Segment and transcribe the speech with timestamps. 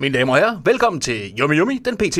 [0.00, 2.18] Mine damer og herrer, velkommen til Yummy Yummy, den pt.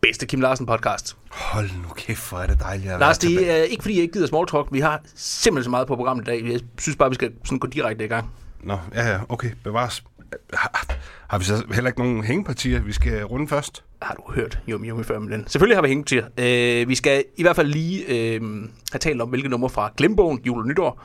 [0.00, 1.16] bedste Kim Larsen podcast.
[1.30, 3.58] Hold nu kæft, hvor er det dejligt at Lars, være det tilbage.
[3.58, 4.68] er ikke fordi, jeg ikke gider small talk.
[4.72, 6.52] Vi har simpelthen så meget på programmet i dag.
[6.52, 8.30] Jeg synes bare, vi skal sådan gå direkte i gang.
[8.62, 10.04] Nå, ja, ja, okay, bevares.
[10.52, 10.86] Har,
[11.28, 13.84] har vi så heller ikke nogen hængepartier, vi skal runde først?
[14.02, 15.46] Har du hørt Yummy Yummy før med den?
[15.46, 16.24] Selvfølgelig har vi hængt til.
[16.38, 18.40] Øh, vi skal i hvert fald lige øh,
[18.92, 21.02] have talt om, hvilke numre fra Glembogen, jul og nytår.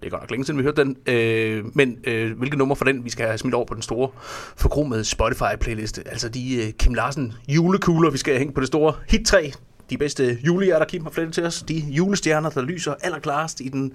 [0.00, 0.96] Det er godt nok længe siden, vi hørte den.
[1.06, 4.10] Øh, men øh, hvilke numre fra den, vi skal have smidt over på den store
[4.56, 6.02] forkromede Spotify-playliste.
[6.06, 9.50] Altså de øh, Kim Larsen julekugler, vi skal hænge på det store hit-træ.
[9.90, 11.62] De bedste julehjerter, Kim har flettet til os.
[11.62, 13.92] De julestjerner, der lyser allerklarest i den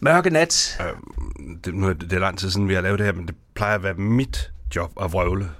[0.00, 0.82] mørke nat.
[1.64, 3.26] Det, nu er det, det er lang tid siden, vi har lavet det her, men
[3.26, 5.50] det plejer at være mit job at vrøvle.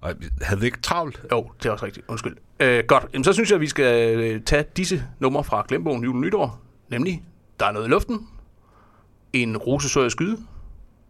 [0.00, 1.22] Og havde vi ikke travlt?
[1.32, 2.06] Jo, det er også rigtigt.
[2.08, 2.36] Undskyld.
[2.60, 3.06] Øh, godt.
[3.12, 6.20] Jamen, så synes jeg, at vi skal øh, tage disse numre fra Glembogen jul og
[6.20, 6.60] nytår.
[6.90, 7.22] Nemlig,
[7.60, 8.28] der er noget i luften.
[9.42, 10.38] En rose så jeg skyde.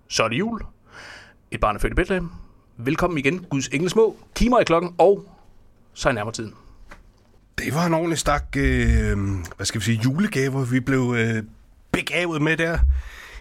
[0.08, 0.60] Så er det jul.
[1.50, 2.30] Et barn er født i Bethlehem.
[2.76, 4.16] Velkommen igen, Guds engle små.
[4.34, 5.24] Kimer i klokken, og
[5.94, 6.54] så er nærmere tiden.
[7.58, 9.18] Det var en ordentlig stak, øh,
[9.56, 11.42] hvad skal vi sige, julegaver, vi blev øh,
[11.92, 12.78] begavet med der.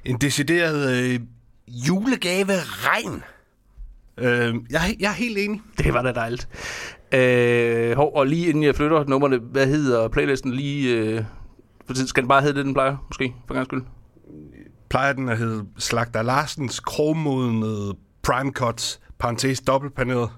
[0.06, 1.20] En decideret øh,
[1.68, 3.24] julegave-regn.
[4.18, 5.62] Øh, jeg, jeg er helt enig.
[5.78, 6.48] Det var da dejligt.
[7.12, 10.98] Øh, hov, og lige inden jeg flytter numrene, hvad hedder playlisten lige...
[10.98, 11.24] Øh,
[11.88, 13.82] for tiden- skal den bare hedde det, den plejer, måske, for gang skyld?
[14.96, 20.30] Plejer den at hedde Slagter Larsens krogmodnede prime cuts, parentes dobbeltpaneret?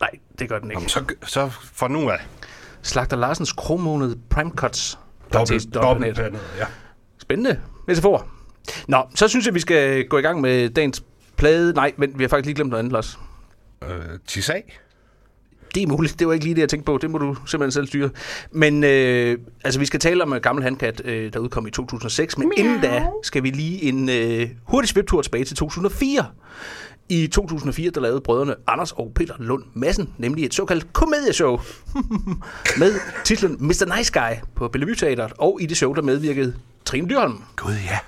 [0.00, 0.78] Nej, det gør den ikke.
[0.80, 2.18] Jamen, så, så fra nu af.
[2.82, 4.98] Slagter Larsens krogmåned Prime Cuts.
[5.32, 6.66] Dobbelt, Dobbelt- dobbeltpaneret, ja.
[7.18, 7.60] Spændende.
[7.86, 8.26] Metafor.
[8.88, 11.04] Nå, så synes jeg, vi skal gå i gang med dagens
[11.36, 11.72] plade.
[11.72, 13.18] Nej, men vi har faktisk lige glemt noget andet, Lars.
[13.88, 14.80] Øh, tis af.
[15.74, 16.18] Det er muligt.
[16.18, 16.98] Det var ikke lige det, jeg tænkte på.
[17.02, 18.10] Det må du simpelthen selv styre.
[18.52, 22.38] Men øh, altså, vi skal tale om uh, Gammel Handkat, øh, der udkom i 2006.
[22.38, 26.26] Men inden da skal vi lige en øh, hurtig sviptur tilbage til 2004.
[27.08, 31.60] I 2004, der lavede brødrene Anders og Peter Lund Madsen, nemlig et såkaldt komedieshow
[32.80, 32.94] med
[33.24, 33.96] titlen Mr.
[33.96, 35.32] Nice Guy på Bellevue Teateret.
[35.38, 36.54] Og i det show, der medvirkede
[36.84, 37.42] Trine Dyrholm.
[37.56, 37.98] Gud, ja.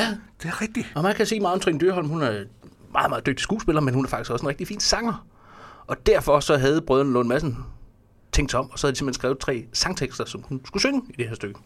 [0.00, 0.06] Ja,
[0.42, 0.86] Det er rigtigt.
[0.94, 2.08] og man kan sige meget om Trine Dyrholm.
[2.08, 2.32] Hun er
[2.92, 5.26] meget, meget dygtig skuespiller, men hun er faktisk også en rigtig fin sanger.
[5.88, 7.56] Og derfor så havde brødrene Lund Madsen
[8.32, 11.12] tænkt om, og så havde de simpelthen skrevet tre sangtekster, som hun skulle synge i
[11.18, 11.60] det her stykke.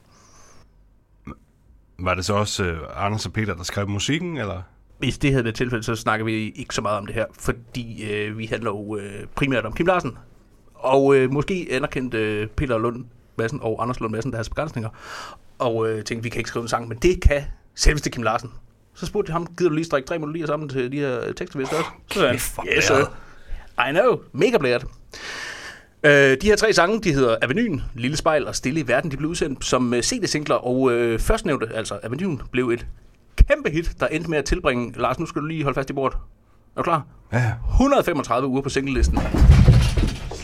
[1.99, 4.63] Var det så også øh, Anders og Peter, der skrev musikken, eller?
[4.99, 8.13] Hvis det havde været tilfældet, så snakker vi ikke så meget om det her, fordi
[8.13, 10.19] øh, vi handler jo øh, primært om Kim Larsen.
[10.75, 13.05] Og øh, måske anerkendt øh, Peter Lund
[13.37, 14.91] Madsen og Anders Lund Madsen deres begrænsninger.
[15.59, 17.43] Og øh, tænkte, vi kan ikke skrive en sang, men det kan
[17.75, 18.51] selveste Kim Larsen.
[18.95, 21.59] Så spurgte jeg ham, gider du lige strikke tre melodier sammen til de her tekster,
[21.59, 21.87] vi har skrevet?
[22.11, 23.09] Så sagde han, yes.
[23.79, 24.85] I know, mega blæret.
[26.05, 29.17] Øh, de her tre sange, de hedder Avenuen, Lille Spejl og Stille i Verden, de
[29.17, 32.87] blev udsendt som øh, CD-singler, og øh, førstnævnte, altså Avenuen, blev et
[33.49, 35.93] kæmpe hit, der endte med at tilbringe, Lars, nu skal du lige holde fast i
[35.93, 36.19] bordet.
[36.77, 37.03] Er du klar?
[37.33, 37.53] Ja.
[37.71, 39.19] 135 uger på singlelisten.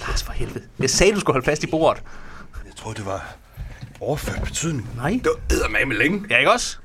[0.06, 0.64] Lars, for helvede.
[0.78, 2.02] Jeg sagde, du skulle holde fast i bordet.
[2.66, 3.36] Jeg tror, det var
[4.00, 4.88] overført betydning.
[4.96, 5.10] Nej.
[5.10, 6.24] Det var eddermame længe.
[6.30, 6.78] Ja, ikke også?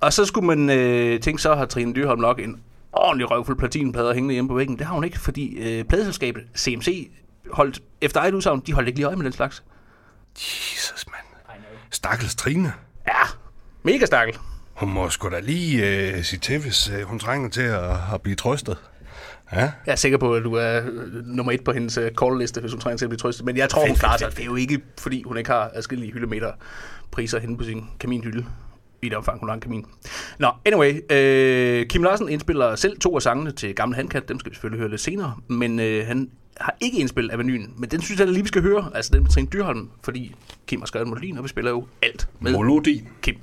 [0.00, 2.60] Og så skulle man øh, tænke, så har Trine Dyrholm nok en
[2.92, 4.78] ordentlig røvfuld platinplader hængende hjemme på væggen.
[4.78, 7.10] Det har hun ikke, fordi øh, pladeselskabet CMC
[7.50, 9.62] holdt, efter eget udsagn, de holdt ikke lige øje med den slags.
[10.38, 11.26] Jesus, mand.
[11.90, 12.72] Stakkels Trine.
[13.08, 13.12] Ja,
[13.82, 14.36] mega stakkel.
[14.74, 15.86] Hun må sgu da lige
[16.16, 18.76] øh, sige til, hvis øh, hun trænger til at, at blive trøstet.
[19.52, 22.60] Ja, Jeg er sikker på, at du er øh, nummer et på hendes øh, call-liste,
[22.60, 23.46] hvis hun trænger til at blive trøstet.
[23.46, 24.36] Men jeg tror, hun Fedt, klarer fedt, sig.
[24.36, 26.52] Det er jo ikke, fordi hun ikke har adskillige hyldemeter
[27.10, 28.46] priser henne på sin kaminhylde.
[29.02, 29.86] I det omfang, hun har en kamin.
[30.38, 31.12] Nå, anyway.
[31.12, 34.28] Øh, Kim Larsen indspiller selv to af sangene til Gamle Handkat.
[34.28, 35.34] Dem skal vi selvfølgelig høre lidt senere.
[35.48, 37.74] Men øh, han har ikke indspillet Avenuen.
[37.76, 38.90] Men den synes jeg da lige, vi skal høre.
[38.94, 39.90] Altså den med Trine Dyrholm.
[40.04, 40.34] Fordi
[40.66, 43.04] Kim har skrevet melodien, og vi spiller jo alt med melodi.
[43.22, 43.36] Kim.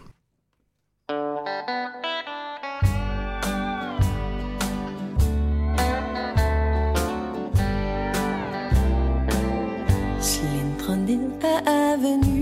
[10.22, 12.38] Slindrer ned ad avenuen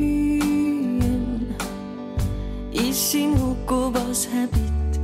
[3.12, 5.00] sin Hugo Boss habit.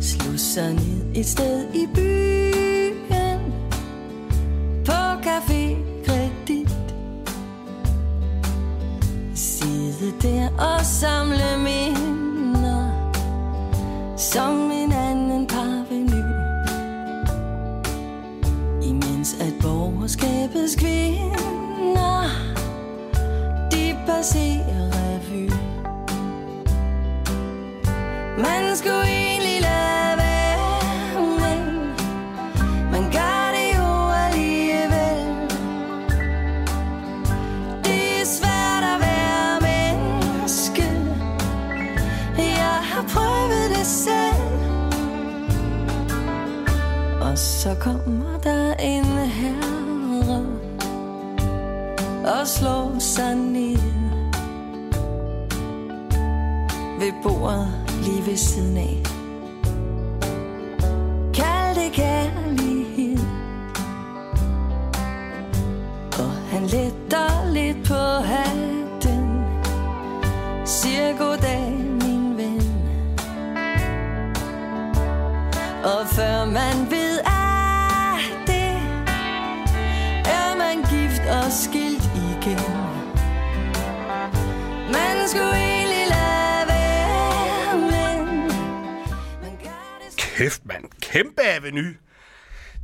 [0.00, 2.15] Slå sig ned et sted i byen.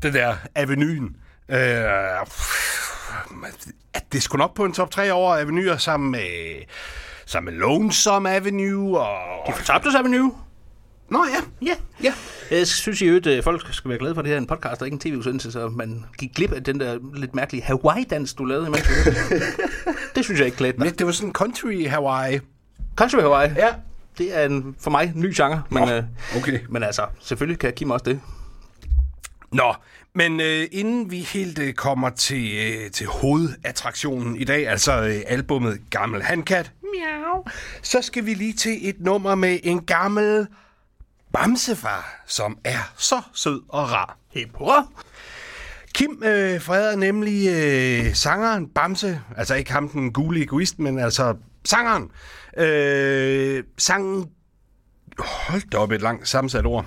[0.02, 1.16] Det der avenyen.
[1.48, 1.58] Øh,
[3.94, 6.62] at det skulle nok på en top 3 over avenyer sammen med,
[7.26, 9.46] sammen med Lonesome Avenue og...
[9.46, 10.32] De fortabtes Avenue.
[11.10, 12.12] Nå ja, Ja, ja.
[12.50, 14.46] Jeg synes i øvrigt, at folk skal være glade for, at det her er en
[14.46, 18.34] podcast og ikke en tv-udsendelse, så man gik glip af den der lidt mærkelige Hawaii-dans,
[18.34, 18.82] du lavede imens.
[20.14, 20.98] det synes jeg ikke klædte dig.
[20.98, 22.40] Det var sådan country Hawaii.
[22.96, 23.50] Country Hawaii.
[23.56, 23.68] Ja.
[24.18, 26.02] Det er en, for mig ny genre, men, Nå, øh,
[26.36, 26.60] okay.
[26.68, 28.20] men altså, selvfølgelig kan Kim også det.
[29.52, 29.74] Nå,
[30.14, 35.22] men øh, inden vi helt øh, kommer til, øh, til hovedattraktionen i dag, altså øh,
[35.26, 37.44] albummet Gammel Handkat, miau,
[37.82, 40.46] så skal vi lige til et nummer med en gammel
[41.32, 44.16] bamsefar, som er så sød og rar.
[44.30, 44.86] Hip hurra!
[45.94, 51.36] Kim øh, freder nemlig øh, sangeren Bamse, altså ikke ham den gule egoist, men altså
[51.64, 52.10] sangeren.
[52.56, 54.30] Øh, sangen,
[55.18, 56.86] hold da op et langt sammensat ord.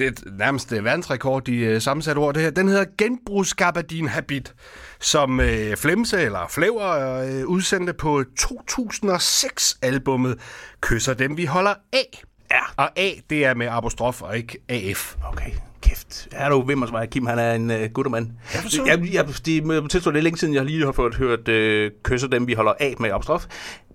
[0.00, 2.50] Det er nærmest øh, verdensrekord i øh, sammensat ord, det her.
[2.50, 4.54] Den hedder Genbrugsgabardin Habit,
[5.00, 10.38] som øh, Flemse eller Flever øh, udsendte på 2006-albummet
[10.80, 12.22] Kysser dem, vi holder af.
[12.50, 12.60] Ja.
[12.76, 15.16] Og A, det er med apostrof og ikke AF.
[15.24, 15.50] Okay,
[15.82, 16.28] kæft.
[16.32, 18.30] Er du mig, Kim, han er en uh, guttermand.
[18.54, 18.84] Ja, for så.
[18.86, 21.48] jeg, jeg, det må jeg tilstå, det er længe siden, jeg lige har fået hørt
[21.48, 23.46] uh, Kysser dem, vi holder af med apostrof.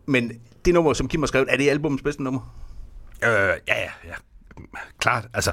[0.06, 0.32] Men
[0.66, 2.56] det nummer, som Kim har skrevet, er det albumets bedste nummer?
[3.24, 3.30] Øh,
[3.68, 4.14] ja, ja, ja.
[5.00, 5.52] Klart, altså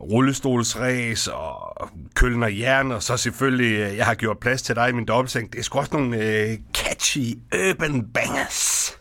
[0.00, 4.88] rullestolsræs og køllen og jern, og så selvfølgelig, øh, jeg har gjort plads til dig
[4.88, 5.52] i min dobbeltseng.
[5.52, 8.98] Det er sgu også nogle øh, catchy urban bangers.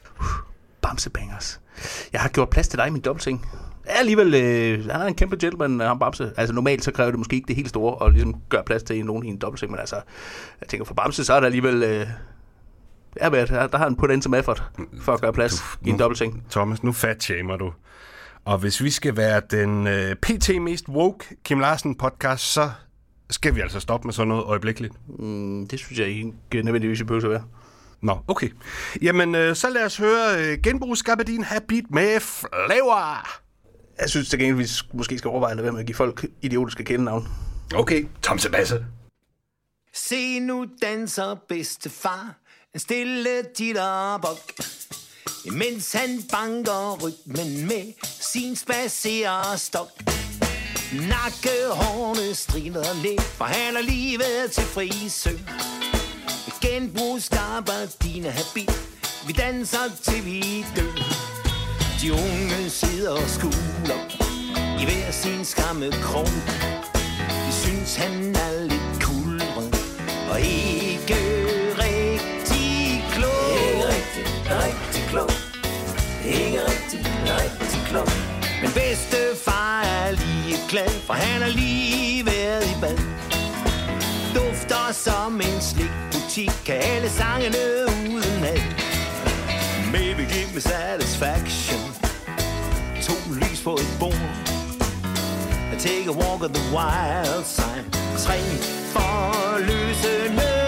[0.82, 1.60] Bamsebangers.
[2.14, 3.46] Jeg har gjort plads til dig i min dobbeltseng.
[3.86, 6.32] Ja, alligevel, øh, han er en kæmpe gentleman, ham Bamse.
[6.38, 9.06] Altså normalt så kræver det måske ikke det helt store, at ligesom gøre plads til
[9.06, 9.96] nogen i en dobbeltseng, men altså,
[10.62, 11.84] jeg tænker for Bamse, så er der alligevel...
[11.84, 12.08] Øh,
[13.22, 14.64] ja, der, har han put in some effort
[15.02, 16.44] for at gøre plads i en dobbeltseng.
[16.52, 17.74] Thomas, nu fat shamer du.
[18.50, 20.62] Og hvis vi skal være den øh, pt.
[20.62, 22.72] mest woke Kim Larsen podcast, så
[23.30, 24.94] skal vi altså stoppe med sådan noget øjeblikkeligt.
[25.20, 27.44] Mm, det synes jeg ikke nødvendigvis, vi behøver at være.
[28.02, 28.50] Nå, okay.
[29.02, 33.28] Jamen, øh, så lad os høre øh, genbrugsgabardin Habit med Flavor.
[34.02, 35.96] Jeg synes til gengæld, vi sk- måske skal overveje at lade være med at give
[35.96, 37.28] folk idiotiske kælenavn.
[37.76, 38.86] Okay, Tom Sebasse.
[39.94, 42.36] Se nu danser bedstefar
[42.74, 44.38] En stille titterbok
[45.46, 49.90] Imens han banker rytmen med Sin spacerestok
[50.92, 55.30] Nakkehårene strider lidt For han er livet til frisø
[56.62, 58.72] Genbrugsgabardine habit.
[59.28, 60.96] Vi danser til vi dør.
[62.02, 64.02] De unge sidder og skuler
[64.82, 66.28] I hver sin skamme krog.
[67.48, 69.76] De synes, han er lidt kulret
[70.32, 71.39] og ikke
[76.30, 78.08] Ikke rigtig, rigtig klog.
[78.62, 82.98] Men bedstefar er lige glad, for han er lige været i bad.
[84.36, 87.58] Dufter som en slikbutik, kan alle sangene
[88.10, 88.62] uden ad.
[89.92, 91.80] Maybe give me satisfaction.
[93.02, 94.26] To lys på et bord.
[95.74, 97.86] I take a walk on the wild side.
[98.26, 98.40] Tre
[98.94, 100.59] for løsende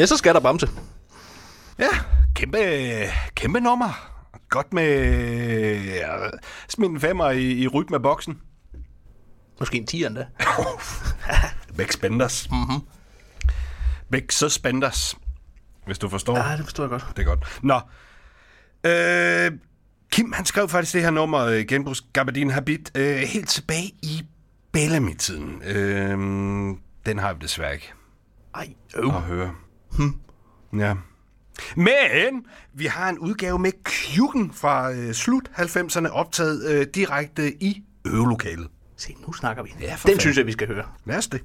[0.00, 0.68] Ja, så skal der Bamse.
[1.78, 1.88] Ja,
[2.34, 2.58] kæmpe,
[3.34, 4.10] kæmpe nummer.
[4.48, 6.16] Godt med ja,
[6.68, 8.38] smid en femmer i, i rytme af boksen.
[9.58, 10.26] Måske en 10 endda.
[11.78, 12.50] Væk spænders.
[12.50, 12.80] Mm-hmm.
[14.10, 15.16] Væk så spænders.
[15.86, 16.38] Hvis du forstår.
[16.38, 17.06] Ja, det forstår jeg godt.
[17.16, 17.60] Det er godt.
[17.62, 17.80] Nå.
[18.86, 19.58] Øh,
[20.12, 24.22] Kim, han skrev faktisk det her nummer, øh, Genbrugs Gabardine Habit, øh, helt tilbage i
[24.72, 25.62] Bellamy-tiden.
[25.66, 26.18] Øh,
[27.06, 27.92] den har vi desværre ikke
[28.54, 29.06] Ej, øv.
[29.06, 29.50] at høre.
[29.92, 30.14] Hmm.
[30.80, 30.94] Ja.
[31.76, 32.44] Men
[32.74, 38.68] vi har en udgave med Kjuken fra øh, slut 90'erne optaget øh, direkte i øvelokalet.
[38.96, 39.70] Se, nu snakker vi.
[39.80, 40.20] Ja, for Den fanden.
[40.20, 40.84] synes jeg, vi skal høre.
[41.04, 41.40] Lad os det.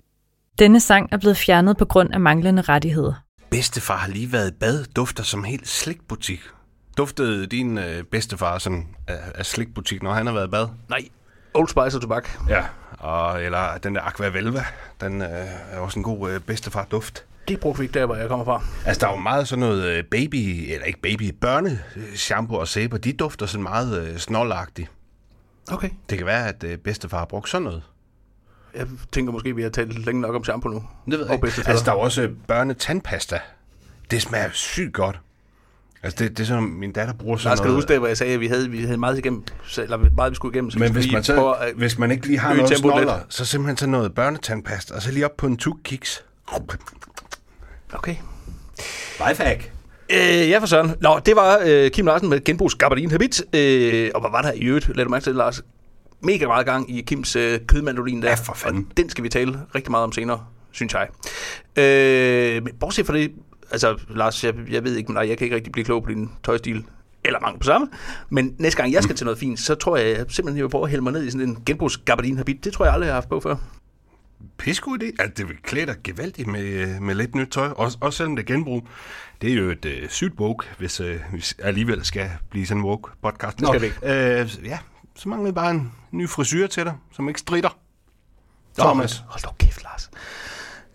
[0.60, 3.13] Denne sang er blevet fjernet på grund af manglende rettigheder.
[3.56, 6.40] Bedstefar har lige været i bad, dufter som helt slikbutik.
[6.98, 10.68] Duftede din øh, bedstefar sådan af, af slikbutik, når han har været i bad?
[10.90, 11.08] Nej,
[11.54, 12.30] Old Spice og tobak.
[12.50, 12.64] Ja.
[13.00, 14.66] Og, eller den der Aqua Velva,
[15.02, 15.28] den øh,
[15.72, 17.24] er også en god øh, bedstefar-duft.
[17.48, 18.64] Det brugte vi ikke der, hvor jeg kommer fra.
[18.86, 20.36] Altså, der er jo meget sådan noget øh, baby,
[20.74, 22.98] eller ikke baby, børne øh, shampoo og sæber.
[22.98, 24.92] De dufter sådan meget øh, snollagtigt.
[25.72, 25.90] Okay.
[26.10, 27.84] Det kan være, at øh, bedstefar har brugt sådan noget.
[28.77, 30.84] Jeg tænker måske, vi har talt længe nok om shampoo nu.
[31.12, 31.70] Det ved Og bedstefædre.
[31.72, 33.39] Altså, der er jo også børnetandpasta.
[34.12, 35.20] Det smager sygt godt.
[36.03, 38.08] Altså, det, det er sådan, min datter bruger sådan Lars, skal du huske det, hvor
[38.08, 40.72] jeg sagde, at vi havde, vi havde meget igennem, så- eller meget, vi skulle igennem.
[40.72, 42.79] Så vi Men hvis man, så, prøve at- hvis man ikke lige har noget lidt.
[42.79, 46.24] snoller, så simpelthen tage noget børnetandpasta, og så lige op på en tuk kiks.
[47.94, 48.15] Okay.
[49.29, 49.72] Lifehack.
[50.10, 50.96] Øh, ja, for søren.
[51.01, 53.41] Nå, det var øh, Kim Larsen med genbrugs Gabardin Habit.
[53.53, 54.96] Øh, og hvad var der i øvrigt?
[54.98, 55.62] Lad du mærke til, Lars.
[56.25, 58.29] Mega meget gang i Kims øh, kødmandolin der.
[58.29, 58.88] Ja, for fanden.
[58.89, 61.08] Og den skal vi tale rigtig meget om senere, synes jeg.
[61.84, 63.32] Øh, men bortset fra det,
[63.72, 66.10] altså Lars, jeg, jeg ved ikke, men nej, jeg kan ikke rigtig blive klog på
[66.10, 66.86] din tøjstil.
[67.24, 67.88] Eller mange på samme.
[68.29, 70.70] Men næste gang jeg skal til noget fint, så tror jeg jeg simpelthen, jeg vil
[70.70, 72.63] prøve at hælde mig ned i sådan en genbrugs Gabardin Habit.
[72.63, 73.55] Det tror jeg aldrig, jeg har haft på før.
[74.58, 75.05] Pissegod idé.
[75.05, 77.67] Altså, det vil klæde dig gevaldigt med, øh, med lidt nyt tøj.
[77.67, 78.88] Også, også selvom det er genbrug.
[79.41, 82.86] Det er jo et øh, sygt woke, hvis øh, vi alligevel skal blive sådan en
[82.86, 83.60] woke podcast.
[83.60, 84.77] Det skal vi Øh, ja,
[85.15, 87.77] så mangler vi bare en ny frisyr til dig, som ikke strider.
[88.77, 89.24] Nå, Thomas.
[89.27, 90.10] Hold da kæft, Lars.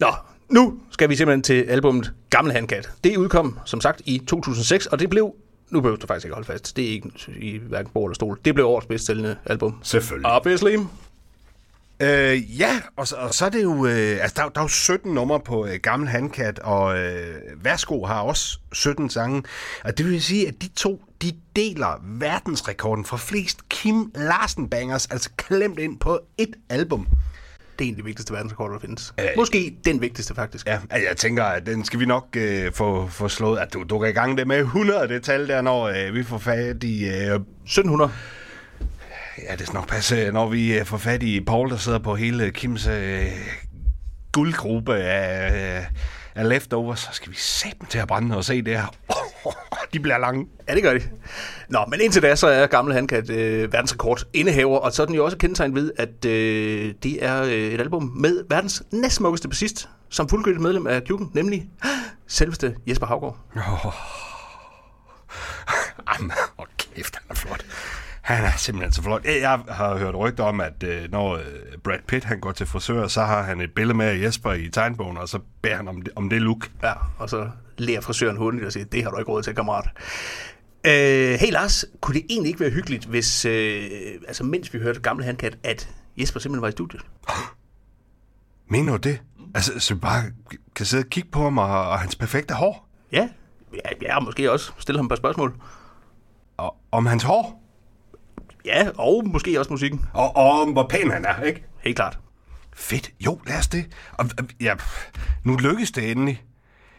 [0.00, 0.06] Nå,
[0.48, 2.90] nu skal vi simpelthen til albummet Gamle Handkat.
[3.04, 5.34] Det udkom, som sagt, i 2006, og det blev,
[5.70, 8.38] nu behøver du faktisk ikke holde fast, det er ikke i hverken bord eller stol,
[8.44, 9.78] det blev årets bedst sælgende album.
[9.82, 10.26] Selvfølgelig.
[10.30, 10.76] Obviously.
[12.02, 14.60] Øh, ja, og så, og så er det jo, øh, altså der, er jo- der
[14.60, 19.42] er jo 17 numre på øh, Gammel Handkat, og øh, Værsgo har også 17 sange.
[19.84, 25.06] Og det vil sige, at de to, de deler verdensrekorden for flest Kim Larsen bangers,
[25.06, 27.08] altså klemt ind på et album.
[27.78, 29.14] Det er en af de vigtigste verdensrekorder, der findes.
[29.20, 30.66] Øh, Måske den vigtigste, faktisk.
[30.66, 33.98] Ja, jeg tænker, at den skal vi nok øh, få, få slået, at du, du
[33.98, 37.04] kan i gang det med 100 det tal der, når øh, vi får fat i...
[37.04, 38.12] Øh, 1700.
[39.48, 42.14] ja, det skal nok passe, når vi øh, får fat i Paul, der sidder på
[42.14, 43.26] hele Kims øh,
[44.32, 45.84] guldgruppe af, øh,
[46.40, 48.94] af leftovers, så skal vi sætte dem til at brænde og se det her.
[49.92, 50.46] de bliver lange.
[50.68, 51.00] Ja, det gør de.
[51.68, 55.14] Nå, men indtil da, så er Gamle Handkat øh, verdensrekord indehaver, og så er den
[55.14, 59.88] jo også kendetegnet ved, at øh, det er øh, et album med verdens næstsmukkeste bassist,
[60.08, 61.68] som fuldgyldigt medlem af klubben, nemlig
[62.26, 63.38] selveste Jesper Havgaard.
[66.14, 67.64] Jamen, hvor kæft, han er flot.
[68.30, 69.24] Han er simpelthen så flot.
[69.24, 71.42] Jeg har hørt rygter om, at øh, når øh,
[71.84, 74.68] Brad Pitt han går til frisør, så har han et billede med af Jesper i
[74.68, 76.70] tegnbogen, og så beder han om det, om det look.
[76.82, 79.88] Ja, og så lærer frisøren hundigt og siger, det har du ikke råd til, kammerat.
[80.86, 83.82] Øh, hey Lars, kunne det egentlig ikke være hyggeligt, hvis, øh,
[84.28, 87.02] altså mens vi hørte Gamle Handkat, at Jesper simpelthen var i studiet?
[88.70, 89.22] Mener du det?
[89.54, 90.22] Altså, så vi bare
[90.76, 92.88] kan sidde og kigge på ham og, og hans perfekte hår?
[93.12, 93.28] Ja,
[93.74, 95.54] ja, ja, måske også stille ham et par spørgsmål.
[96.56, 97.59] Og, om hans hår?
[98.64, 100.04] Ja, og måske også musikken.
[100.12, 101.64] Og, og om hvor pæn han er, ikke?
[101.80, 102.18] Helt klart.
[102.74, 103.10] Fedt.
[103.20, 103.86] Jo, lad os det.
[104.12, 104.26] Og,
[104.60, 104.74] ja,
[105.44, 106.42] nu lykkes det endelig.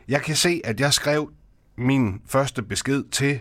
[0.08, 1.32] Jeg kan se, at jeg skrev
[1.77, 3.39] min første besked til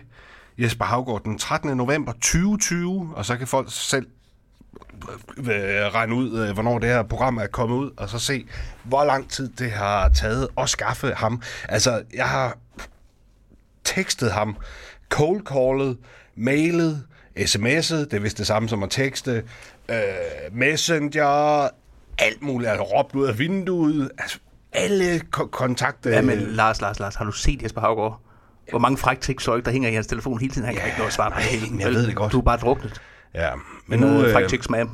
[0.57, 1.77] Jesper Havgaard den 13.
[1.77, 4.07] november 2020, og så kan folk selv
[5.37, 5.45] øh,
[5.93, 8.47] regne ud, øh, hvornår det her program er kommet ud, og så se,
[8.83, 11.41] hvor lang tid det har taget at skaffe ham.
[11.69, 12.57] Altså, jeg har
[13.83, 14.55] tekstet ham,
[15.09, 15.97] cold callet,
[16.35, 17.03] mailet,
[17.39, 19.43] sms'et, det er vist det samme som at tekste,
[19.89, 19.95] øh,
[20.51, 21.69] messenger,
[22.17, 24.37] alt muligt, altså råbt ud af vinduet, altså
[24.73, 26.09] alle ko- kontakter.
[26.11, 28.21] Ja, men Lars, Lars, Lars, har du set Jesper Havgaard?
[28.69, 30.65] Hvor mange fræktægtsøjk, der hænger i hans telefon hele tiden?
[30.65, 31.65] Han kan Ja, ikke nå at svare på det hele.
[31.79, 32.31] jeg ved det godt.
[32.31, 33.01] Du er bare druknet.
[33.33, 33.49] ja,
[33.87, 34.89] Men nu, øh, øh, fræktægtsmam.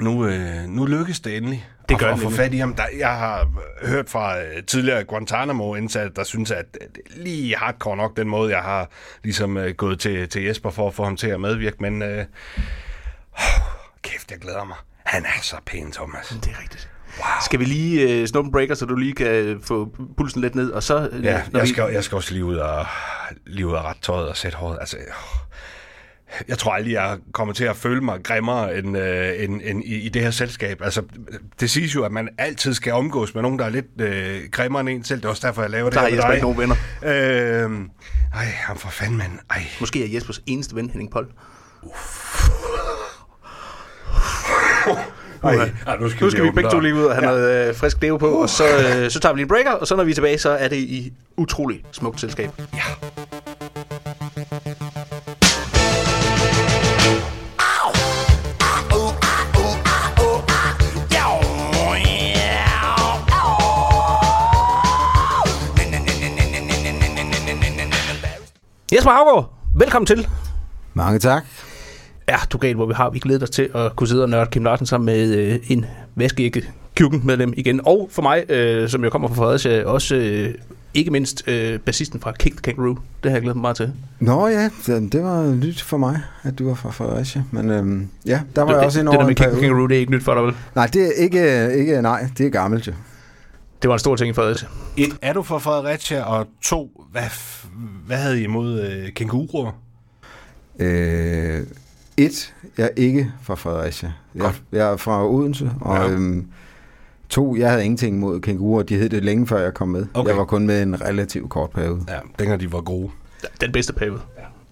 [0.00, 1.68] Nu, øh, nu lykkes det endelig.
[1.88, 2.74] Det at- gør at det få fat i ham.
[2.74, 3.48] Der, jeg har
[3.82, 8.52] hørt fra øh, tidligere Guantanamo-indsatte, der synes, at det er lige hardcore nok den måde,
[8.54, 8.90] jeg har
[9.24, 11.76] ligesom øh, gået til, til Jesper for at få ham til at medvirke.
[11.80, 12.24] Men øh,
[14.02, 14.76] kæft, jeg glæder mig.
[15.04, 16.28] Han er så pæn, Thomas.
[16.28, 16.90] Det er rigtigt.
[17.18, 17.26] Wow.
[17.44, 20.54] Skal vi lige øh, snuppe en breaker, så du lige kan øh, få pulsen lidt
[20.54, 21.08] ned, og så...
[21.12, 22.86] øh, Ja, når jeg vi- skal, jeg skal også lige ud og,
[23.46, 24.78] lige ud og rette tøjet og sætte håret.
[24.80, 25.02] Altså, øh,
[26.48, 29.94] jeg tror aldrig, jeg kommer til at føle mig grimmere end, øh, end, end i,
[29.94, 30.82] i det her selskab.
[30.82, 31.02] Altså,
[31.60, 34.80] det siges jo, at man altid skal omgås med nogen, der er lidt øh, grimmere
[34.80, 35.20] end en selv.
[35.20, 36.76] Det er også derfor, jeg laver Der det her Jesper med ikke nogen venner.
[37.02, 39.32] Øh, ej, ham for fanden, mand.
[39.50, 39.62] Ej.
[39.80, 41.28] Måske er Jespers eneste ven Henning Pold.
[45.42, 47.34] Ej, ej, nu skal, Nu skal vi åbne begge to lige ud og have ja.
[47.34, 49.86] noget øh, frisk deo på, og så, øh, så tager vi lige en breaker, og
[49.86, 52.50] så når vi er tilbage, så er det i utrolig smukt selskab.
[52.74, 52.82] Ja.
[68.92, 70.28] Jesper Havgaard, velkommen til.
[70.94, 71.44] Mange tak.
[72.28, 74.50] Ja, du gav, hvor vi har vi glædet os til at kunne sidde og nørde
[74.50, 76.62] Kim Larsen sammen med øh, en vaskeægge
[77.22, 77.80] medlem igen.
[77.86, 80.54] Og for mig, øh, som jeg kommer fra Fredericia, også øh,
[80.94, 82.98] ikke mindst øh, bassisten fra Kick the Kangaroo.
[83.22, 83.92] Det har jeg glædet mig meget til.
[84.20, 87.42] Nå ja, det, var nyt for mig, at du var fra Fredericia.
[87.50, 89.60] Men øhm, ja, der var det, jeg også en Det der med Kick the.
[89.60, 90.54] Kangaroo, det er ikke nyt for dig, vel?
[90.74, 92.92] Nej, det er ikke, ikke, nej, det er gammelt jo.
[93.82, 94.68] Det var en stor ting i Fredericia.
[94.96, 96.22] Et, er du fra Fredericia?
[96.22, 97.22] Og to, hvad,
[98.06, 99.72] hvad havde I imod øh, kænguruer?
[100.78, 101.62] Øh,
[102.16, 104.12] et, jeg er ikke fra Fredericia.
[104.34, 106.02] Jeg, jeg er fra Odense, og Ja.
[106.02, 106.10] ja.
[106.10, 106.46] øhm,
[107.28, 108.82] to, jeg havde ingenting mod kænguruer.
[108.82, 110.06] De hed det længe før jeg kom med.
[110.14, 110.28] Okay.
[110.30, 112.04] Jeg var kun med en relativt kort periode.
[112.08, 113.10] Ja, dengang de var gode.
[113.60, 114.20] Den bedste periode.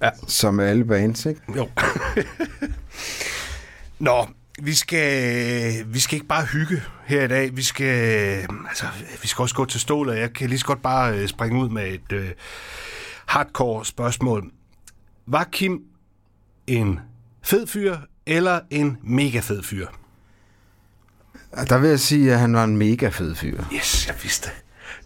[0.03, 0.11] Ja.
[0.27, 1.41] Som alle bands, ikke?
[1.57, 1.69] Jo.
[3.99, 4.27] Nå,
[4.63, 7.57] vi skal, vi skal ikke bare hygge her i dag.
[7.57, 8.87] Vi skal, altså,
[9.23, 10.19] vi skal også gå til stålet.
[10.19, 12.31] Jeg kan lige så godt bare øh, springe ud med et øh,
[13.27, 14.51] hardcore spørgsmål.
[15.27, 15.83] Var Kim
[16.67, 17.01] en
[17.43, 17.97] fed fyr
[18.27, 19.87] eller en mega fed fyr?
[21.53, 23.65] Og Der vil jeg sige, at han var en mega fed fyr.
[23.75, 24.57] Yes, jeg vidste det.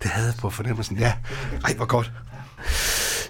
[0.02, 0.98] Det havde jeg på fornemmelsen.
[0.98, 1.14] Ja,
[1.64, 2.12] ej, hvor godt.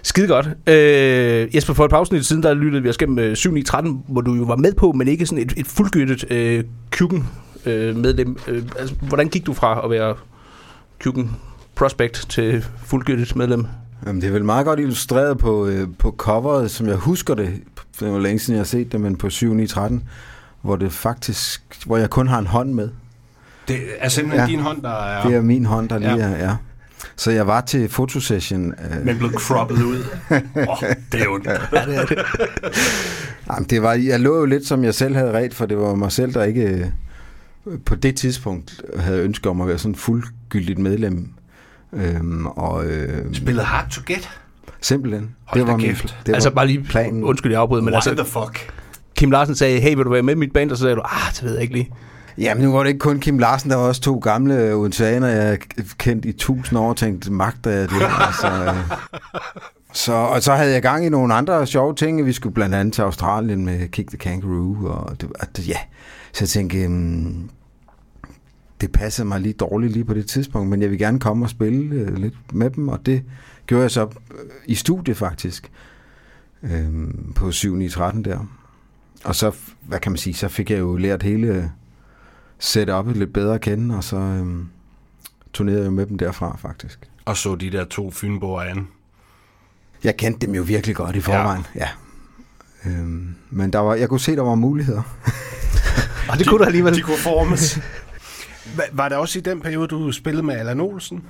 [0.03, 0.49] Skide godt.
[0.67, 3.63] Øh, Jesper, for et par afsnit siden, der lyttede vi os gennem øh, 7 9
[3.63, 7.27] 13, hvor du jo var med på, men ikke sådan et, et fuldgyldigt øh, Kjuken
[7.65, 8.37] øh, medlem.
[8.47, 10.15] Øh, altså, hvordan gik du fra at være
[10.99, 11.31] Kjuken
[11.75, 13.65] prospect til fuldgyldigt medlem?
[14.07, 17.49] Jamen, det er vel meget godt illustreret på, øh, på coveret, som jeg husker det.
[17.99, 20.03] Det var længe siden, jeg har set det, men på 7 9 13
[20.61, 22.89] hvor det faktisk, hvor jeg kun har en hånd med.
[23.67, 24.49] Det er simpelthen.
[24.49, 24.51] Ja.
[24.55, 26.21] din hånd, der er, Det er min hånd, der lige Ja.
[26.23, 26.55] er, ja.
[27.15, 28.73] Så jeg var til fotosession.
[28.73, 30.03] Øh, men blevet croppet ud.
[30.31, 31.39] Åh, oh, det er jo...
[33.53, 35.95] jamen, det var, jeg lå jo lidt, som jeg selv havde ret, for det var
[35.95, 36.91] mig selv, der ikke
[37.67, 41.29] øh, på det tidspunkt havde ønske om at være sådan fuldgyldigt medlem.
[41.93, 44.29] Øhm, og øh, Spillet hard to get.
[44.81, 45.35] simpelthen.
[45.45, 46.17] Hold det var min, kæft.
[46.25, 47.23] det altså var bare lige, planen.
[47.23, 48.73] undskyld jeg afbryder, men What altså, the fuck?
[49.15, 50.71] Kim Larsen sagde, hey, vil du være med i mit band?
[50.71, 51.89] Og så sagde du, ah, det ved jeg ikke lige.
[52.39, 55.59] Jamen, nu var det ikke kun Kim Larsen, der var også to gamle odenseaner, jeg
[55.97, 58.01] kendt i tusind år, tænkt, tænkte, magter jeg det?
[58.27, 58.97] altså, øh.
[59.93, 62.25] så, og så havde jeg gang i nogle andre sjove ting.
[62.25, 65.77] Vi skulle blandt andet til Australien med Kick the Kangaroo, og det, og det, ja.
[66.33, 67.49] Så jeg tænkte, um,
[68.81, 71.49] det passede mig lige dårligt lige på det tidspunkt, men jeg vil gerne komme og
[71.49, 73.23] spille uh, lidt med dem, og det
[73.67, 74.11] gjorde jeg så uh,
[74.65, 75.71] i studie faktisk,
[76.63, 76.89] øh,
[77.35, 78.39] på 7 9 13 der.
[79.23, 81.71] Og så, hvad kan man sige, så fik jeg jo lært hele
[82.63, 84.67] setup'et lidt bedre at kende, og så øhm,
[85.53, 87.09] turnerede jeg med dem derfra, faktisk.
[87.25, 88.87] Og så de der to fynboer an.
[90.03, 91.79] Jeg kendte dem jo virkelig godt i forvejen, ja.
[92.85, 92.89] ja.
[92.91, 95.01] Øhm, men der var, jeg kunne se, der var muligheder.
[96.29, 96.95] Og det kunne du alligevel.
[96.95, 97.79] De kunne formes.
[98.91, 101.23] Var det også i den periode, du spillede med Allan Olsen?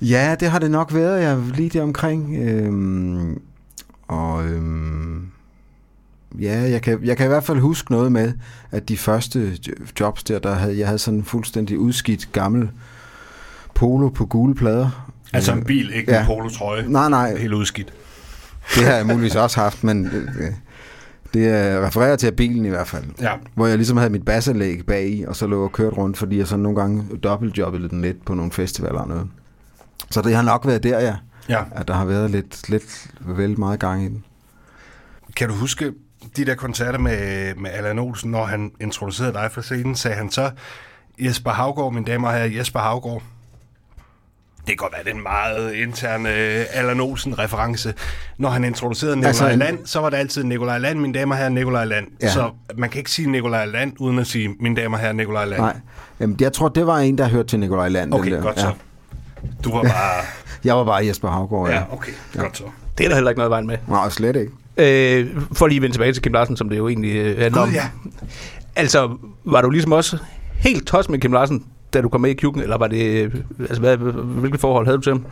[0.00, 2.36] Ja, det har det nok været, jeg lige der omkring.
[2.36, 3.40] Øhm,
[4.08, 5.30] og øhm,
[6.40, 8.32] ja, jeg kan, jeg kan i hvert fald huske noget med,
[8.70, 12.70] at de første jo- jobs der, der havde, jeg havde sådan en fuldstændig udskidt gammel
[13.74, 15.10] polo på gule plader.
[15.32, 16.20] Altså Øh, en bil, ikke ja.
[16.20, 16.84] en polotrøje.
[16.88, 17.92] Nej, nej, Helt udskidt.
[18.74, 20.52] det har jeg muligvis også haft, men øh,
[21.34, 23.04] det er refererer til bilen i hvert fald.
[23.20, 23.32] Ja.
[23.54, 26.38] Hvor jeg ligesom havde mit bassanlæg bag i, og så lå og kørt rundt, fordi
[26.38, 29.26] jeg så nogle gange dobbeltjobbede den lidt på nogle festivaler og noget.
[30.10, 31.16] Så det har nok været der, ja,
[31.48, 31.62] ja.
[31.72, 34.24] at der har været lidt, lidt vel meget gang i den.
[35.36, 35.92] Kan du huske
[36.36, 40.30] de der koncerter med, med Allan Olsen, når han introducerede dig for scenen, sagde han
[40.30, 40.50] så,
[41.18, 43.22] Jesper Havgård, mine damer og herrer, Jesper Havgård.
[44.58, 47.94] Det kan godt være, det er en meget intern øh, Allan Olsen-reference.
[48.38, 51.38] Når han introducerede Nikolaj Altså Land, så var det altid Nikolaj Land, mine damer og
[51.38, 52.06] herrer, Nikolaj Land.
[52.20, 52.26] Ja.
[52.26, 52.32] Ja.
[52.32, 55.44] Så man kan ikke sige Nikolaj Land, uden at sige, mine damer og herrer, Nikolaj
[55.44, 55.60] Land.
[55.60, 55.76] Nej,
[56.20, 58.12] Jamen, jeg tror, det var en, der hørte til Nikolaj Land.
[58.12, 58.40] den Okay, der.
[58.40, 58.72] godt så.
[59.64, 60.24] Du var bare...
[60.64, 61.74] Jeg var bare Jesper Havgård, ja.
[61.76, 62.64] ja, okay, godt så.
[62.98, 63.78] Det er der heller ikke noget vejen med.
[63.88, 64.52] Nej, slet ikke.
[64.78, 67.60] Øh, for lige at vende tilbage til Kim Larsen, som det jo egentlig øh, handler
[67.60, 67.70] om.
[67.70, 67.90] Ja.
[68.76, 70.18] Altså, var du ligesom også
[70.58, 73.34] helt tos med Kim Larsen, da du kom med i Kjuken, eller var det, øh,
[73.60, 75.24] altså, hvad, hvilket forhold havde du til ham?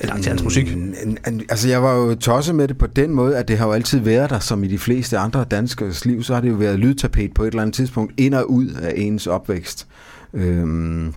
[0.00, 0.76] Eller til hans musik?
[0.76, 0.94] Mm,
[1.26, 3.72] mm, Altså, jeg var jo tosset med det på den måde, at det har jo
[3.72, 6.78] altid været der, som i de fleste andre danskers liv, så har det jo været
[6.78, 9.86] lydtapet på et eller andet tidspunkt, ind og ud af ens opvækst.
[10.34, 11.14] Øhm,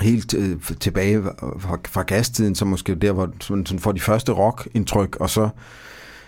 [0.00, 1.22] helt øh, tilbage
[1.58, 5.48] fra, fra gastiden, så måske der, hvor man sådan får de første rock-indtryk, og så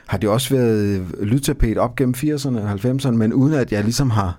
[0.06, 4.10] har det også været lydtapet op gennem 80'erne og 90'erne, men uden at jeg ligesom
[4.10, 4.38] har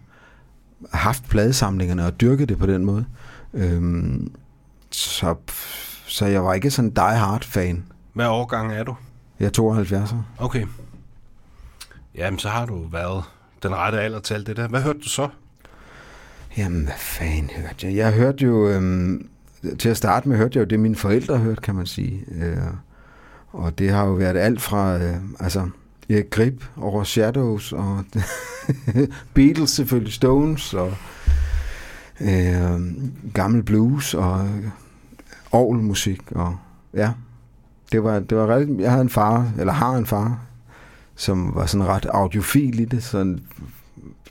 [0.92, 3.06] haft pladesamlingerne og dyrket det på den måde.
[3.54, 4.32] Øhm,
[4.92, 5.36] så,
[6.08, 7.84] så jeg var ikke sådan en die-hard-fan.
[8.14, 8.96] Hvad årgang er du?
[9.40, 10.44] Jeg er 72'er.
[10.44, 10.66] Okay.
[12.16, 13.24] Jamen, så har du været
[13.64, 14.68] den rette alder til alt det der.
[14.68, 15.30] Hvad hørte du så?
[16.58, 17.96] Jamen, hvad fanden hørte jeg?
[17.96, 19.30] Jeg hørte jo, øhm,
[19.80, 22.26] til at starte med, hørte jeg jo det, mine forældre hørte, kan man sige.
[22.32, 22.58] Øh,
[23.56, 25.70] og det har jo været alt fra, øh, altså,
[26.10, 28.04] Erik Grip over Shadows, og
[29.34, 30.94] Beatles selvfølgelig, Stones, og
[32.22, 32.82] øh,
[33.34, 34.70] gammel blues, og øh,
[35.52, 36.58] orgelmusik, og
[36.94, 37.12] ja,
[37.92, 40.40] det var, det var rigtig, jeg havde en far, eller har en far,
[41.16, 43.38] som var sådan ret audiofil i det, så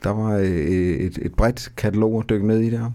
[0.03, 2.91] der var et, et, et bredt katalog at dykke ned i der.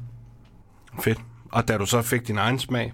[1.01, 1.21] Fedt.
[1.53, 2.93] Og da du så fik din egen smag,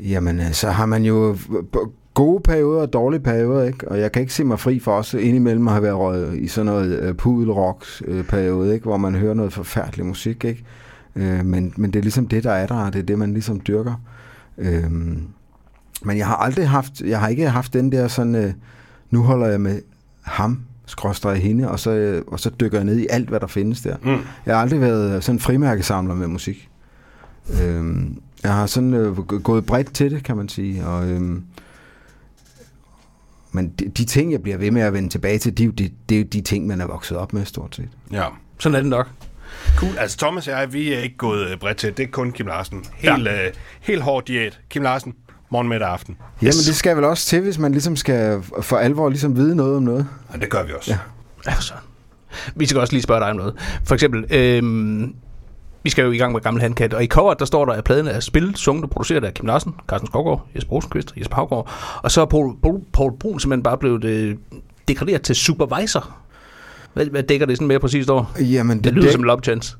[0.00, 1.36] Jamen, øh, så har man jo
[2.14, 3.88] gode perioder og dårlige perioder, ikke?
[3.88, 6.48] Og jeg kan ikke se mig fri for også indimellem at have været røget i
[6.48, 8.84] sådan noget uh, pudelrock-periode, ikke?
[8.84, 10.64] Hvor man hører noget forfærdelig musik, ikke?
[11.14, 13.32] Uh, men, men det er ligesom det, der er der, og det er det, man
[13.32, 13.94] ligesom dyrker.
[14.56, 14.92] Uh,
[16.04, 18.50] men jeg har aldrig haft, jeg har ikke haft den der sådan, uh,
[19.10, 19.80] nu holder jeg med
[20.22, 23.80] ham, skråstrej hende, og så, og så dykker jeg ned i alt, hvad der findes
[23.80, 23.96] der.
[24.02, 24.16] Mm.
[24.46, 26.68] Jeg har aldrig været sådan en frimærkesamler med musik.
[27.48, 27.86] Uh,
[28.42, 30.86] jeg har sådan øh, gået bredt til det, kan man sige.
[30.86, 31.44] Og, øhm,
[33.52, 35.72] men de, de ting, jeg bliver ved med at vende tilbage til, det er jo
[35.72, 37.88] de, det er jo de ting, man er vokset op med, stort set.
[38.12, 38.24] ja.
[38.58, 39.08] Sådan er det nok.
[39.76, 39.98] Cool.
[39.98, 41.96] Altså Thomas og jeg, vi er ikke gået øh, bredt til.
[41.96, 42.84] Det er kun Kim Larsen.
[42.94, 43.46] Helt, ja.
[43.46, 44.60] øh, helt hård diæt.
[44.70, 45.14] Kim Larsen,
[45.50, 46.16] morgen, middag, aften.
[46.42, 49.76] Jamen, det skal vel også til, hvis man ligesom skal for alvor ligesom vide noget
[49.76, 50.06] om noget.
[50.32, 50.90] Ja, det gør vi også.
[50.90, 50.98] Ja.
[51.46, 51.82] Ja, for sådan.
[52.54, 53.54] Vi skal også lige spørge dig om noget.
[53.84, 55.14] For eksempel, øhm,
[55.82, 57.84] vi skal jo i gang med Gammel Handkat, og i coveret, der står der, at
[57.84, 61.70] pladen er spillet, sunget og produceret af Kim Larsen, Carsten Skovgaard, Jesper Rosenqvist Jesper Havgaard.
[62.02, 64.36] Og så er Paul, Paul, Paul Brun simpelthen bare blevet øh,
[64.88, 66.16] degraderet til supervisor.
[66.94, 68.24] Hvad, hvad dækker det sådan mere præcist over?
[68.40, 69.76] Jamen, Det, det lyder det, som love chance.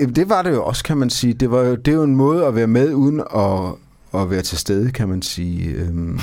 [0.00, 1.34] øh, det var det jo også, kan man sige.
[1.34, 4.42] Det, var jo, det er jo en måde at være med, uden at, at være
[4.42, 5.68] til stede, kan man sige.
[5.70, 6.18] Øhm,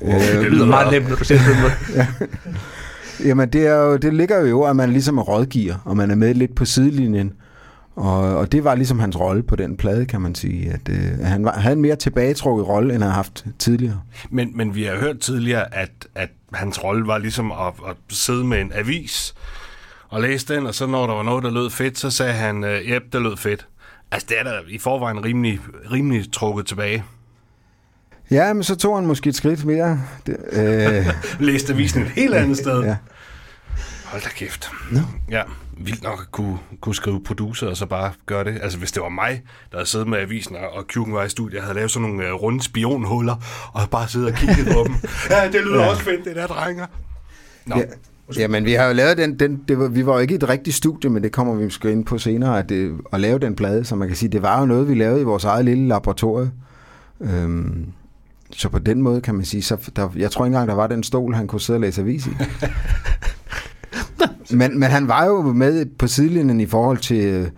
[0.00, 2.06] Det lyder meget nemt, når du siger det.
[3.24, 6.14] Jamen, det, er jo, det ligger jo, at man ligesom er rådgiver, og man er
[6.14, 7.32] med lidt på sidelinjen.
[7.96, 10.70] Og, og det var ligesom hans rolle på den plade, kan man sige.
[10.72, 14.00] At, øh, han var, havde en mere tilbagetrukket rolle, end han har haft tidligere.
[14.30, 18.44] Men, men vi har hørt tidligere, at, at hans rolle var ligesom at, at sidde
[18.44, 19.34] med en avis
[20.08, 22.64] og læse den, og så når der var noget, der lød fedt, så sagde han,
[22.64, 23.66] øh, jep, det lød fedt.
[24.10, 25.60] Altså, det er da i forvejen rimelig,
[25.92, 27.04] rimelig trukket tilbage.
[28.30, 30.00] Ja, men så tog han måske et skridt mere.
[30.26, 31.06] Det, øh,
[31.46, 32.82] Læste avisen et helt andet sted.
[32.82, 32.96] ja.
[34.04, 34.70] Hold da kæft.
[34.92, 35.00] Nå.
[35.30, 35.42] Ja,
[35.78, 38.58] vildt nok at kunne, kunne skrive producer og så bare gøre det.
[38.62, 41.54] Altså, hvis det var mig, der havde siddet med avisen, og Kugen var i studiet,
[41.56, 43.34] jeg havde lavet sådan nogle uh, runde spionhuller,
[43.72, 44.94] og bare siddet og kigget på dem.
[45.30, 45.90] Ja, det lyder ja.
[45.90, 46.86] også fedt, det der drenger.
[47.66, 47.82] Nå, Ja.
[48.36, 50.48] Ja, men vi har jo lavet den, den det var, vi var jo ikke et
[50.48, 53.56] rigtigt studie, men det kommer vi måske ind på senere, at, det, at lave den
[53.56, 55.88] plade, så man kan sige, det var jo noget, vi lavede i vores eget lille
[55.88, 56.50] laboratorie.
[57.20, 57.86] Øhm,
[58.52, 60.86] så på den måde kan man sige, så der, jeg tror ikke engang, der var
[60.86, 62.30] den stol, han kunne sidde og læse avis i.
[64.60, 67.50] men, men han var jo med på sidelinjen i forhold til, øh,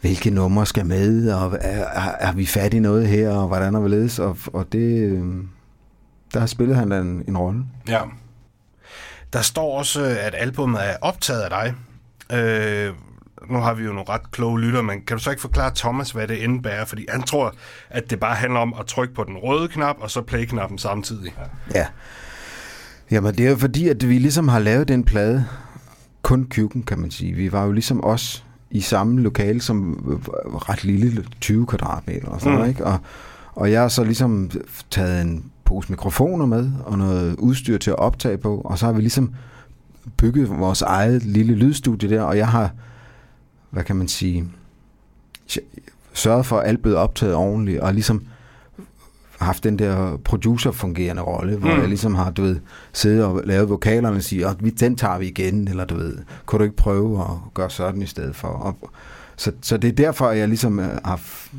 [0.00, 1.84] hvilke numre skal med, og er,
[2.20, 5.24] er, vi fat i noget her, og hvordan er vi ledes, og, og det, øh,
[6.34, 7.64] der spillede han en, en rolle.
[7.88, 8.00] Ja.
[9.32, 11.74] Der står også, at albumet er optaget af dig.
[12.38, 12.94] Øh,
[13.50, 16.10] nu har vi jo nogle ret kloge lytter, men kan du så ikke forklare Thomas,
[16.10, 16.84] hvad det indebærer?
[16.84, 17.54] Fordi han tror,
[17.90, 21.34] at det bare handler om at trykke på den røde knap, og så play-knappen samtidig.
[21.74, 21.86] Ja.
[23.10, 25.44] Jamen, det er jo fordi, at vi ligesom har lavet den plade,
[26.22, 27.32] kun Kuken, kan man sige.
[27.32, 29.98] Vi var jo ligesom os i samme lokale, som
[30.46, 32.70] var ret lille, 20 kvadratmeter og sådan noget, Mm.
[32.70, 32.84] ikke?
[32.84, 32.98] Og,
[33.54, 34.50] og jeg har så ligesom
[34.90, 38.92] taget en pose mikrofoner med, og noget udstyr til at optage på, og så har
[38.92, 39.34] vi ligesom
[40.16, 42.70] bygget vores eget lille lydstudie der, og jeg har,
[43.72, 44.44] hvad kan man sige,
[46.12, 48.26] sørget for, at alt blev optaget ordentligt, og ligesom
[49.38, 51.80] haft den der producer-fungerende rolle, hvor Mm.
[51.80, 52.60] jeg ligesom har, du ved,
[52.92, 56.18] siddet og lavet vokalerne og sige, "Åh, vi- den tager vi igen, eller du ved,
[56.46, 58.48] kunne du ikke prøve at gøre sådan i stedet for?
[58.48, 58.90] Og,
[59.36, 61.56] så, så det er derfor, at jeg ligesom øh, har, f-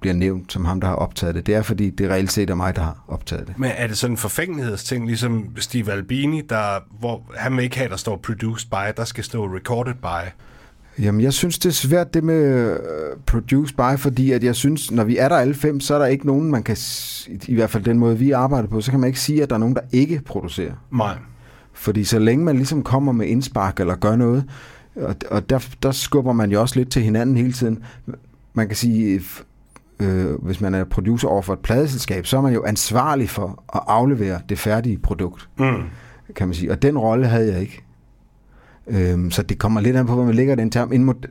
[0.00, 1.46] bliver nævnt som ham, der har optaget det.
[1.46, 3.58] Det er, fordi det reelt set er mig, der har optaget det.
[3.58, 7.90] Men er det sådan en forfængelighedsting, ligesom Steve Albini, der, hvor han vil ikke have,
[7.90, 10.30] der står produced by, der skal stå recorded by?
[10.98, 12.76] Jamen, jeg synes, det er svært det med øh,
[13.26, 16.06] produce by, fordi at jeg synes, når vi er der alle fem, så er der
[16.06, 16.76] ikke nogen, man kan,
[17.48, 19.54] i hvert fald den måde, vi arbejder på, så kan man ikke sige, at der
[19.56, 20.72] er nogen, der ikke producerer.
[20.92, 21.16] Nej.
[21.72, 24.44] Fordi så længe man ligesom kommer med indspark eller gør noget,
[24.96, 27.78] og, og der, der skubber man jo også lidt til hinanden hele tiden.
[28.54, 29.20] Man kan sige,
[30.00, 33.64] øh, hvis man er producer over for et pladeselskab, så er man jo ansvarlig for
[33.74, 35.82] at aflevere det færdige produkt, Mm.
[36.36, 36.70] kan man sige.
[36.70, 37.82] Og den rolle havde jeg ikke.
[38.88, 40.92] Øhm, så det kommer lidt an på, hvor man lægger den term.
[40.92, 41.28] En, mod-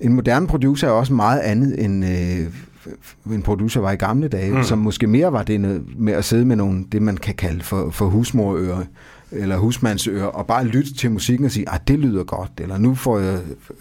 [0.00, 4.52] en moderne producer er også meget andet end øh, en producer var i gamle dage,
[4.54, 4.62] Mm.
[4.62, 5.60] som måske mere var det
[5.98, 8.84] med at sidde med nogle, det man kan kalde for, for husmorører,
[9.32, 12.94] eller husmandsører, og bare lytte til musikken og sige, at det lyder godt, eller nu
[12.94, 13.38] får jeg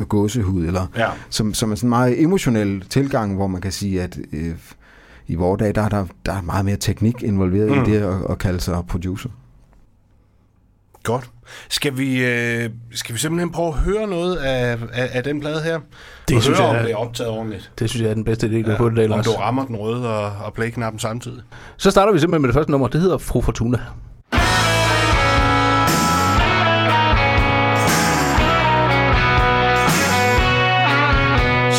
[0.08, 1.08] gåsehud, eller Ja.
[1.30, 4.52] som, som er sådan en meget emotionel tilgang, hvor man kan sige, at øh,
[5.28, 7.84] i vores dag, der er der, der er meget mere teknik involveret mm.
[7.84, 9.30] i det at, at kalde sig producer.
[11.04, 11.30] Godt.
[11.70, 15.62] Skal vi, øh, skal vi simpelthen prøve at høre noget af, af, af den plade
[15.62, 15.80] her?
[16.28, 17.72] Det og synes høre, jeg om er- det er optaget ordentligt.
[17.80, 19.26] Det synes jeg er den bedste idé, du har fået i dag, om Lars.
[19.26, 21.42] du rammer den røde og, og play-knappen samtidig.
[21.78, 22.88] Så starter vi simpelthen med det første nummer.
[22.88, 23.78] Det hedder Fru Fortuna.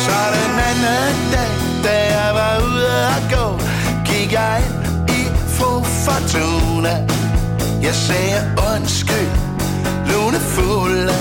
[0.05, 1.51] Så den anden dag,
[1.85, 3.45] da jeg var ude at gå
[4.09, 5.21] Gik jeg ind i
[5.55, 5.71] fru
[6.05, 6.62] Fortuna
[7.93, 8.39] jeg sagde
[8.73, 9.31] undskyld,
[10.11, 11.13] lunefulde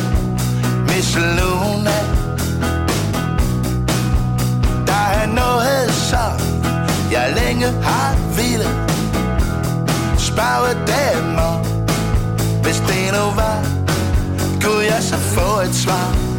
[0.89, 1.99] Miss Luna
[4.87, 6.25] Der er noget så
[7.13, 8.69] jeg længe har ville
[10.19, 11.61] Spørge dem om
[12.63, 13.59] Hvis det nu var
[14.63, 16.32] Kunne jeg så få et svar?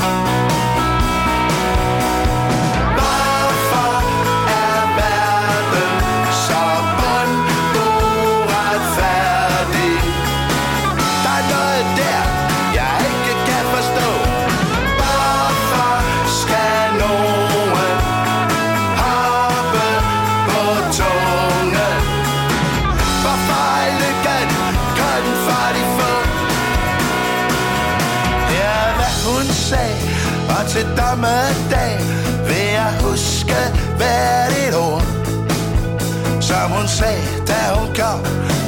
[37.04, 38.20] Sag, hun sagde, da hun kom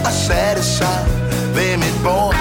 [0.05, 1.05] Og satte sig
[1.55, 2.34] ved mit bord.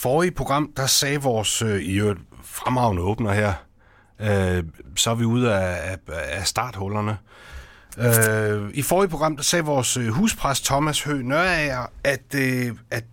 [0.00, 3.52] Forrige program, der sagde vores øh, i øvrigt fremragende åbner her,
[4.20, 4.64] øh,
[4.96, 7.16] så er vi ude af, af, af starthullerne.
[7.98, 13.04] Øh, I forrige program, der sagde vores øh, huspræst Thomas Høgh Nørager, at, øh, at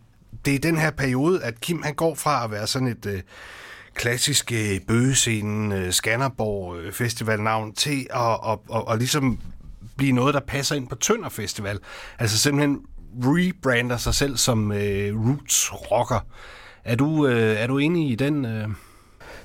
[0.46, 3.22] det er den her periode, at Kim han går fra at være sådan et øh,
[3.94, 9.40] klassisk øh, bøgescenen, øh, Skanderborg øh, festivalnavn, til at, og, og, og ligesom
[9.98, 11.80] blive noget, der passer ind på Tønder Festival.
[12.20, 12.80] Altså simpelthen
[13.24, 16.20] rebrander sig selv som øh, roots rocker.
[16.88, 18.68] Er du, øh, er du enig i den øh,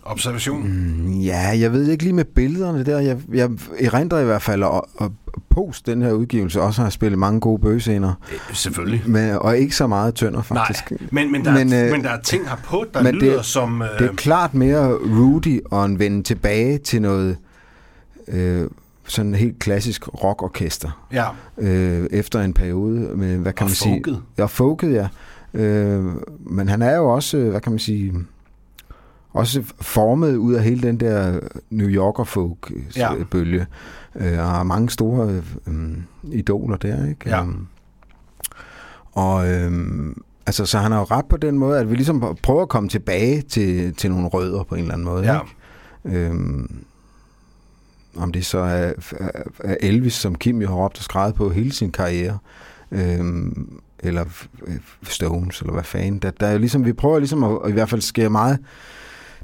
[0.02, 0.68] observation?
[0.68, 1.10] Mm.
[1.12, 2.98] Ja, jeg ved ikke lige med billederne der.
[3.00, 3.50] Jeg, jeg
[3.80, 5.12] erindrer i hvert fald, og, og
[5.50, 8.12] post den her udgivelse også har spillet mange gode bøgescener.
[8.52, 9.02] Selvfølgelig.
[9.06, 10.92] Men, og ikke så meget tønder, Nej, faktisk.
[11.12, 13.14] men, men, der, Men, men, øh, øh, men der er ting her på, der men
[13.14, 13.82] lyder det- som...
[13.82, 17.36] Øh, Det er klart mere Rudy og en vende tilbage til noget
[18.28, 18.68] øh,
[19.06, 21.06] sådan helt klassisk rockorkester.
[21.12, 21.24] ja,
[21.58, 23.94] Øh, efter en periode med, hvad kan Og man sige?
[23.94, 24.22] folket.
[24.38, 25.08] Ja, folket, ja.
[25.54, 26.04] Øh,
[26.40, 28.14] men han er jo også, øh, hvad kan man sige,
[29.32, 33.10] også formet ud af hele den der New Yorker folk Ja.
[33.30, 33.66] bølge.
[34.16, 35.98] Øh, og har mange store øh, øh,
[36.32, 37.28] idoler der, ikke?
[37.30, 37.40] Ja.
[37.42, 37.66] Øhm,
[39.12, 39.72] og øh,
[40.46, 42.88] altså, så han har jo ret på den måde, at vi ligesom prøver at komme
[42.88, 45.24] tilbage til, til nogle rødder på en eller anden måde.
[45.32, 45.38] ja.
[46.06, 46.18] Ikke?
[46.26, 46.84] Øhm,
[48.16, 48.92] om det så er,
[49.60, 52.38] er- Elvis, som Kim jo har råbt og skrevet på hele sin karriere,
[52.90, 54.24] øhm, eller
[54.66, 56.18] øh, Stones, eller hvad fanden.
[56.18, 58.58] Der, der er ligesom, vi prøver ligesom at, at i hvert fald skære meget,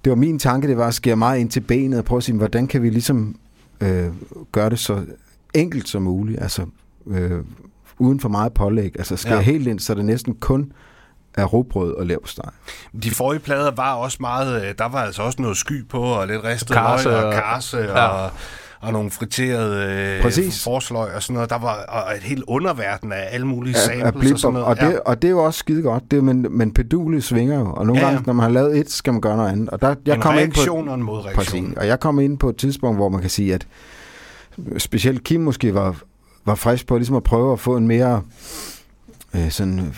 [0.05, 2.23] det var min tanke, det var at skære meget ind til benet, og prøve at
[2.25, 3.37] sige, hvordan kan vi ligesom
[3.81, 4.07] øh,
[4.53, 5.05] gøre det så
[5.55, 6.66] enkelt som muligt, altså
[7.07, 7.40] øh,
[7.99, 9.40] uden for meget pålæg, altså skære Ja.
[9.40, 10.73] helt ind, så det næsten kun
[11.35, 12.51] er råbrød og leverpostej.
[13.03, 14.62] De forrige plader var også meget...
[14.68, 17.33] øh, Der var altså også noget sky på, og lidt ristet Karse løg og og-
[17.35, 18.07] karse, ja.
[18.07, 18.31] og,
[18.81, 20.64] og nogle friterede øh, Præcis.
[20.64, 21.51] forsløg og sådan noget.
[21.51, 24.67] Der var og et helt underverden af alle mulige af- samples og sådan noget.
[24.67, 27.73] og, det, og det er jo også skide godt, det, men, men pedulet svinger jo,
[27.73, 28.14] og nogle Ja, ja, ja.
[28.14, 29.69] gange, når man har lavet et, skal man gøre noget andet.
[29.71, 31.35] Og der, jeg en kom ind på, og en modreaktion.
[31.64, 33.67] præcis, og jeg kom ind på et tidspunkt, hvor man kan sige, at
[34.79, 35.97] specielt Kim måske var,
[36.45, 38.23] var frisk på ligesom at prøve at få en mere
[39.35, 39.95] øh, sådan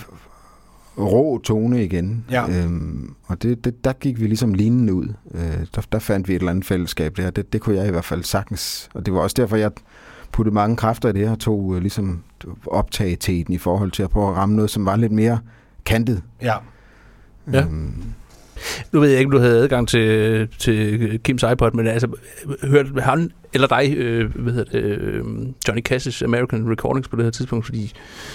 [0.98, 2.24] rå tone igen.
[2.31, 2.64] Ja.
[2.64, 5.09] Øhm, og det, det, der gik vi ligesom lignende ud.
[5.35, 7.31] Øh, der, der fandt vi et eller andet fællesskab der.
[7.31, 8.88] Det, det kunne jeg i hvert fald sagtens.
[8.94, 9.70] Og det var også derfor, jeg
[10.33, 12.22] puttede mange kræfter i det her, og tog øh, ligesom
[12.66, 15.38] optageteten i forhold til at prøve at ramme noget, som var lidt mere
[15.85, 16.22] kantet.
[16.42, 16.55] Ja.
[17.53, 17.64] Ja.
[17.64, 18.05] Øhm,
[18.92, 22.09] Nu ved jeg ikke, om du havde adgang til, til Kims iPod, men altså,
[22.62, 25.25] hørte han eller dig, øh, hvad hedder det, øh,
[25.68, 27.92] Johnny Cash's American Recordings på det her tidspunkt, fordi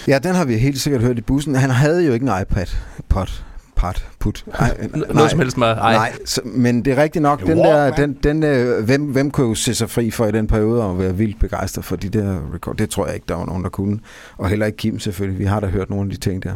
[0.08, 1.54] Ja, den har vi helt sikkert hørt i bussen.
[1.54, 2.66] Han havde jo ikke en iPad.
[3.08, 3.44] Pot.
[3.76, 4.06] Pot.
[4.18, 4.44] Put.
[4.54, 7.58] Ej, n- noget som helst med, ej, Nej, så, men det er rigtigt nok, den
[7.58, 10.82] der, den, den, øh, hvem, hvem kunne jo se sig fri for i den periode
[10.84, 12.76] og være vildt begejstret for de der record?
[12.76, 13.98] Det tror jeg ikke, der var nogen, der kunne.
[14.36, 15.38] Og heller ikke Kim selvfølgelig.
[15.38, 16.52] Vi har da hørt nogle af de ting der.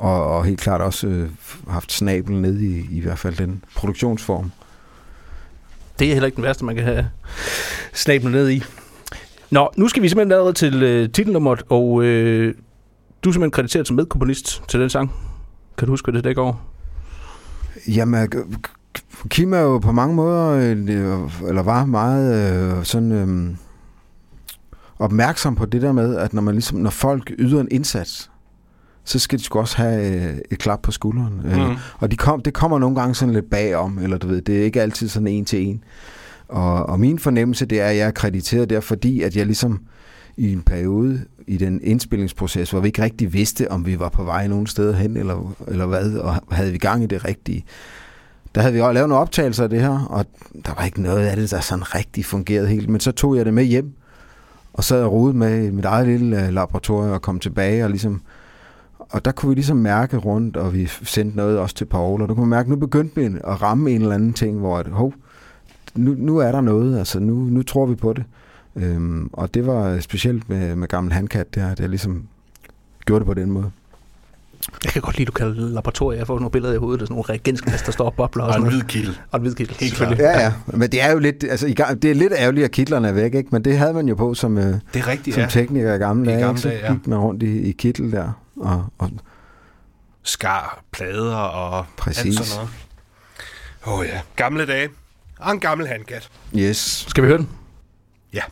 [0.00, 1.30] Og, og helt klart også øh,
[1.68, 4.50] haft snablen ned i, i hvert fald den produktionsform.
[5.98, 7.08] det er heller ikke den værste, man kan have
[7.92, 8.62] snablet ned i.
[9.50, 12.54] Nå, nu skal vi simpelthen allerede til øh, titelnummeret, og øh,
[13.24, 15.12] du er simpelthen krediteret som medkomponist til den sang.
[15.78, 16.54] Kan du huske, hvad det dækker over?
[17.88, 23.56] Jamen, k- Kim er jo på mange måder, øh, eller var meget øh, sådan øh,
[24.98, 28.29] opmærksom på det der med, at når man ligesom, når folk yder en indsats,
[29.04, 31.40] så skal de sgu også have øh, et klap på skulderen.
[31.44, 31.76] Mm.
[31.98, 34.64] Og de kom, det kommer nogle gange sådan lidt bagom, eller du ved, det er
[34.64, 35.84] ikke altid sådan en til en.
[36.48, 39.80] Og, og min fornemmelse, det er, at jeg er krediteret der, fordi at jeg ligesom
[40.36, 44.24] i en periode i den indspillingsproces, hvor vi ikke rigtig vidste, om vi var på
[44.24, 47.64] vej nogen steder hen, eller, eller hvad, og havde vi gang i det rigtige.
[48.54, 50.26] Der havde vi også lavet nogle optagelser af det her, og
[50.66, 52.88] der var ikke noget af det, der sådan rigtig fungerede helt.
[52.88, 53.92] Men så tog jeg det med hjem,
[54.72, 58.22] og så jeg rodet med mit eget lille øh, laboratorium og kom tilbage og ligesom
[59.10, 62.28] og der kunne vi ligesom mærke rundt, og vi sendte noget også til Paul, og
[62.28, 64.86] der kunne mærke, at nu begyndte vi at ramme en eller anden ting, hvor at,
[64.86, 65.14] hov,
[65.94, 68.24] nu, nu er der noget, altså nu, nu tror vi på det.
[68.76, 72.22] Øhm, og det var specielt med, med gammel handkat, der, at jeg ligesom
[73.06, 73.70] gjorde det på den måde.
[74.84, 76.18] Jeg kan godt lide, at du kalder det laboratorium.
[76.18, 78.44] Jeg får nogle billeder i hovedet, der er sådan nogle reagensglas, der står og bobler.
[78.44, 79.14] Og sådan en hvid kilde.
[79.30, 80.22] Og en hvid kilde, Helt selvfølgelig.
[80.22, 80.52] Ja, ja.
[80.66, 83.12] Men det er jo lidt, altså, i gang, det er lidt ærgerligt, at kitlerne er
[83.12, 83.48] væk, ikke?
[83.52, 85.48] Men det havde man jo på som, øh, Det er rigtigt, som ja.
[85.48, 86.40] tekniker i gamle I dage.
[86.40, 86.60] gamle ikke?
[86.60, 86.92] Så dage, ja.
[86.92, 88.32] gik man rundt i, i kittel der.
[88.60, 89.10] Og, og
[90.22, 92.24] Skar, plader og Præcis.
[92.26, 92.70] alt sådan noget.
[93.86, 94.88] Åh oh, ja, gamle dage.
[95.38, 96.30] Og en gammel handkat.
[96.56, 97.06] yes.
[97.08, 97.48] Skal vi høre den?
[98.32, 98.42] Ja.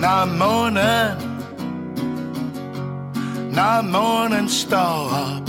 [0.00, 1.35] Når månen
[3.56, 5.48] når morgenen står op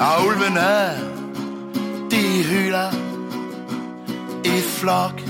[0.00, 0.90] Og ulvene
[2.10, 2.90] De hylder
[4.44, 5.20] I flok.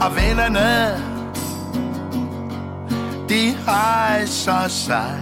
[0.00, 1.02] Og vennerne
[3.28, 5.20] De hejser sig.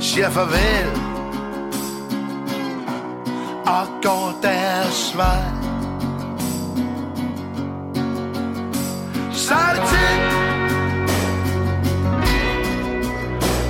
[0.00, 0.90] Siger farvel
[3.66, 5.53] og går deres vej.
[9.44, 10.20] Så er det tid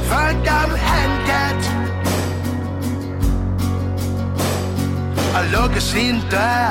[0.09, 1.63] for en gammel handkat
[5.37, 6.71] og lukke sin dør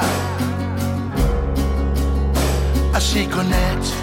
[2.96, 4.03] og sige godnat.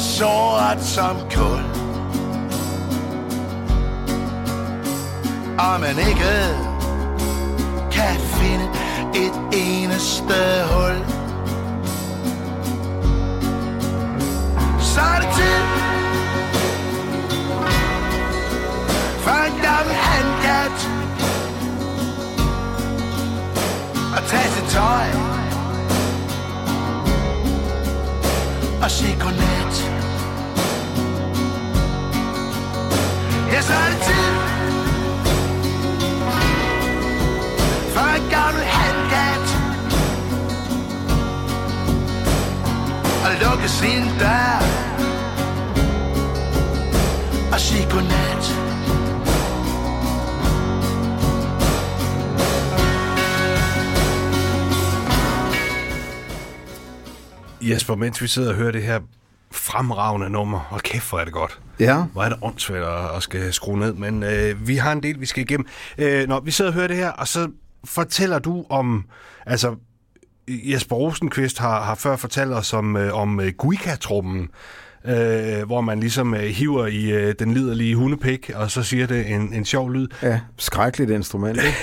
[0.00, 1.64] bliver sort som kul.
[5.58, 6.34] Og man ikke
[7.92, 8.64] kan finde
[9.14, 10.49] et eneste
[57.90, 59.00] Jesper, mens vi sidder og hører det her
[59.52, 61.60] fremragende nummer, og kæft, hvor er det godt.
[61.80, 65.02] Ja, Hvor er det åndssvært at, at skal skrue ned, men øh, vi har en
[65.02, 65.66] del, vi skal igennem.
[65.98, 67.50] Øh, når vi sidder og hører det her, og så
[67.84, 69.04] fortæller du om,
[69.46, 69.76] altså
[70.48, 74.48] Jesper Rosenqvist har, har før fortalt os om, øh, om øh, Guika-truppen,
[75.04, 79.30] øh, hvor man ligesom øh, hiver i øh, den liderlige hundepik, og så siger det
[79.30, 80.08] en, en sjov lyd.
[80.22, 81.58] ja skrækkeligt instrument.
[81.62, 81.76] ikke?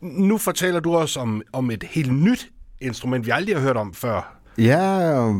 [0.28, 2.48] Nu fortæller du os om, om et helt nyt
[2.80, 4.43] instrument, vi aldrig har hørt om før.
[4.58, 5.32] Ja,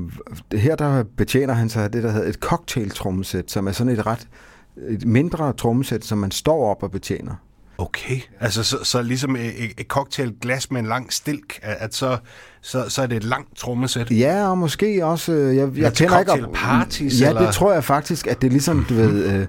[0.52, 4.28] her der betjener han sig det, der hedder et cocktail-trommesæt, som er sådan et ret
[4.88, 7.34] et mindre trommesæt, som man står op og betjener.
[7.78, 8.20] Okay.
[8.40, 12.18] Altså, så, så ligesom et, et- cocktailglas med en lang stilk, at, så,
[12.60, 14.10] så, så er det et langt trommesæt.
[14.10, 15.32] Ja, og måske også...
[15.32, 17.44] øh, Jeg, jeg til kender ikke cocktailparties, Ja, eller?
[17.46, 19.46] det tror jeg faktisk, at det er ligesom, du ved, øh,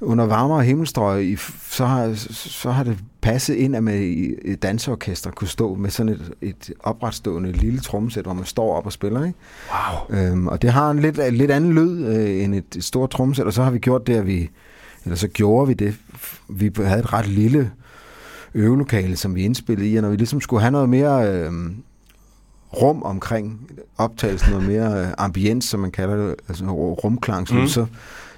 [0.00, 1.36] under varmere himmelstrøg, i,
[1.70, 5.90] så, har, så har det passet ind, at man i et danseorkester kunne stå med
[5.90, 9.38] sådan et, et opretstående lille trommesæt, hvor man står op og spiller, ikke?
[10.10, 10.18] Wow.
[10.20, 13.46] Øhm, og det har en lidt, lidt anden lyd øh, end et, et stort trommesæt,
[13.46, 14.50] og så har vi gjort det, at vi,
[15.04, 15.94] eller så gjorde vi det,
[16.48, 17.70] vi havde et ret lille
[18.54, 21.52] øvelokale, som vi indspillede i, og når vi ligesom skulle have noget mere øh,
[22.82, 26.64] rum omkring optagelsen, noget mere øh, ambiens, som man kalder det, altså
[27.04, 27.62] rumklangslyd, Mm.
[27.62, 27.68] mm.
[27.68, 27.86] så,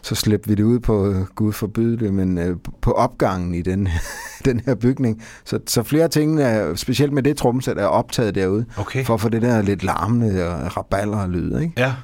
[0.03, 3.63] så slæbte vi det ud på, øh, Gud forbyde det, men øh, på opgangen i
[3.63, 3.89] den,
[4.45, 5.23] den her bygning.
[5.45, 9.05] Så, så flere ting, er, specielt med det trommesæt, er optaget derude, Okay.
[9.05, 11.73] for at få det der lidt larmende og raballer og lyd, ikke?
[11.77, 11.95] Ja.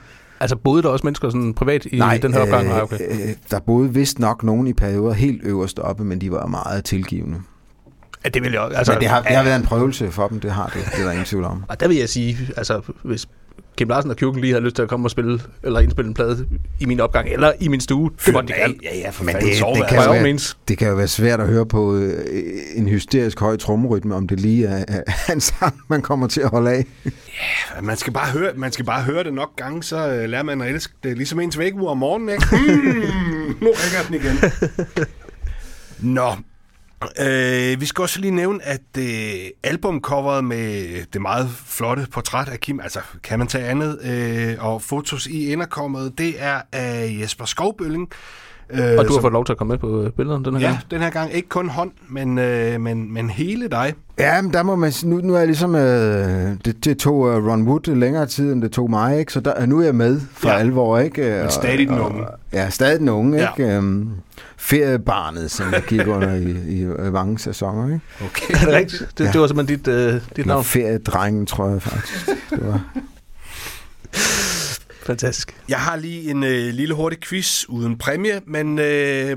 [0.41, 2.69] Altså boede der også mennesker sådan privat i den her opgang?
[2.69, 2.99] Nej, okay.
[3.11, 6.85] øh, der boede vist nok nogen i perioder helt øverst oppe, men de var meget
[6.85, 7.39] tilgivende.
[8.25, 8.77] Ja, det vil jeg også.
[8.77, 10.85] Altså, altså, men det har, det har været en prøvelse for dem, det har det.
[10.93, 11.65] Det er der ingen tvivl om.
[11.69, 13.29] Og der vil jeg sige, altså hvis
[13.77, 16.15] Kim Larsen og Kjurken lige har lyst til at komme og spille, eller indspille en
[16.15, 16.47] plade
[16.81, 18.75] i min opgang, eller i min stue, det må de gerne.
[18.83, 19.97] Ja, ja, for Men det, sov det, altså.
[19.97, 20.57] kan være, means.
[20.69, 22.25] det kan jo være svært at høre på øh,
[22.75, 24.85] en hysterisk høj trommerytme, om det lige er,
[25.29, 26.85] er en sang, man kommer til at holde af.
[27.83, 30.61] Man skal bare høre, man skal bare høre det nok gange, så øh, lærer man
[30.61, 31.17] at elske det.
[31.17, 32.47] Ligesom ens vækkeur om morgenen, ikke?
[32.51, 34.53] Hmm, nu ringer den igen.
[36.15, 36.31] Nå,
[37.21, 42.61] øh, vi skal også lige nævne, at øh, albumcoveret med det meget flotte portræt af
[42.61, 47.45] Kim, altså kan man tage andet, øh, og fotos i inderkommet, det er af Jesper
[47.45, 48.11] Skovbølling.
[48.71, 50.55] Øh, Og du har som- fået lov til at komme med på øh, billederne den
[50.57, 50.81] her Ja, gang.
[50.91, 53.95] den her gang ikke kun hånd, men, øh, men, men hele dig.
[54.19, 57.14] Ja, men der må man sige- nu, nu er jeg ligesom, øh, det, det tog
[57.19, 59.33] uh, Ron Wood længere tid, end det tog mig, ikke?
[59.33, 60.55] Så der, nu er jeg med for Ja.
[60.55, 60.61] ja.
[60.61, 61.23] alvor, ikke?
[61.43, 62.25] Men stadig den unge.
[62.53, 63.49] Ja, stadig den unge, Ja.
[63.59, 63.77] ikke?
[63.77, 64.09] Øhm,
[64.57, 68.01] feriebarnet, som jeg gik under i, i øh, mange sæsoner, ikke?
[68.25, 68.55] Okay.
[68.55, 69.09] Er det rigtigt?
[69.19, 69.31] Det, Ja.
[69.33, 70.64] det var simpelthen dit, øh, dit navn.
[70.64, 72.27] feriedrengen, tror jeg faktisk.
[72.51, 72.81] Det var.
[75.07, 75.61] Fantastisk.
[75.69, 79.37] Jeg har lige en øh, lille hurtig quiz uden præmie, men øh,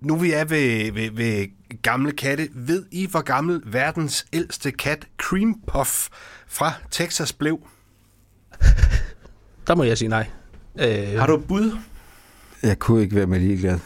[0.00, 1.46] nu vi er ved, ved, ved
[1.82, 6.08] gamle katte, ved I, hvor gammel verdens ældste kat Cream Puff
[6.48, 7.58] fra Texas blev?
[9.66, 10.26] Der må jeg sige nej.
[10.80, 11.78] Øh, Har du et bud?
[12.62, 13.78] Jeg kunne ikke være med ligeglad.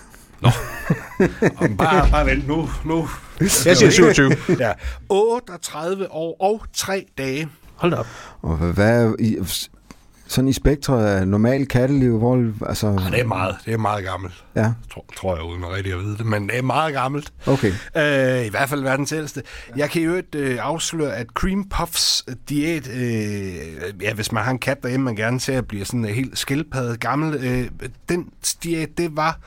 [1.56, 2.68] Om bare, bare vent nu.
[2.84, 3.08] nu.
[3.40, 4.36] jeg siger 27.
[4.60, 4.72] Ja.
[5.08, 7.48] 38 år og 3 dage.
[7.74, 8.06] Hold da op.
[8.42, 9.68] Og hvad- er
[10.28, 14.04] sådan i spektret af normal katteliv, hvor, altså, Ja, det er meget, det er meget
[14.04, 14.44] gammelt.
[14.56, 17.32] ja, Tror, tror jeg uden rigtig at vide det, men det er meget gammelt.
[17.46, 17.72] okay.
[17.96, 19.42] Øh, I hvert fald verdens ældste.
[19.76, 24.50] Jeg kan jo ikke øh, afsløre, at Cream Puffs diæt, øh, ja, hvis man har
[24.50, 27.68] en kat derhjemme, man gerne ser bliver sådan øh, helt skildpaddet gammel, øh,
[28.08, 28.28] den
[28.62, 29.38] diæt, det var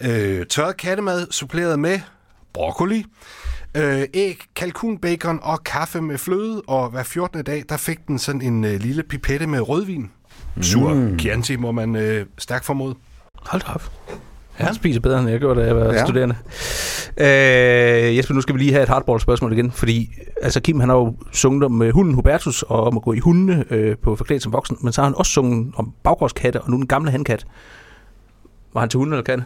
[0.00, 2.00] øh, tørret kattemad, suppleret med
[2.54, 3.04] broccoli,
[3.76, 7.44] øh, æg, kalkunbacon og kaffe med fløde, og hver 14.
[7.44, 10.10] dag, der fik den sådan en øh, lille pipette med rødvin.
[10.60, 11.18] Sur mm.
[11.18, 12.94] Chianti, må man øh, stærkt formode.
[13.42, 13.92] Hold op.
[14.58, 15.92] Jeg spiser bedre, end jeg gjorde, da jeg var ja.
[15.92, 16.04] Ja.
[16.04, 16.36] studerende.
[17.20, 20.10] Øh, Jesper, nu skal vi lige have et hardball-spørgsmål igen, fordi
[20.42, 23.18] altså, Kim han har jo sunget om øh, hunden Hubertus og om at gå i
[23.18, 26.70] hundene øh, på forklædt som voksen, men så har han også sunget om baggårdskatte og
[26.70, 27.46] nu den gamle handkat.
[28.74, 29.44] Var han til hunden eller katte?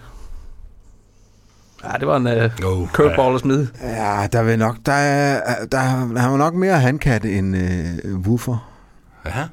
[1.85, 3.69] Ja, det var en øh, Oh, curveball at smide.
[3.83, 8.71] Ja, der vil nok, der er, der, der er nok mere handkat end øh, woofer,
[9.27, 9.45] Ja.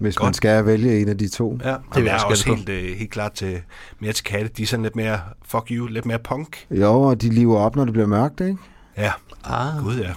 [0.00, 0.26] hvis Godt.
[0.26, 1.58] man skal vælge en af de to.
[1.64, 3.60] Ja, det vil er jeg jeg også helt, øh, helt klart til,
[4.00, 4.50] mere til katte.
[4.56, 6.66] De er sådan lidt mere, fuck you, lidt mere punk.
[6.70, 8.56] Jo, og de lever op, når det bliver mørkt, ikke?
[8.96, 9.12] Ja,
[9.44, 10.10] Ah, gud ja.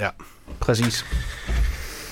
[0.00, 0.08] Ja.
[0.60, 1.04] præcis.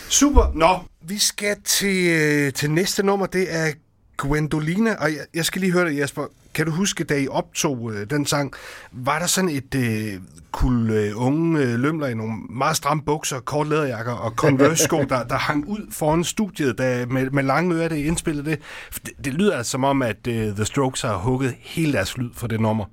[0.09, 0.53] Super.
[0.55, 3.27] Nå, vi skal til, øh, til næste nummer.
[3.27, 3.72] Det er
[4.17, 4.95] Gwendolina.
[4.95, 6.23] Og jeg, jeg skal lige høre dig, Jesper.
[6.55, 8.53] Kan du huske, da I optog øh, den sang,
[8.93, 10.21] var der sådan et øh,
[10.53, 15.25] kul øh, unge øh, lømler i nogle meget stramme bukser, kort læderjakker og Converse-sko, der,
[15.25, 18.59] der hang ud foran studiet da, med, med lange ører, det indspillede det.
[19.07, 19.25] Det.
[19.25, 22.47] Det lyder altså som om, at øh, The Strokes har hugget hele deres lyd for
[22.47, 22.85] det nummer.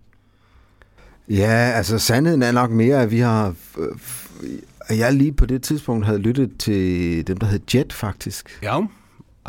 [1.29, 3.55] Ja, altså sandheden er nok mere, at vi har...
[4.79, 8.59] at jeg lige på det tidspunkt havde lyttet til dem, der hed Jet, faktisk.
[8.63, 8.79] Ja,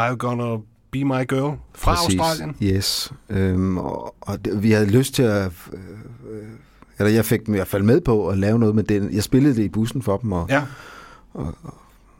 [0.00, 0.56] I'm gonna
[0.98, 2.20] be my girl fra Præcis.
[2.20, 2.56] Australien.
[2.62, 3.12] Yes.
[3.30, 5.52] Øhm, og og det, vi havde lyst til at...
[5.72, 5.78] Øh,
[6.30, 6.42] øh,
[6.98, 9.14] eller jeg fik dem i hvert fald med på at lave noget med den.
[9.14, 10.62] Jeg spillede det i bussen for dem, og, Ja,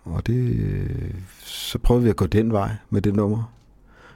[0.05, 1.11] og det, øh,
[1.45, 3.53] så prøvede vi at gå den vej med det nummer.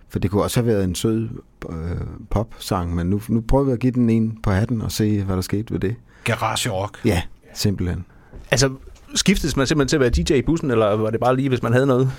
[0.09, 1.29] For det kunne også have været en sød
[1.71, 1.77] øh,
[2.31, 5.37] pop-sang, men nu, nu prøver vi at give den en på hatten og se, hvad
[5.37, 5.97] der skete ved det.
[6.25, 6.99] garage rock.
[7.05, 7.23] Ja,
[7.55, 8.05] simpelthen.
[8.51, 8.71] Altså,
[9.15, 11.63] skiftes man simpelthen til at være DJ i bussen, eller var det bare lige, hvis
[11.63, 12.13] man havde noget?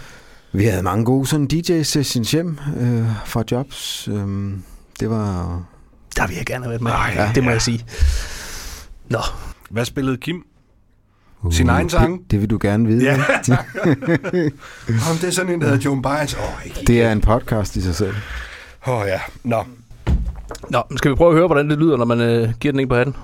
[0.51, 4.07] Vi havde mange gode sådan DJ-sessions hjem øh, fra jobs.
[4.07, 4.63] Øhm,
[4.99, 5.63] det var...
[6.15, 6.91] Der vil jeg gerne have været med.
[6.91, 7.53] Ej, ja, det må ja.
[7.53, 7.85] jeg sige.
[9.09, 9.19] Nå,
[9.69, 10.45] Hvad spillede Kim?
[11.51, 12.19] Sin egen sang?
[12.19, 13.03] Det, det vil du gerne vide.
[13.03, 13.23] Ja, ikke?
[13.43, 13.65] tak.
[15.11, 16.33] Om det er sådan en, der hedder Joan Baez.
[16.33, 18.15] Åh, oh, ikke Det er en podcast i sig selv.
[18.87, 19.63] Åh oh, ja, nå.
[20.69, 22.87] Nå skal vi prøve at høre, hvordan det lyder, når man øh, giver den en
[22.89, 23.15] på hatten?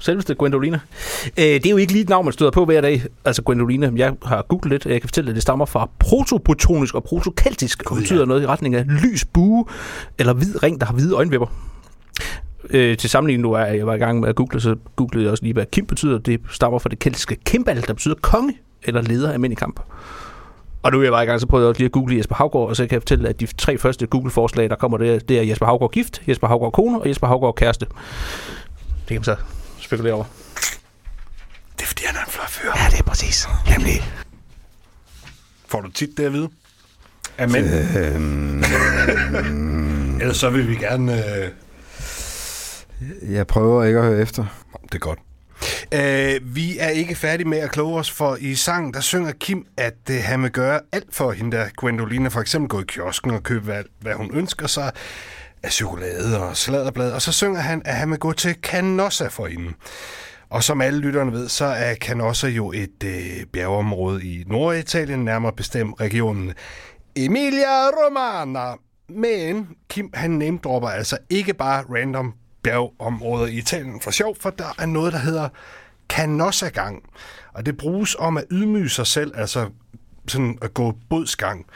[0.00, 0.80] Selveste Gwendolina.
[1.38, 3.02] Øh, det er jo ikke lige et navn, man støder på hver dag.
[3.24, 6.94] Altså Gwendolina, jeg har googlet lidt, og jeg kan fortælle, at det stammer fra protobotonisk
[6.94, 9.64] og protokeltisk, og betyder noget i retning af lys bue,
[10.18, 11.46] eller hvid ring, der har hvide øjenvipper.
[12.70, 15.30] Øh, til sammenligning nu er jeg var i gang med at google, så googlede jeg
[15.30, 16.18] også lige, hvad Kim betyder.
[16.18, 19.80] Det stammer fra det keltiske Kimbal, der betyder konge eller leder af mænd i kamp.
[20.82, 22.34] Og nu er jeg bare i gang, så prøvede jeg også lige at google Jesper
[22.34, 25.18] Havgård, og så kan jeg fortælle, at de tre første Google-forslag, der kommer, det er,
[25.18, 27.86] det er Jesper Havgård gift, Jesper Havgård kone og Jesper Havgård kæreste.
[27.86, 29.36] Det kan man så
[29.90, 30.24] spekulere over.
[31.76, 32.70] Det er fordi, han er en flot fyr.
[32.76, 33.48] Ja, det er præcis.
[33.70, 34.02] Nemlig.
[35.68, 36.48] Får du tit det at vide?
[37.38, 37.64] Amen.
[37.98, 38.62] Øhm,
[40.20, 41.24] Ellers så vil vi gerne...
[41.36, 41.50] Øh...
[43.32, 44.44] jeg prøver ikke at høre efter.
[44.82, 45.18] Det er godt.
[45.92, 49.66] Øh, vi er ikke færdige med at kloge os, for i sangen, der synger Kim,
[49.76, 52.28] at øh, han vil gøre alt for hende der Gwendolina.
[52.28, 54.92] For eksempel gå i kiosken og købe, hvad, hvad hun ønsker sig
[55.62, 57.12] af chokolade og sladderblad.
[57.12, 59.72] Og så synger han, at han vil gå til Canossa for hende.
[60.50, 65.52] Og som alle lytterne ved, så er Canossa jo et øh, bjergeområde i Norditalien, nærmere
[65.52, 66.52] bestemt regionen
[67.16, 68.74] Emilia Romagna.
[69.08, 74.74] Men Kim, han nemdropper altså ikke bare random bjergeområder i Italien for sjov, for der
[74.78, 75.48] er noget, der hedder
[76.08, 77.02] Canossa-gang.
[77.52, 79.70] Og det bruges om at ydmyge sig selv, altså
[80.28, 81.66] sådan at gå bodsgang.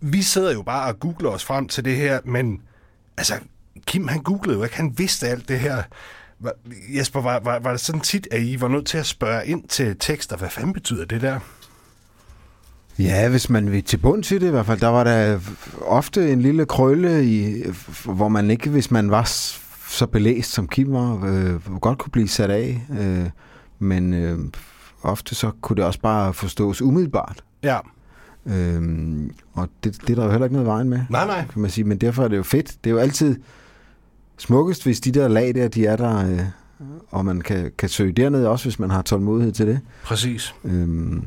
[0.00, 2.62] Vi sidder jo bare og googler os frem til det her, men
[3.16, 3.34] altså,
[3.86, 5.82] Kim han googlede jo ikke, han vidste alt det her.
[6.88, 9.68] Jesper, var, var, var det sådan tit, at I var nødt til at spørge ind
[9.68, 10.36] til tekster?
[10.36, 11.40] Hvad fanden betyder det der?
[12.98, 15.40] Ja, hvis man vil til bund til det i hvert fald, der var der
[15.80, 17.62] ofte en lille krølle, i,
[18.04, 19.24] hvor man ikke, hvis man var
[19.88, 22.86] så belæst som Kim var, øh, godt kunne blive sat af.
[23.00, 23.30] Øh,
[23.78, 24.38] men øh,
[25.02, 27.44] ofte så kunne det også bare forstås umiddelbart.
[27.62, 27.78] Ja.
[28.46, 31.44] Øh, og det, det er der jo heller ikke noget vejen med, Nej, nej.
[31.52, 31.84] kan man sige.
[31.84, 32.84] Men derfor er det jo fedt.
[32.84, 33.36] Det er jo altid
[34.38, 36.40] smukkest, hvis de der lag der, de er der, øh,
[37.10, 39.80] og man kan, kan søge derned også, hvis man har tålmodighed til det.
[40.04, 40.54] Præcis.
[40.64, 41.26] Øhm,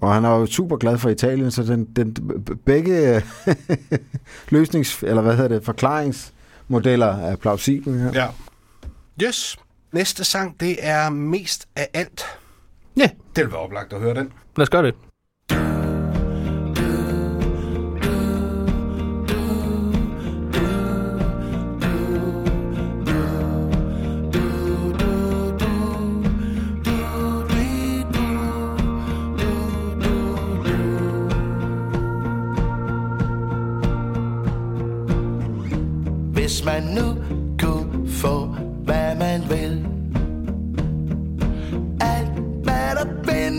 [0.00, 2.16] og han er jo super glad for Italien, så den, den,
[2.64, 3.22] begge
[4.48, 8.10] løsnings, eller hvad hedder det, forklaringsmodeller er plausible her.
[8.14, 8.26] Ja.
[9.26, 9.56] Yes.
[9.92, 12.24] Næste sang, det er mest af alt.
[12.96, 14.28] Ja, Det vil være oplagt at høre den.
[14.56, 14.94] lad os gøre det.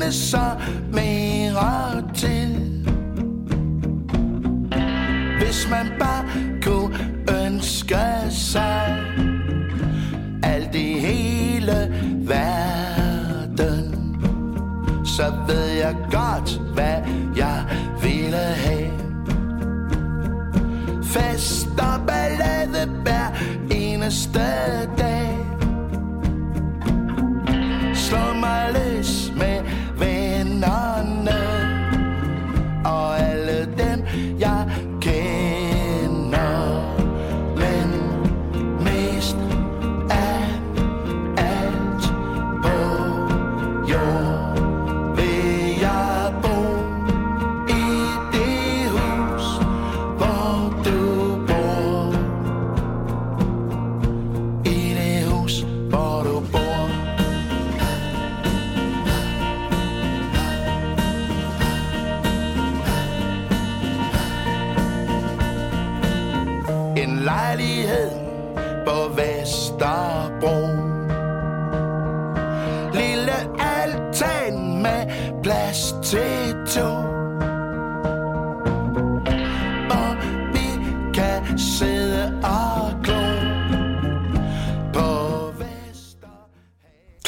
[0.07, 0.51] Det så
[0.93, 2.83] mere til.
[5.39, 6.25] Hvis man bare
[6.61, 6.97] kunne
[7.45, 7.97] ønske
[8.29, 8.97] sig
[10.43, 11.93] Alt i hele
[12.27, 12.95] verden
[15.05, 16.97] Så ved jeg godt, hvad
[17.35, 17.65] jeg
[18.01, 18.91] ville have.
[21.03, 23.27] Fest og ballade hver
[23.71, 24.39] eneste
[24.97, 25.06] dag.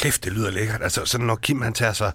[0.00, 0.82] Kæft, det lyder lækkert.
[0.82, 2.12] Altså, sådan når Kim han tager sig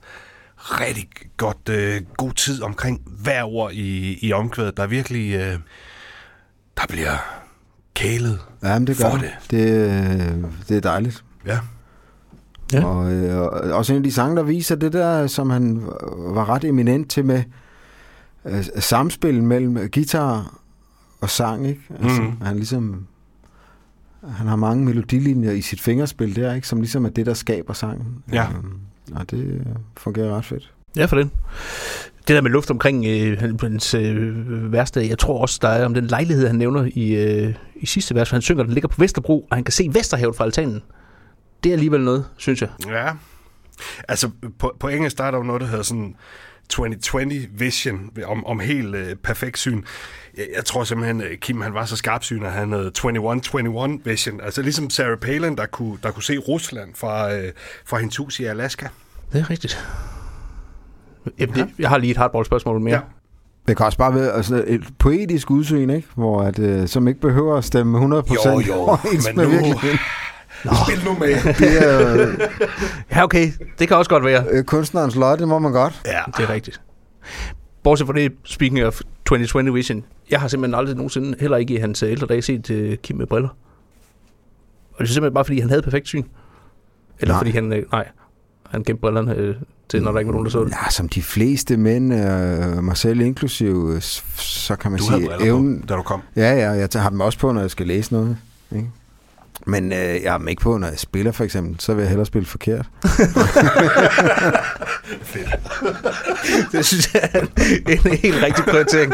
[0.59, 4.77] rigtig godt øh, god tid omkring hver ord i, i omkvædet.
[4.77, 5.33] Der er virkelig...
[5.35, 5.59] Øh,
[6.77, 7.17] der bliver
[7.93, 9.31] kælet Ja, men det gør for det.
[9.51, 9.67] det.
[9.67, 11.23] Det, øh, det er dejligt.
[11.45, 11.59] Ja.
[12.73, 12.85] Ja.
[12.85, 15.81] Og, øh, og også en af de sange, der viser det der, som han
[16.17, 17.43] var ret eminent til med
[18.45, 20.59] øh, samspil mellem guitar
[21.21, 21.81] og sang, ikke?
[21.99, 22.41] Altså, Mhm.
[22.41, 23.07] Han ligesom...
[24.29, 26.67] Han har mange melodilinjer i sit fingerspil der, ikke?
[26.67, 28.07] Som ligesom er det, der skaber sangen.
[28.33, 28.47] Ja.
[28.57, 28.79] Øhm,
[29.15, 29.59] og det øh,
[29.97, 30.71] fungerer ret fedt.
[30.95, 31.31] Ja, for den.
[32.27, 35.85] Det der med luft omkring øh, han- hans øh, værste, jeg tror også, der er
[35.85, 38.87] om den lejlighed, han nævner i, øh, i sidste vers, for han synger, den ligger
[38.89, 40.81] på Vesterbro, og han kan se Vesterhavet fra altanen.
[41.63, 42.69] Det er alligevel noget, synes jeg.
[42.87, 43.11] Ja.
[44.07, 46.15] Altså, på, på engelsk, der er der jo noget, der hedder sådan
[46.69, 49.83] 2020 vision, om, om helt øh, perfekt syn.
[50.37, 54.41] Jeg, jeg tror simpelthen, øh, Kim han var så skarpsyn, at han havde 21-21 vision.
[54.41, 57.51] Altså ligesom Sarah Palin, der kunne, der kunne se Rusland fra, øh,
[57.85, 58.87] fra hendes hus i Alaska.
[59.33, 59.85] Det er rigtigt.
[61.39, 62.95] Jamen, det, jeg har lige et hardball-spørgsmål mere.
[62.95, 63.01] Ja.
[63.67, 66.07] Det kan også bare være altså, et poetisk udsyn, ikke?
[66.15, 68.97] Hvor at, øh, som ikke behøver at stemme 100% Jo, jo,
[69.35, 69.75] men nu-
[70.71, 70.85] virkeligheden.
[70.85, 71.53] Spil nu med.
[71.53, 72.39] Det er øh,
[73.11, 73.51] ja, okay.
[73.79, 74.45] Det kan også godt være.
[74.51, 76.01] øh, kunstnerens lod, det må man godt.
[76.05, 76.19] Ja.
[76.37, 76.81] Det er rigtigt.
[77.83, 81.77] Bortset fra det, speaking of 2020 vision, jeg har simpelthen aldrig nogensinde, heller ikke i
[81.77, 83.49] hans ældre dage, set uh, Kim med briller.
[84.93, 86.23] Og det er simpelthen bare, fordi han havde perfekt syn.
[87.19, 87.39] Eller Nej.
[87.39, 88.07] fordi han, øh, nej,
[88.69, 89.55] han gemte brillerne øh,
[89.89, 90.71] til, når der ikke var nogen, der så det.
[90.71, 95.21] Ja, som de fleste mænd, øh, mig selv inklusive, øh, så kan man Du havde
[95.21, 95.81] sige, briller evnen...
[95.81, 96.21] på, da du kom.
[96.35, 98.37] Ja, ja, jeg tager- har dem også på, når jeg skal læse noget.
[98.75, 98.89] Ikke?
[99.67, 101.79] Men øh, jeg har dem ikke på, når jeg spiller, for eksempel.
[101.79, 102.85] Så vil jeg hellere spille forkert.
[106.71, 107.47] Det synes jeg er en,
[107.87, 109.13] en helt rigtig prioritering.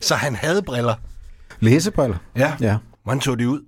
[0.00, 0.94] Så han havde briller.
[1.60, 2.16] Læsebriller?
[2.36, 2.52] Ja.
[2.60, 2.76] Ja.
[3.04, 3.60] Hvordan så de ud?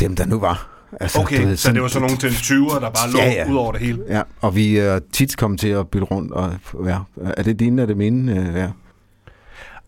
[0.00, 0.66] Dem, der nu var.
[1.00, 3.50] Altså, Okay, ved, så det var sådan nogle til 20'er, der bare lå Ja, ja.
[3.50, 4.02] ud over det hele.
[4.08, 6.32] Ja, og vi er tit kommet til at bytte rundt.
[6.32, 6.52] Og,
[6.86, 6.98] ja,
[7.36, 8.48] er det dine, er det mine?
[8.48, 8.68] Øh, Ja.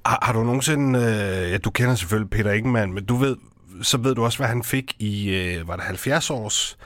[0.07, 0.99] Har, har du nogensinde...
[0.99, 3.37] Øh, ja, du kender selvfølgelig Peter Ingemann, men du ved,
[3.83, 6.79] så ved du også, hvad han fik i, øh, var det 70 års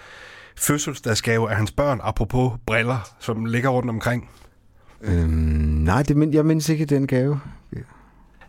[0.58, 4.30] fødselsdagsgave af hans børn, apropos briller, som ligger rundt omkring.
[5.02, 5.30] Øhm,
[5.84, 7.40] nej, det, men, jeg mindes ikke den gave.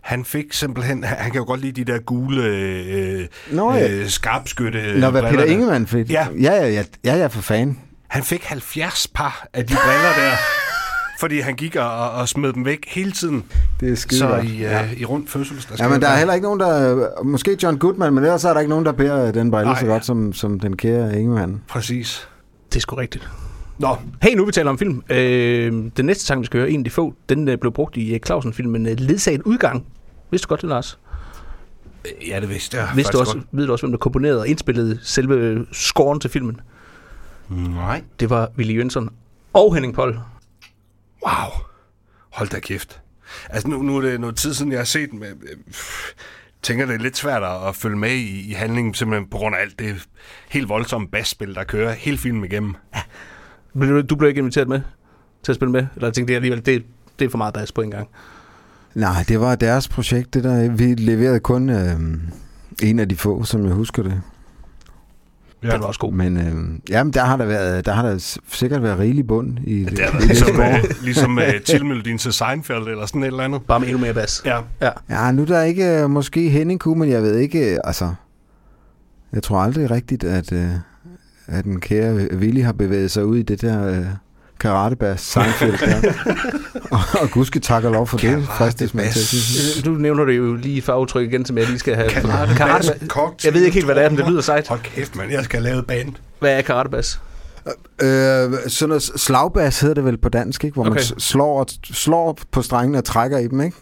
[0.02, 1.04] Han fik simpelthen...
[1.04, 3.92] Han, kan jo godt lide de der gule øh, Nå, ja.
[3.92, 5.44] øh, skarpskytte Nå, hvad Peter.
[5.44, 6.12] Ingemann fik?
[6.12, 6.28] Ja.
[6.42, 7.80] Ja, ja, ja, ja, ja, for fan.
[8.08, 10.32] Han fik 70 par af de briller der,
[11.20, 13.44] fordi han gik og, og smed dem væk hele tiden.
[13.80, 14.46] Det er skide Så godt.
[14.46, 14.90] i, øh, ja.
[14.98, 15.88] i rundt fødselsdagsgave.
[15.90, 17.08] Ja, men der er heller ikke nogen, der...
[17.24, 19.80] Måske John Goodman, men ellers er der ikke nogen, der bærer den brille Nej.
[19.80, 21.62] så godt som, som den kære Ingemann.
[21.68, 22.28] Præcis.
[22.70, 23.30] Det er sgu rigtigt.
[23.80, 25.04] Nå, Hey, nu vi taler om film.
[25.10, 27.98] Øh, den næste sang, vi skal høre, en af de få, den øh, blev brugt
[27.98, 29.86] i øh, Clausen-filmen øh, Ledsaget udgang.
[30.32, 31.00] Vidste du godt det, Lars?
[32.28, 35.00] ja, det vidste jeg Vidste du også, ved du også, hvem der komponerede og indspillede
[35.04, 36.60] selve scoren til filmen?
[37.50, 37.60] godt.
[37.74, 38.02] Nej.
[38.20, 39.10] Det var Willy Jønsson
[39.54, 40.20] og Henning Poll.
[41.26, 41.52] Wow.
[42.30, 43.02] Hold da kæft.
[43.50, 45.20] Altså, nu, nu er det noget tid siden, jeg har set den.
[45.20, 45.58] men, øh,
[46.62, 49.62] tænker, det er lidt svært at, følge med i, i handlingen, simpelthen på grund af
[49.62, 50.08] alt det
[50.50, 52.76] helt voldsomme basspil, der kører hele filmen igennem.
[53.80, 54.82] Blev Du du blev ikke inviteret med
[55.44, 55.88] til at spille med?
[55.96, 56.86] Eller tænkte jeg alligevel, det,
[57.20, 58.08] det er for meget bas på en gang.
[58.96, 60.72] Nej, det var deres projekt, det der.
[60.72, 62.00] Vi leverede kun øh,
[62.84, 64.22] en af de få, som jeg husker det.
[65.64, 65.72] Ja.
[65.72, 66.14] Den var også god.
[66.14, 69.84] Men øh, jamen, der har der, været, der har der sikkert været rigelig bund i
[69.84, 69.92] det.
[69.92, 73.44] Det er der, det ligesom, øh, ligesom øh, tilmelodien til Seinfeld eller sådan et eller
[73.44, 73.62] andet.
[73.68, 74.42] Bare med endnu mere bas.
[74.46, 74.60] Ja.
[74.82, 74.90] Ja.
[75.10, 78.14] Ja, nu er der ikke øh, måske Henning kunne, men jeg ved ikke, øh, altså...
[79.34, 80.70] Jeg tror aldrig rigtigt, at, øh,
[81.48, 84.06] at den kære Willy har bevæget sig ud i det der øh,
[84.60, 86.14] karatebas Seinfeld der.
[86.92, 89.40] og, og gudske tak og lov for det, fristes man til.
[89.88, 92.10] Øh, Nu nævner du jo lige et farvetryk igen, som jeg lige skal have.
[92.10, 94.68] Karate, Karate, kogt, jeg ved ikke helt, hvad det er, men det lyder sejt.
[94.68, 95.32] Hold kæft, mand.
[95.32, 96.14] Jeg skal lave band.
[96.40, 97.22] Hvad er karatebas?
[98.02, 98.08] Øh,
[98.68, 100.74] sådan noget slagbas hedder det vel på dansk, ikke?
[100.74, 100.92] Hvor okay.
[101.12, 103.78] Man slår, og- slår på strengene og trækker i dem, ikke?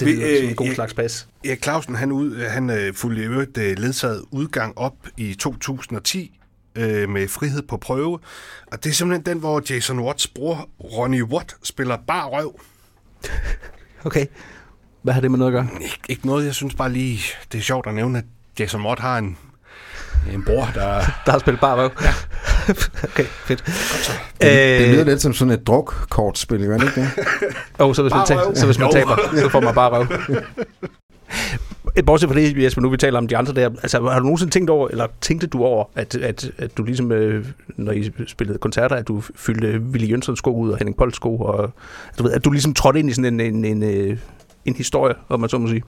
[0.00, 1.28] Det Vi, lyder som øh, en god jeg- slags bas.
[1.44, 6.38] Erik Clausen, han, ud, han øh, fulgte i øvrigt øh, ledsaget udgang op i 2010
[6.76, 8.18] øh, med Frihed på prøve.
[8.72, 12.60] Og det er simpelthen den, hvor Jason Watts bror Ronnie Watt spiller bar røv.
[14.04, 14.26] Okay.
[15.02, 15.68] Hvad har det med noget at gøre?
[15.82, 17.20] Ikke, ikke noget, jeg synes bare lige,
[17.52, 18.24] det er sjovt at nævne, at
[18.58, 19.38] Jason Watt har en,
[20.32, 21.00] en bror, der...
[21.26, 21.90] Der har spillet bare røv.
[22.02, 22.14] Ja.
[23.10, 23.64] okay, fedt.
[23.66, 23.70] Det,
[24.40, 27.10] det lyder Øh, lidt som sådan et drukkortspil, gør det ikke det?
[27.78, 28.54] oh, så hvis man, Bare taber, røv.
[28.56, 30.06] så hvis man taber, så får man bare røv.
[32.02, 34.52] Bortset fra det, Jesper, nu vi taler om de andre der, altså har du nogensinde
[34.52, 38.58] tænkt over, eller tænkte du over, at, at, at du ligesom, øh, når I spillede
[38.58, 41.72] koncerter, at du fyldte Willy Jønssons sko ud og Henning Polls sko, og
[42.18, 44.18] du ved, at du ligesom trådte ind i sådan en, en, en, øh,
[44.64, 45.82] en historie, om man så må sige?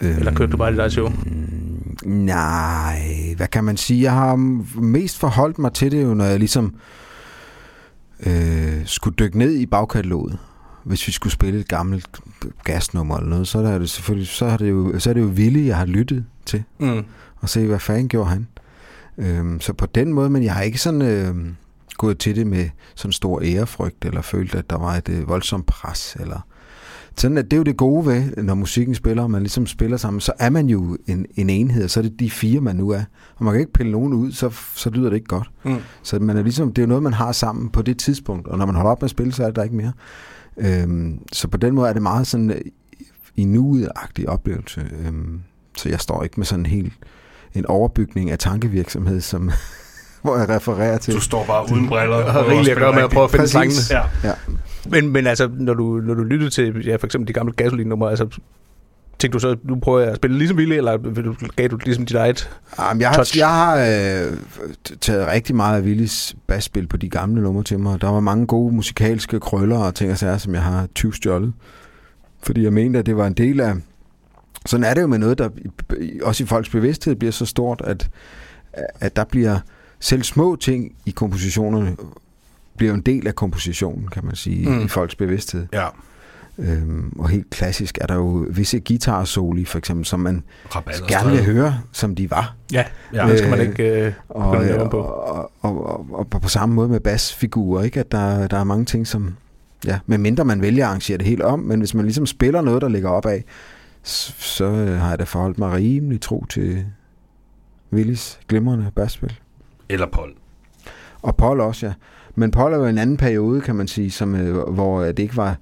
[0.00, 1.06] Eller kørte du bare det der show?
[1.06, 3.00] Øhm, nej,
[3.36, 4.02] hvad kan man sige?
[4.02, 4.36] Jeg har
[4.80, 6.74] mest forholdt mig til det jo, når jeg ligesom
[8.26, 10.38] øh, skulle dykke ned i bagkataloget.
[10.86, 12.20] Hvis vi skulle spille et gammelt
[12.64, 15.26] gasnummer eller noget, så er det selvfølgelig så er det jo, så er det jo
[15.26, 16.62] Ville, jeg har lyttet til.
[16.78, 17.04] Mm.
[17.36, 18.46] Og se, hvad fanden gjorde han.
[19.18, 21.34] Øhm, så på den måde, men jeg har ikke sådan øh,
[21.96, 25.66] gået til det med sådan stor ærefrygt, eller følt, at der var et øh, voldsomt
[25.66, 26.40] pres, eller
[27.16, 29.96] sådan at det er jo det gode ved, når musikken spiller, og man ligesom spiller
[29.96, 32.76] sammen, så er man jo en, en enhed, og så er det de fire, man
[32.76, 33.02] nu er.
[33.36, 35.50] Og man kan ikke pille nogen ud, så, så lyder det ikke godt.
[35.64, 35.76] Mm.
[36.02, 38.58] Så man er ligesom, det er jo noget, man har sammen på det tidspunkt, og
[38.58, 39.92] når man holder op med at spille, så er det der ikke mere.
[40.58, 42.60] Øhm, så på den måde er det meget sådan øh,
[43.36, 44.90] i nuet-agtig oplevelse.
[45.06, 45.42] Øhm,
[45.76, 46.92] så jeg står ikke med sådan en helt
[47.54, 49.50] en overbygning af tankevirksomhed, som
[50.22, 51.14] hvor jeg refererer til.
[51.14, 52.16] Du står bare uden briller.
[52.16, 53.80] Og har rigeligt at gøre med at prøve at finde sangene.
[53.90, 54.28] Ja.
[54.28, 54.34] Ja.
[54.90, 58.10] Men, men altså, når du, når du lyttede til ja, for eksempel de gamle gasoline-numre,
[58.10, 58.28] altså,
[59.18, 60.98] tænkte du så, nu prøver jeg at spille ligesom Ville, eller
[61.56, 62.50] gav du ligesom dit eget?
[62.78, 63.38] Jamen, jeg har, Touch.
[63.38, 64.36] jeg har øh,
[65.00, 68.00] taget rigtig meget af Willis basspil på de gamle numre til mig.
[68.00, 71.52] Der var mange gode musikalske krøller og ting og sager, som jeg har 20 stjålet.
[72.42, 73.74] Fordi jeg mente, at det var en del af...
[74.66, 75.48] Sådan er det jo med noget, der
[76.22, 78.08] også i folks bevidsthed bliver så stort, at,
[79.00, 79.58] at der bliver
[80.00, 81.96] selv små ting i kompositionerne
[82.76, 84.84] bliver en del af kompositionen, kan man sige, mm.
[84.84, 85.66] i folks bevidsthed.
[85.72, 85.86] Ja.
[86.58, 90.42] Øhm, og helt klassisk er der jo visse guitar-soli, for eksempel, som man
[90.76, 92.54] Rabatter gerne vil høre, som de var.
[92.72, 92.84] Ja,
[93.14, 93.28] Ja.
[93.28, 94.06] det skal man Øh, ikke...
[94.06, 94.98] Øh, Og, og, på.
[95.00, 98.00] og, og, og, og, på samme måde med basfigurer, ikke?
[98.00, 99.36] at der, der er mange ting, som...
[99.86, 102.82] Ja, medmindre man vælger at arrangere det helt om, men hvis man ligesom spiller noget,
[102.82, 103.44] der ligger op af,
[104.02, 106.84] så, så øh, har jeg da forholdt mig rimelig tro til
[107.92, 109.32] Willis glimrende basspil.
[109.88, 110.30] Eller Paul.
[111.22, 111.92] Og Paul også, ja.
[112.34, 115.36] Men Paul er jo en anden periode, kan man sige, som, øh, hvor det ikke
[115.36, 115.56] var...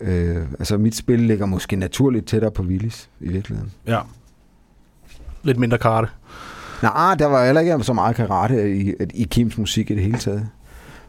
[0.00, 3.72] Øh, altså mit spil ligger måske naturligt tættere på Willis i virkeligheden.
[3.86, 4.00] Ja.
[5.42, 6.08] lidt mindre karate.
[6.82, 10.18] Nej, der var heller ikke så meget karate i, i Kims musik i det hele
[10.18, 10.48] taget.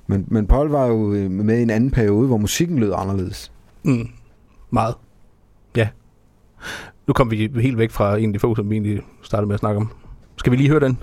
[0.08, 3.52] Men, men Paul var jo øh, med i en anden periode, hvor musikken lød anderledes.
[3.84, 4.10] Mm.
[4.70, 4.96] Meget.
[5.76, 5.88] Ja.
[7.08, 9.54] Nu kom vi helt væk fra en af de få, som vi egentlig startede med
[9.54, 9.92] at snakke om.
[10.38, 10.98] Skal vi lige høre den?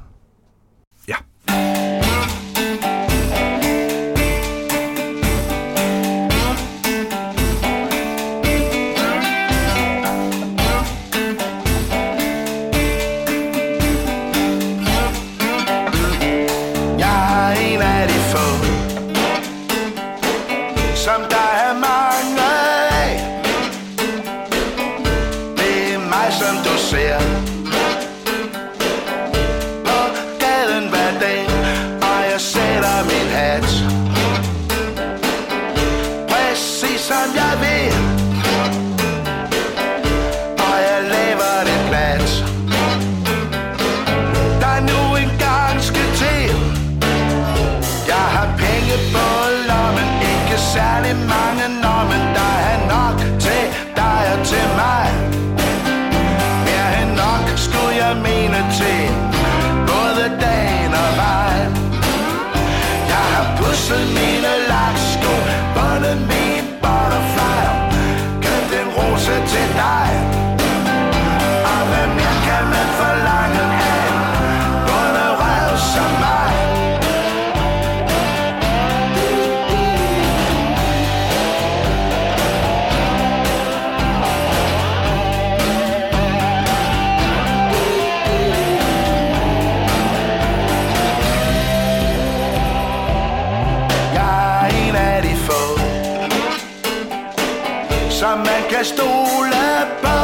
[98.75, 99.65] Kan stole
[100.03, 100.19] på.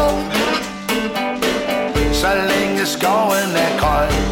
[2.13, 4.30] Så længe skoven er grøn.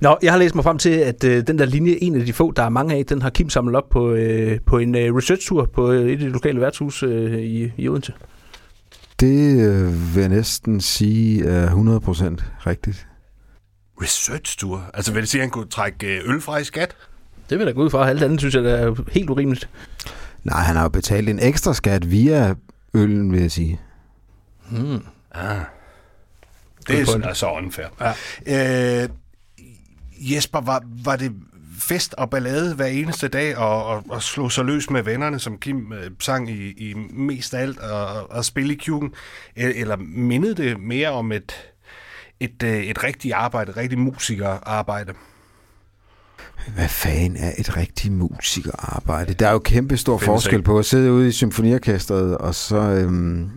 [0.00, 2.32] Nå, jeg har læst mig frem til, at øh, den der linje, en af de
[2.32, 5.14] få, der er mange af, den har Kim samlet op på, øh, på en øh,
[5.14, 8.12] research-tur på øh, et af de lokale værtshus øh, i, i Odense.
[9.20, 11.74] Det øh, vil jeg næsten sige er 100%
[12.66, 13.06] rigtigt.
[14.02, 14.90] Research-tur.
[14.94, 16.96] Altså vil det sige, at han kunne trække øh, øl fra i skat?
[17.50, 18.08] Det vil jeg da gå ud fra.
[18.08, 19.68] Alt andet synes jeg, der er helt urimeligt.
[20.44, 22.54] Nej, han har jo betalt en ekstra skat via
[22.94, 23.80] øllen, vil jeg sige.
[24.70, 25.04] Hmm.
[25.34, 25.56] Ah.
[26.88, 27.86] Det er så, så unfair.
[28.46, 29.02] Ja.
[29.02, 29.08] Øh,
[30.18, 31.32] Jesper, var, var det
[31.78, 35.58] fest og ballade hver eneste dag og, og, og slå sig løs med vennerne, som
[35.58, 39.12] Kim øh, sang i, i mest af alt, og, og spille i kjuken?
[39.56, 41.52] Eller, mindede det mere om et,
[42.40, 45.12] et, øh, et rigtigt arbejde, et rigtigt musikerarbejde?
[46.74, 49.34] Hvad fanden er et rigtigt musikerarbejde?
[49.34, 50.64] Der er jo kæmpe stor Findes forskel ikke.
[50.64, 53.50] på at sidde ude i symfoniorkestret og så øhm,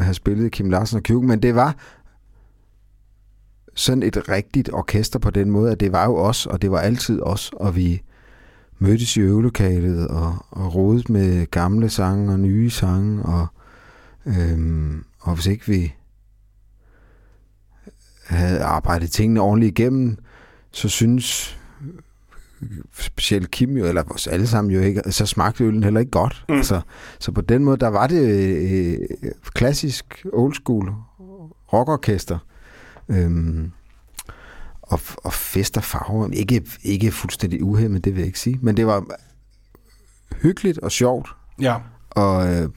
[0.00, 1.76] have spillet Kim Larsen og Kjuken, men det var
[3.74, 6.78] sådan et rigtigt orkester på den måde, at det var jo os, og det var
[6.78, 8.02] altid os, og vi
[8.78, 13.46] mødtes i øvelokalet og, og rodede med gamle sange og nye sange, og,
[14.26, 15.94] øhm, og hvis ikke vi
[18.26, 20.16] havde arbejdet tingene ordentligt igennem,
[20.72, 21.56] så synes
[22.92, 26.44] specielt Kim jo, eller os alle sammen jo ikke, så smagte øllen heller ikke godt.
[26.48, 26.54] Mm.
[26.54, 26.80] Altså,
[27.18, 28.98] så på den måde, der var det øh,
[29.54, 30.92] klassisk old school
[31.72, 32.38] rockorkester.
[33.10, 33.70] Øhm,
[34.82, 36.28] og, og fest og farver.
[36.32, 38.58] Ikke, ikke fuldstændig uhemmet, det vil jeg ikke sige.
[38.62, 39.04] Men det var
[40.42, 41.28] hyggeligt og sjovt,
[41.60, 41.76] Ja.
[42.10, 42.68] og, øh,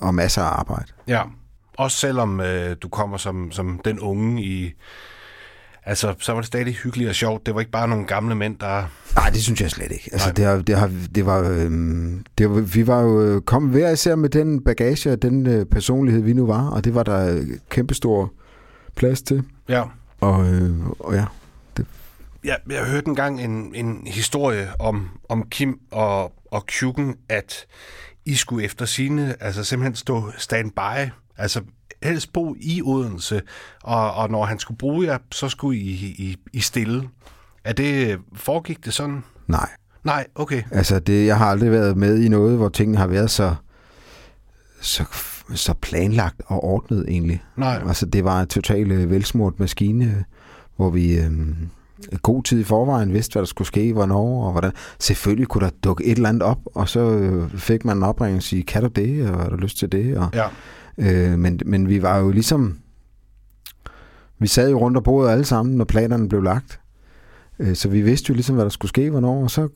[0.00, 0.92] og masser af arbejde.
[1.08, 1.22] Ja,
[1.78, 4.72] også selvom øh, du kommer som, som den unge i...
[5.84, 7.46] Altså, så var det stadig hyggeligt og sjovt.
[7.46, 8.82] Det var ikke bare nogle gamle mænd, der...
[9.14, 10.08] Nej, det synes jeg slet ikke.
[10.12, 10.34] Altså, Nej.
[10.34, 13.90] det, har, det, har, det var, øhm, det var, vi var jo øh, kommet hver
[13.90, 17.34] især med den bagage og den øh, personlighed, vi nu var, og det var der
[17.36, 18.32] øh, kæmpestor
[18.96, 19.44] plads til.
[19.68, 19.84] Ja.
[20.20, 21.24] Og, øh, og ja,
[21.76, 21.86] det,
[22.44, 27.66] jeg, jeg hørte engang en, en historie om, om Kim og, og Kjuken, at
[28.24, 31.60] I skulle efter sine, altså simpelthen stå standby, altså
[32.02, 33.42] helst bo i Odense,
[33.82, 37.08] og, og når han skulle bruge jer, så skulle I, I, I stille.
[37.64, 39.24] Er det, foregik det sådan?
[39.46, 39.68] Nej.
[40.04, 40.62] Nej, okay.
[40.70, 43.54] Altså, det, jeg har aldrig været med i noget, hvor tingene har været så,
[44.80, 45.04] så,
[45.54, 47.42] så planlagt og ordnet egentlig.
[47.56, 47.82] Nej.
[47.88, 50.24] Altså, det var en totalt øh, velsmurt maskine,
[50.76, 51.30] hvor vi øh,
[52.22, 54.72] god tid i forvejen vidste, hvad der skulle ske, hvornår og hvordan.
[55.00, 58.36] Selvfølgelig kunne der dukke et eller andet op, og så øh, fik man en opringning
[58.36, 60.16] og sige, kan du det, og har du lyst til det?
[60.16, 60.46] Og, Ja.
[60.98, 62.78] Øh, men, men vi var jo ligesom...
[64.38, 66.80] Vi sad jo rundt og bordet alle sammen, når planerne blev lagt.
[67.58, 69.68] Øh, så vi vidste jo ligesom, hvad der skulle ske, hvornår, og så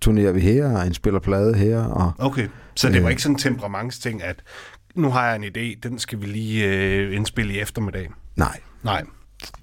[0.00, 2.48] turnerer vi her, og indspiller plade her, og Okay.
[2.76, 3.10] Så det var Øh.
[3.10, 4.42] ikke sådan en temperamentsting, at
[4.94, 8.10] nu har jeg en idé, den skal vi lige øh, indspille i eftermiddag.
[8.36, 9.02] nej, Nej.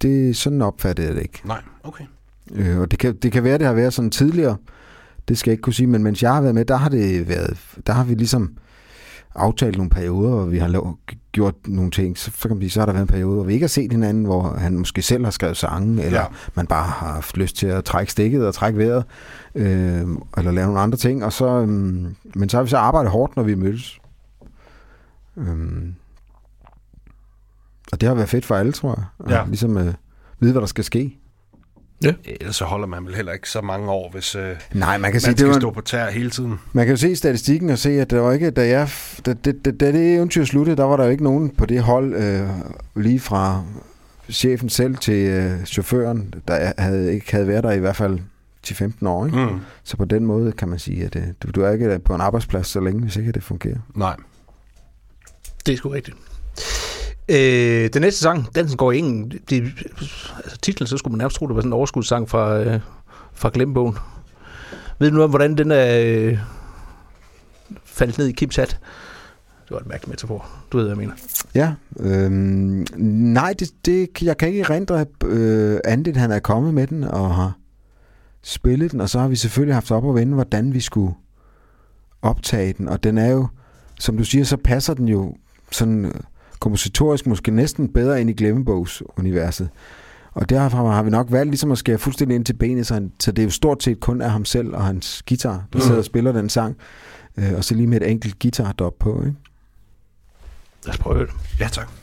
[0.01, 1.41] det, sådan opfattede jeg det ikke.
[1.45, 2.03] Nej, okay.
[2.51, 4.57] Øh, og det kan, det kan være, det har været sådan tidligere,
[5.27, 7.29] det skal jeg ikke kunne sige, men mens jeg har været med, der har det
[7.29, 7.57] været,
[7.87, 8.57] der har vi ligesom
[9.35, 10.97] aftalt nogle perioder, hvor vi har lav,
[11.31, 13.43] gjort nogle ting, så, så kan man sige, så har der været en periode, hvor
[13.43, 16.25] vi ikke har set hinanden, hvor han måske selv har skrevet sange, eller Ja.
[16.55, 19.03] man bare har haft lyst til at trække stikket og trække vejret,
[19.55, 20.01] øh,
[20.37, 21.67] eller lave nogle andre ting, og så, øh,
[22.35, 23.97] men så har vi så arbejdet hårdt, når vi mødes.
[25.41, 25.93] Øh,
[27.91, 29.05] og det har været fedt for alle, tror jeg.
[29.25, 29.45] At Ja.
[29.47, 29.93] Ligesom øh,
[30.39, 31.17] vide, hvad der skal ske.
[32.25, 35.15] Ellers så holder man vel heller ikke så mange år, hvis øh, Nej, man kan
[35.15, 36.59] man sige, det skal var, stå på tær hele tiden.
[36.73, 38.89] Man kan jo se i statistikken og se, at der var ikke, da, jeg,
[39.25, 41.81] da, da, da, da det eventyr sluttede, der var der jo ikke nogen på det
[41.81, 42.49] hold, øh,
[42.95, 43.63] lige fra
[44.29, 48.19] chefen selv til øh, chaufføren, der havde, ikke havde været der i hvert fald
[48.67, 49.25] 10-15 år.
[49.25, 49.37] Ikke?
[49.37, 49.59] Mm.
[49.83, 52.21] Så på den måde kan man sige, at øh, du, du er ikke på en
[52.21, 53.77] arbejdsplads så længe, hvis ikke det fungerer.
[53.95, 54.15] Nej.
[55.65, 56.17] Det er sgu rigtigt.
[57.29, 59.63] Øh, den næste sang, Dansen går i ingen, det,
[60.43, 62.79] altså titlen, så skulle man nærmest tro, det var sådan en overskudssang fra, øh,
[63.33, 63.97] fra Glemmebogen.
[64.99, 66.37] Ved du om, hvordan den er øh,
[67.85, 68.79] faldet ned i Kims hat?
[69.63, 70.47] Det var et mærkeligt metafor.
[70.71, 71.13] Du ved, hvad jeg mener.
[71.55, 72.85] Ja, øhm,
[73.33, 77.03] nej, det, det, jeg kan ikke rendre øh, andet, end han er kommet med den
[77.03, 77.57] og har
[78.41, 81.13] spillet den, og så har vi selvfølgelig haft op at vende, hvordan vi skulle
[82.21, 83.47] optage den, og den er jo,
[83.99, 85.35] som du siger, så passer den jo
[85.71, 86.13] sådan øh,
[86.59, 89.69] kompositorisk måske næsten bedre ind i Glemmebogs-universet.
[90.33, 93.11] Og derfra har vi nok valgt ligesom at skære fuldstændig ind til benet, så, han,
[93.19, 95.97] så det er jo stort set kun er ham selv og hans guitar, der sidder
[95.97, 96.77] og spiller den sang,
[97.37, 99.35] øh, og så lige med et enkelt guitar på, ikke?
[100.85, 101.29] Lad os prøve det.
[101.59, 102.00] Ja, tak.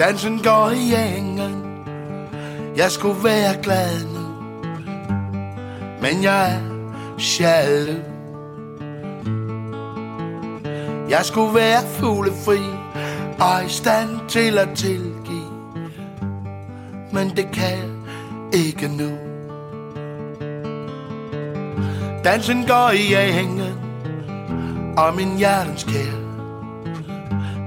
[0.00, 1.64] Dansen går i engen.
[2.76, 4.26] Jeg skulle være glad nu.
[6.02, 6.60] Men jeg er
[7.40, 7.98] jaloux.
[11.10, 12.60] Jeg skulle være fuglefri
[13.40, 15.20] og i stand til at tilgive
[17.12, 19.10] men det kan jeg ikke nu.
[22.24, 23.74] Dansen går i engen,
[24.96, 26.20] og min hjertens kære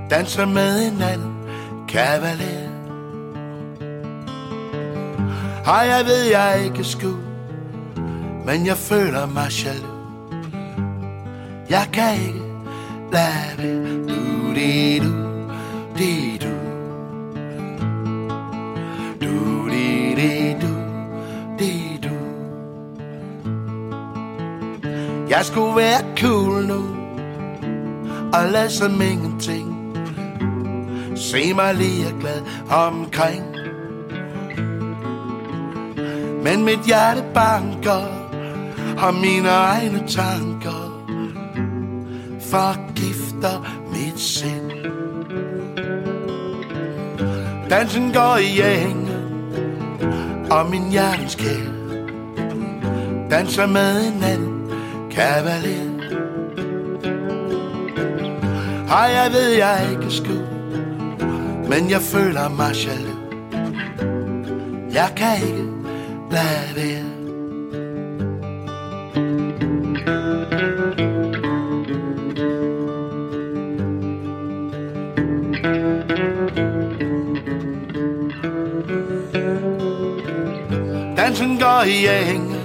[0.10, 1.33] danser med en anden
[1.94, 2.70] kavaler.
[5.66, 7.24] Har jeg ved, jeg ikke skulle,
[8.46, 9.94] men jeg føler mig jaloux.
[11.70, 12.42] Jeg kan ikke
[13.12, 14.08] lade være.
[14.08, 15.12] Du, di, du,
[15.98, 16.54] di, du.
[19.22, 20.74] Du, di, di, du,
[21.60, 22.16] di, du.
[25.30, 26.84] Jeg skulle være cool nu
[28.34, 29.73] Og lade som ingenting
[31.16, 33.44] Se mig lige er glad omkring.
[36.44, 38.04] Men mit hjerte banker
[38.98, 41.04] Og mine egne tanker
[42.42, 44.72] Forgifter mit sind.
[47.70, 49.10] Dansen går i hængen
[50.52, 51.74] Og min hjertens kær
[53.30, 54.72] Danser med en anden
[55.12, 55.94] kavaler.
[58.90, 60.53] Ej, jeg ved, jeg ikke skulle
[61.70, 63.24] men jeg føler mig jaloux
[64.94, 65.64] Jeg kan ikke
[66.32, 67.14] lade være
[81.18, 82.63] Dansen går i hængen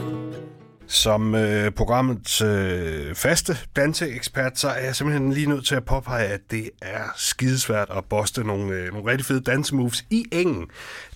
[0.91, 6.27] som øh, programmets øh, faste danseekspert, så er jeg simpelthen lige nødt til at påpege,
[6.27, 10.67] at det er skidesvært at boste nogle, øh, nogle rigtig fede dansemoves i engen,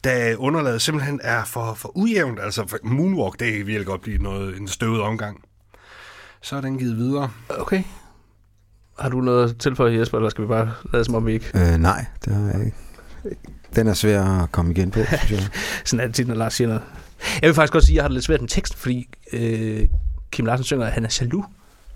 [0.05, 2.41] da underlaget simpelthen er for, for ujævnt.
[2.41, 5.41] Altså for moonwalk, det virkelig godt blive noget, en støvet omgang.
[6.41, 7.31] så er den givet videre.
[7.49, 7.83] Okay.
[8.99, 11.51] Har du noget at tilføje, Jesper, eller skal vi bare lade som om vi ikke?
[11.55, 12.77] Øh, nej, det har jeg ikke.
[13.75, 15.49] Den er svær at komme igen på, synes jeg.
[15.85, 16.83] Sådan er det tit, når Lars siger noget.
[17.43, 19.89] Jeg vil faktisk godt sige, at jeg har det lidt svært med teksten, fordi øh,
[20.31, 21.45] Kim Larsen synger, at han er jaloux.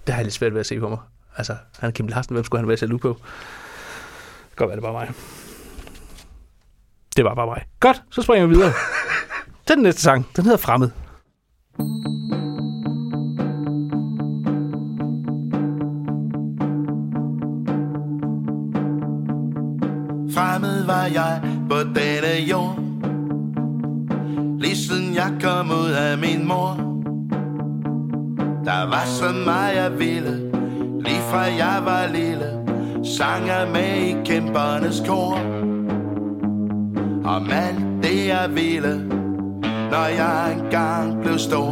[0.06, 0.98] Det har jeg lidt svært ved at se for mig.
[1.36, 3.08] Altså, han er Kim Larsen, hvem skulle han være jaloux på?
[3.08, 3.16] Det
[4.56, 5.14] kan godt være, det er bare mig.
[7.16, 7.64] Det var bare mig.
[7.80, 8.72] Godt, så springer vi videre.
[9.66, 10.26] Til den næste sang.
[10.36, 10.90] Den hedder Fremmed.
[20.34, 22.95] Fremmed var jeg på denne jord
[24.66, 26.74] Lige siden jeg kom ud af min mor.
[28.64, 30.50] Der var så meget jeg ville.
[31.00, 32.50] Lige fra jeg var lille
[33.16, 35.34] Sang jeg med i kæmpernes kor.
[37.24, 39.04] Om alt det jeg ville
[39.90, 41.70] Når jeg engang blev stor.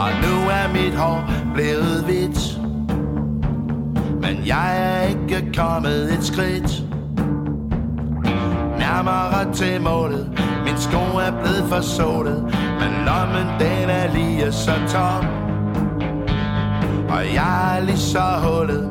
[0.00, 2.60] Og nu er mit hår blevet hvidt.
[4.20, 6.89] Men jeg er ikke kommet et skridt.
[8.90, 10.28] Nærmere til målet.
[10.64, 12.42] Min sko er blevet forsålet
[12.80, 15.24] Men lommen den er lige så tom.
[17.08, 18.90] Og jeg er lige så hullet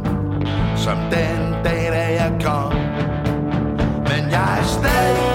[0.75, 2.73] Som den dag da jeg kom.
[4.09, 5.28] Men jeg er stadig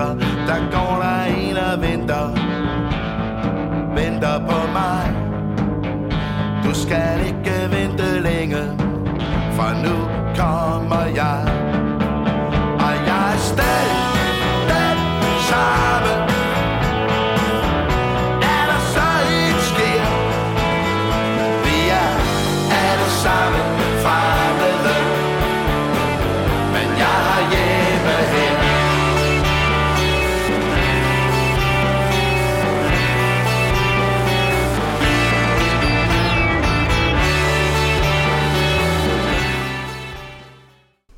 [0.00, 0.29] til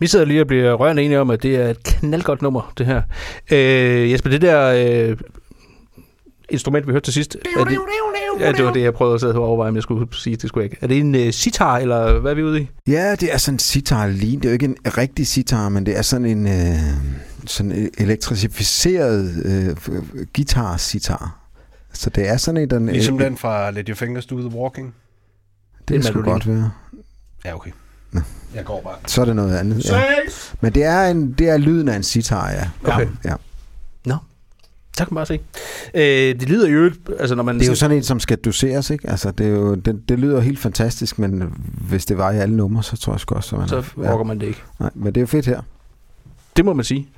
[0.02, 2.86] Vi sidder lige og bliver rørende enige om, at det er et knaldgodt nummer, det
[2.86, 3.02] her.
[3.52, 5.16] Øh, Jesper, det der øh,
[6.48, 7.36] instrument, vi hørte til sidst...
[7.58, 7.78] Er det,
[8.40, 10.48] ja, det var det, jeg prøvede at sidde og overveje, om jeg skulle sige, det
[10.48, 10.84] skulle jeg ikke.
[10.84, 12.68] Er det en øh, sitar, eller hvad er vi ude i?
[12.86, 14.36] Ja, det er sådan en sitar lige.
[14.36, 16.78] Det er jo ikke en rigtig sitar, men det er sådan en øh,
[17.46, 20.02] sådan elektrificeret øh,
[20.36, 21.38] guitar-sitar.
[21.92, 22.78] Så det er sådan en, der...
[22.78, 24.94] Ligesom den fra Let Your Fingers Do The Walking.
[25.88, 26.70] Det en skulle godt være.
[27.44, 27.70] Ja, okay.
[28.12, 28.20] Nå.
[28.54, 28.94] Jeg går bare.
[29.06, 29.90] Så er det noget andet.
[29.90, 30.02] Ja.
[30.60, 32.68] Men det er, en, det er lyden af en sitar, ja.
[32.84, 33.06] Okay.
[33.24, 33.34] ja.
[34.04, 34.16] Nå,
[34.96, 35.40] så kan man bare se.
[35.94, 37.58] Øh, det lyder jo, altså når man...
[37.58, 39.10] Det er jo sådan en, som skal doseres, ikke?
[39.10, 41.52] Altså, det, er jo, det, det lyder helt fantastisk, men
[41.88, 43.68] hvis det var i alle numre, så tror jeg sgu også, at man...
[43.68, 44.62] så orker man det ikke.
[44.80, 45.60] Nej, men det er jo fedt her.
[46.56, 47.08] Det må man sige.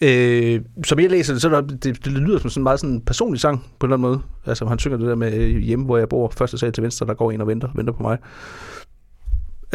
[0.00, 2.94] Øh, som jeg læser det, så der, det, det lyder som sådan en meget sådan
[2.94, 4.20] en personlig sang, på en eller anden måde.
[4.46, 7.06] Altså, han synger det der med øh, hjemme, hvor jeg bor, første sal til venstre,
[7.06, 8.18] der går en og venter, venter på mig.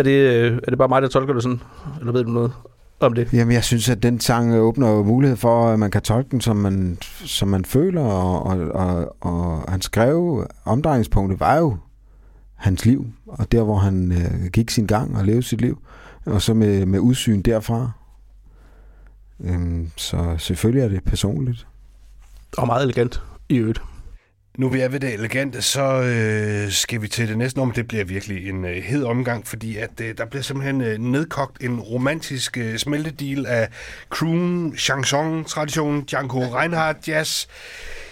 [0.01, 1.61] Er det, øh, er det bare mig, der tolker det sådan?
[1.99, 2.51] Eller ved du noget
[2.99, 3.33] om det?
[3.33, 6.41] Jamen, jeg synes, at den sang åbner jo mulighed for, at man kan tolke den,
[6.41, 11.77] som man, som man føler, og, og, og, og han skrev, omdrejningspunktet var jo
[12.55, 15.79] hans liv, og der, hvor han øh, gik sin gang og levede sit liv,
[16.25, 17.91] og så med, med udsyn derfra.
[19.43, 21.67] Øhm, så selvfølgelig er det personligt.
[22.57, 23.81] Og meget elegant i øvrigt.
[24.57, 27.73] Nu vi er ved det elegante, så øh, skal vi til det næste nummer.
[27.73, 31.63] Det bliver virkelig en øh, hed omgang, fordi at øh, der bliver simpelthen øh, nedkogt
[31.63, 33.69] en romantisk øh, smeltedeal af
[34.09, 37.47] croon, chanson, tradition, Django Reinhardt, jazz.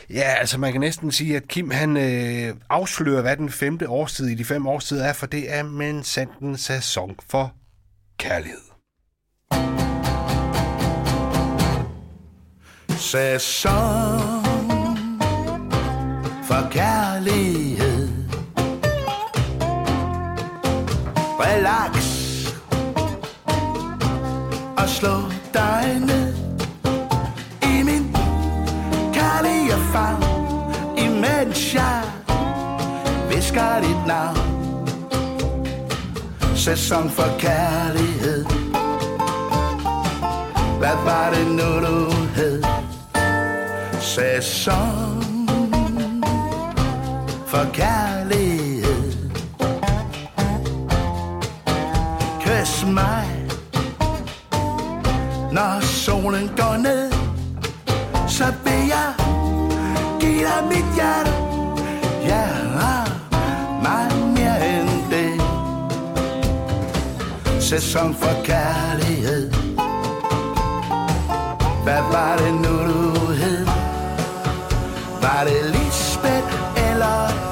[0.10, 4.28] Ja, altså man kan næsten sige, at Kim han øh, afslører, hvad den femte årstid
[4.28, 7.54] i de fem årstider er, for det er men sandt en sæson for
[8.18, 8.60] kærlighed.
[12.98, 14.49] Sæson
[16.60, 18.10] og kærlighed.
[21.40, 21.94] Relax
[24.78, 25.16] Og slå
[25.54, 26.34] dig ned
[27.64, 28.16] I min
[29.14, 30.24] kærlige fang,
[30.98, 32.02] Imens jeg
[33.30, 34.38] visker dit navn.
[36.56, 38.46] Sæson for kærlighed.
[40.80, 42.64] Hvad var det nu du hed?
[44.02, 45.29] Sæson
[47.50, 49.14] for kærlighed.
[52.42, 53.26] Kys mig
[55.52, 57.12] Når solen går ned.
[58.28, 59.14] Så vil jeg
[60.20, 61.32] give dig mit hjerte.
[62.24, 62.48] Ja,
[63.84, 65.42] meget mere end det.
[67.64, 69.52] Sæson for kærlighed.
[71.84, 73.66] Hvad var det nu du hed?
[75.22, 76.79] Var det Lisbeth
[77.10, 77.49] eller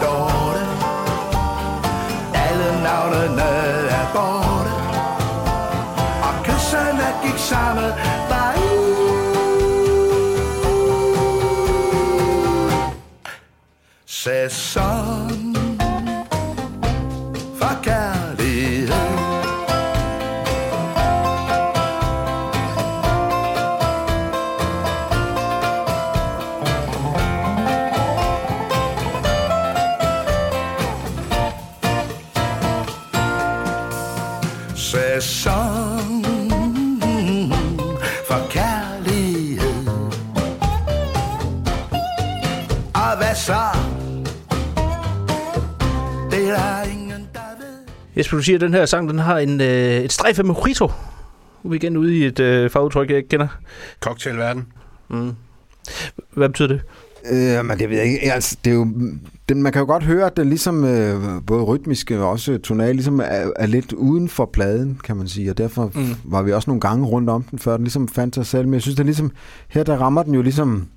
[48.28, 50.88] Jesper, du siger, at den her sang den har en, øh, et strejf af mojito.
[50.88, 53.48] Nu er vi igen ude i et øh, fagudtryk, jeg ikke kender.
[53.99, 54.68] Cocktailverden.
[56.34, 56.82] Hvad betyder det?
[57.32, 58.34] Øh, men det ved jeg ikke.
[58.34, 58.88] Altså, det er jo,
[59.49, 62.95] den, man kan jo godt høre, at den ligesom, øh, både rytmisk og også tonal,
[62.95, 65.49] ligesom er, er lidt uden for pladen, kan man sige.
[65.49, 66.16] Og derfor mm.
[66.24, 68.66] var vi også nogle gange rundt om den, før den ligesom fandt sig selv.
[68.66, 69.32] Men jeg synes, den ligesom,
[69.68, 70.88] her der rammer den jo ligesom,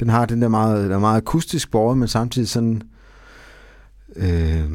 [0.00, 2.82] den har den der meget, der er meget akustisk båret, men samtidig sådan
[4.16, 4.70] øh,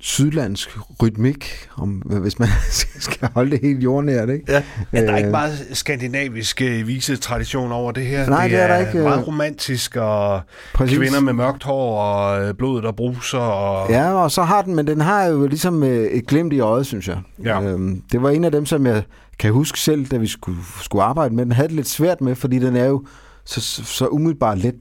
[0.00, 2.48] sydlandsk rytmik, om, hvis man
[2.98, 4.52] skal holde det helt jordnært, ikke?
[4.52, 4.62] Ja.
[4.92, 8.28] Ja, der er ikke Øh, meget skandinavisk øh, visetradition over det her.
[8.28, 9.04] Nej, det er der ikke, øh.
[9.04, 10.40] meget romantisk, og
[10.74, 10.98] Præcis.
[10.98, 13.38] kvinder med mørkt hår, og blodet der bruser.
[13.38, 13.90] Og...
[13.90, 17.08] Ja, og så har den, men den har jo ligesom et glimt i øjet, synes
[17.08, 17.18] jeg.
[17.44, 17.62] Ja.
[17.62, 19.02] Øhm, det var en af dem, som jeg
[19.38, 22.34] kan huske selv, da vi skulle, skulle arbejde med den, havde det lidt svært med,
[22.34, 23.04] fordi den er jo
[23.44, 24.74] så, så, umiddelbart let,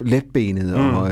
[0.00, 0.94] letbenet mm.
[0.94, 1.10] og,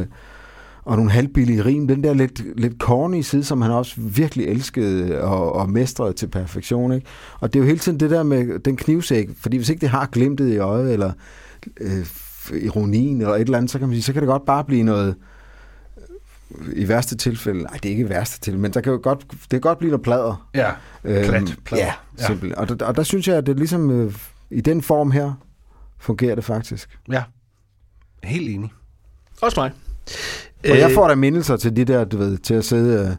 [0.87, 1.89] og nogle halvbillige rim.
[1.89, 6.27] Den der lidt, lidt corny side, som han også virkelig elskede og, og mestrede til
[6.27, 6.93] perfektion.
[6.93, 7.07] Ikke?
[7.41, 9.89] Og det er jo hele tiden det der med den knivsæk, fordi hvis ikke det
[9.89, 11.13] har glimtet i øjet, eller
[11.81, 12.07] øh,
[12.63, 14.83] ironien, eller et eller andet, så kan man sige, så kan det godt bare blive
[14.83, 15.15] noget,
[16.73, 19.27] i værste tilfælde, nej, det er ikke i værste tilfælde, men der kan jo godt,
[19.31, 20.49] det kan godt blive noget plader.
[20.55, 20.71] Ja,
[21.03, 21.35] plat.
[21.35, 21.85] Øhm, plader.
[21.85, 21.93] Ja,
[22.27, 22.59] simpelthen.
[22.59, 24.15] Og, der, og der synes jeg, at det ligesom øh,
[24.51, 25.33] i den form her
[25.99, 26.99] fungerer det faktisk.
[27.11, 27.23] ja.
[28.25, 28.73] Helt enig.
[29.43, 29.73] Også mig.
[30.71, 33.17] Og jeg får da mindelser til de der, du ved, til at sidde øh,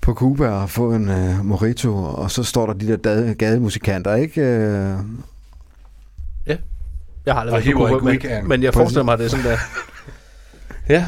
[0.00, 4.14] på Cuba og få en øh, mojito, og så står der de der gade, gademusikanter,
[4.14, 4.40] ikke?
[4.40, 4.96] Øh,
[7.26, 9.30] Jeg har aldrig været på Cuba, ikke men, men jeg forestiller mig, at det er
[9.30, 9.56] sådan der.
[10.88, 11.06] Ja.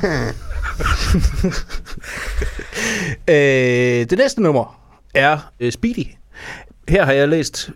[3.35, 4.81] øh, det næste nummer
[5.15, 6.07] er øh, Speedy.
[6.89, 7.71] Her har jeg læst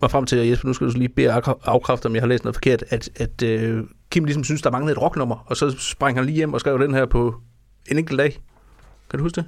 [0.00, 2.44] mig frem til, at Jesper, nu skal du lige bede afkræfte, om jeg har læst
[2.44, 6.16] noget forkert, at, at øh, Kim ligesom synes, der manglede et rocknummer, og så sprang
[6.16, 7.34] han lige hjem og skrev den her på
[7.90, 8.42] en enkelt dag.
[9.10, 9.44] Kan du huske det?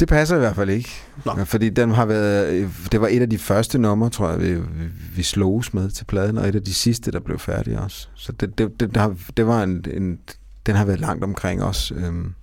[0.00, 0.90] det passer i hvert fald ikke.
[1.24, 1.44] Nå.
[1.44, 4.54] Fordi den har været, øh, det var et af de første numre, tror jeg, vi,
[4.54, 8.08] vi, vi sloges med til pladen, og et af de sidste, der blev færdige også.
[8.14, 10.18] Så det, det, det, det, har, det var en, en,
[10.66, 11.92] den har været langt omkring os.
[11.96, 12.34] Øhm,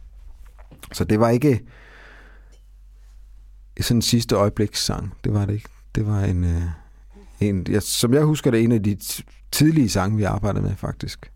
[0.91, 1.61] så det var ikke
[3.81, 5.13] sådan en sidste øjeblikssang.
[5.23, 5.69] Det var det ikke.
[5.95, 6.61] Det var en, øh,
[7.39, 8.97] en jeg, som jeg husker det, en af de
[9.51, 11.31] tidlige sange, vi arbejdede med faktisk.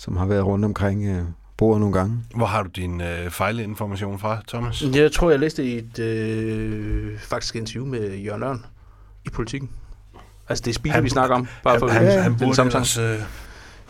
[0.00, 1.22] Som har været rundt omkring øh,
[1.56, 2.18] bordet nogle gange.
[2.36, 4.82] Hvor har du din øh, fejlinformation fra, Thomas?
[4.94, 8.64] Jeg tror, jeg læste i et øh, faktisk interview med Jørgen Ørn
[9.26, 9.70] i politikken.
[10.48, 11.48] Altså, det er Han- vi snakker om.
[11.64, 12.66] Bare for han, at- han, han den burde sang.
[12.66, 13.18] ellers øh,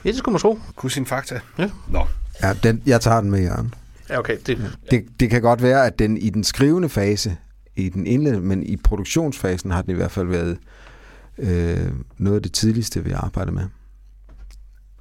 [0.05, 0.59] Ja, det skulle man tro.
[0.77, 1.41] kunne sin fakta.
[1.59, 1.71] Ja.
[1.89, 2.07] Nå.
[2.43, 3.75] Ja, den, jeg tager den med, Jørgen.
[4.11, 4.37] Ja, okay.
[4.47, 7.37] Det, Det, det kan godt være, at den i den skrivende fase,
[7.77, 10.59] i den indledende, men i produktionsfasen har den i hvert fald været
[11.39, 13.63] øh, noget af det tidligste, vi arbejder med.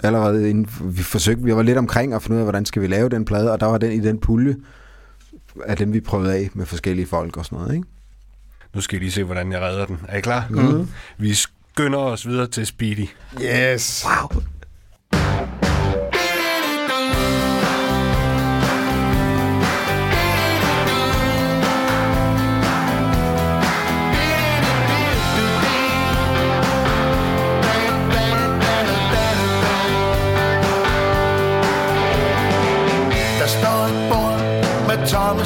[0.04, 2.88] Allerede inden, vi forsøgte, vi var lidt omkring at finde ud af, hvordan skal vi
[2.88, 4.56] lave den plade, og der var den i den pulje
[5.66, 7.88] af dem, vi prøvede af med forskellige folk og sådan noget, ikke?
[8.74, 10.00] Nu skal I lige se, hvordan jeg redder den.
[10.08, 10.48] Er I klar?
[10.50, 10.88] Mm.
[11.18, 13.08] Vi skynder os videre til Speedy.
[13.42, 14.06] Yes!
[14.06, 14.42] wow.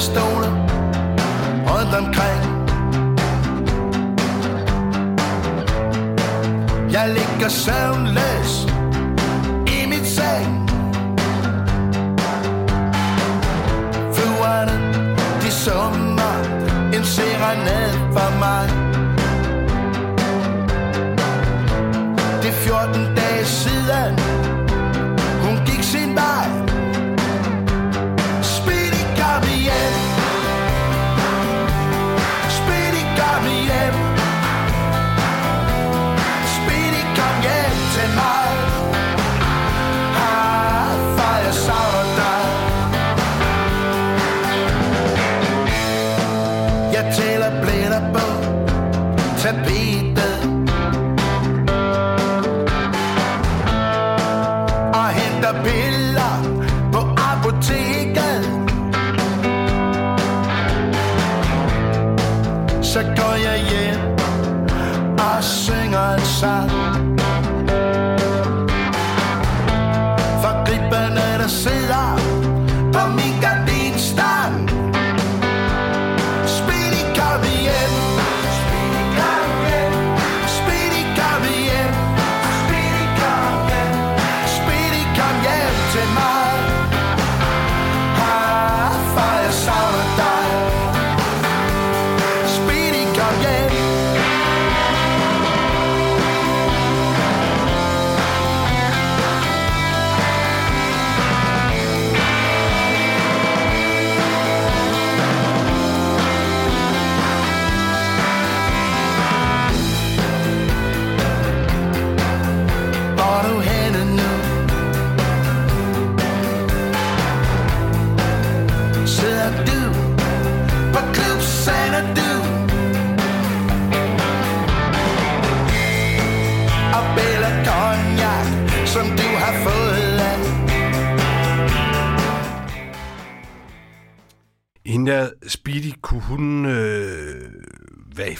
[0.00, 0.48] Stole
[1.68, 2.54] rundt omkring.
[7.06, 8.66] Ligger søvnløs
[9.66, 10.70] i mit seng.
[14.14, 14.94] Fluerne,
[15.42, 16.34] de summer
[16.94, 18.68] en serenade for mig.
[22.42, 24.18] Det er 14 dage siden
[25.42, 26.63] Hun gik sin vej.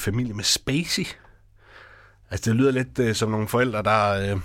[0.05, 1.06] Familie med Spacey?
[2.31, 4.40] Altså, det lyder lidt øh, som nogle forældre, der er øh,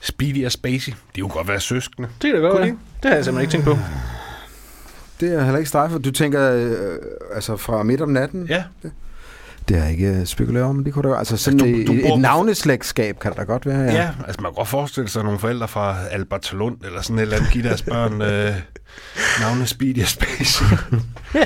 [0.00, 0.92] Speedy og Spacey.
[1.16, 2.08] De kunne godt være søskende.
[2.22, 2.68] Det kan det godt være.
[2.70, 2.78] de?
[3.02, 3.84] Det har jeg simpelthen ikke tænkt på.
[5.20, 6.04] Det er heller ikke strejfet.
[6.04, 6.96] Du tænker øh,
[7.34, 8.46] altså fra midt om natten?
[8.48, 8.64] Ja.
[9.68, 11.18] Det har jeg ikke øh, spekuleret om, det kunne det være.
[11.18, 13.92] Altså sådan altså, du du, bor- et navneslægtskab kan der da godt være, ja.
[13.92, 17.36] Ja, altså man kan godt forestille sig nogle forældre fra Albertslund, eller sådan et eller
[17.36, 18.54] andet, give deres børn øh,
[19.40, 20.64] navne Speedy og Spacey.
[21.34, 21.44] ja.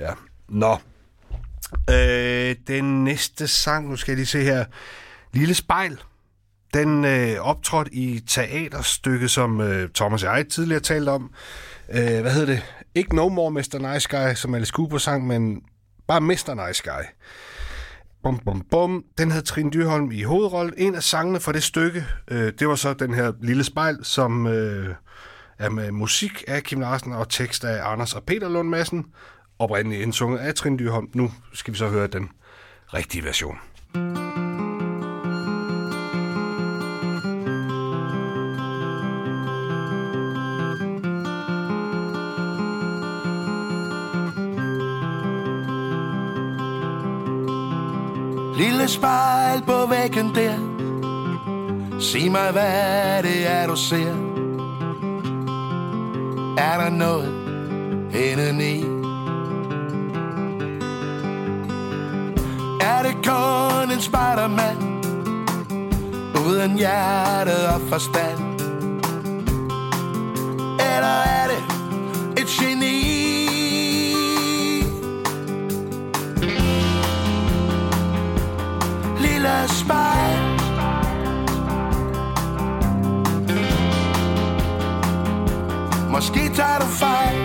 [0.00, 0.10] ja.
[0.48, 0.76] Nå.
[1.90, 4.64] Øh, den næste sang, nu skal jeg lige se her.
[5.32, 5.98] Lille Spejl.
[6.74, 11.30] Den øh, optrådte i teaterstykket, som øh, Thomas og jeg tidligere talte om.
[11.90, 12.62] Øh, hvad hedder det?
[12.94, 13.92] Ikke No More Mr.
[13.92, 15.62] Nice Guy, som Alice Cooper sang, men
[16.06, 16.66] bare Mr.
[16.66, 17.04] Nice Guy.
[18.22, 19.04] Bum, bum, bum.
[19.18, 20.74] Den havde Trine Dyrholm i hovedrollen.
[20.76, 24.46] En af sangene fra det stykke, øh, det var så den her Lille Spejl, som
[24.46, 24.94] øh,
[25.58, 29.06] er med musik af Kim Larsen og tekst af Anders og Peter Lund Madsen.
[29.62, 31.10] Oprindeligt indsunget af Trine Dyrholm.
[31.14, 32.30] Nu skal vi så høre den
[32.94, 33.58] rigtige version.
[48.56, 50.58] Lille spejl på væggen der
[52.00, 54.14] Sig mig, hvad det er, du ser
[56.58, 57.28] Er der noget
[58.14, 58.91] indeni?
[62.92, 64.76] Er det kun en spiderman.
[66.46, 68.60] Uden hjerte og forstand.
[70.80, 71.62] Eller er det
[72.42, 73.02] et geni?
[79.20, 80.38] Lille spejl.
[86.10, 87.36] Måske tager du fejl.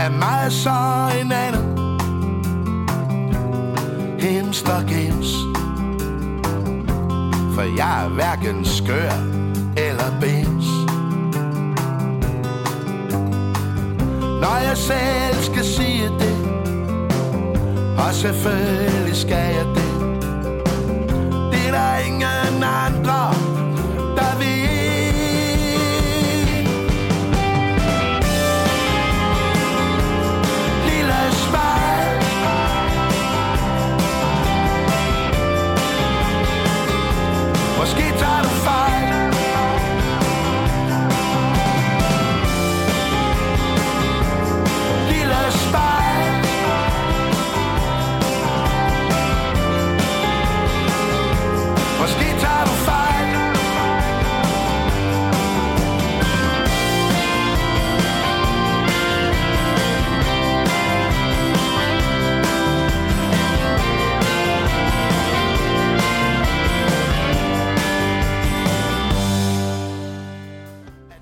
[0.00, 0.70] Af mig så
[1.20, 1.67] en anden.
[4.18, 4.82] Hems og
[7.54, 9.12] For jeg er hverken skør
[9.76, 10.66] eller bens.
[14.40, 16.36] Når jeg selv skal sige det
[17.98, 19.92] og selvfølgelig skal jeg det.
[21.52, 23.47] Det er der ingen andre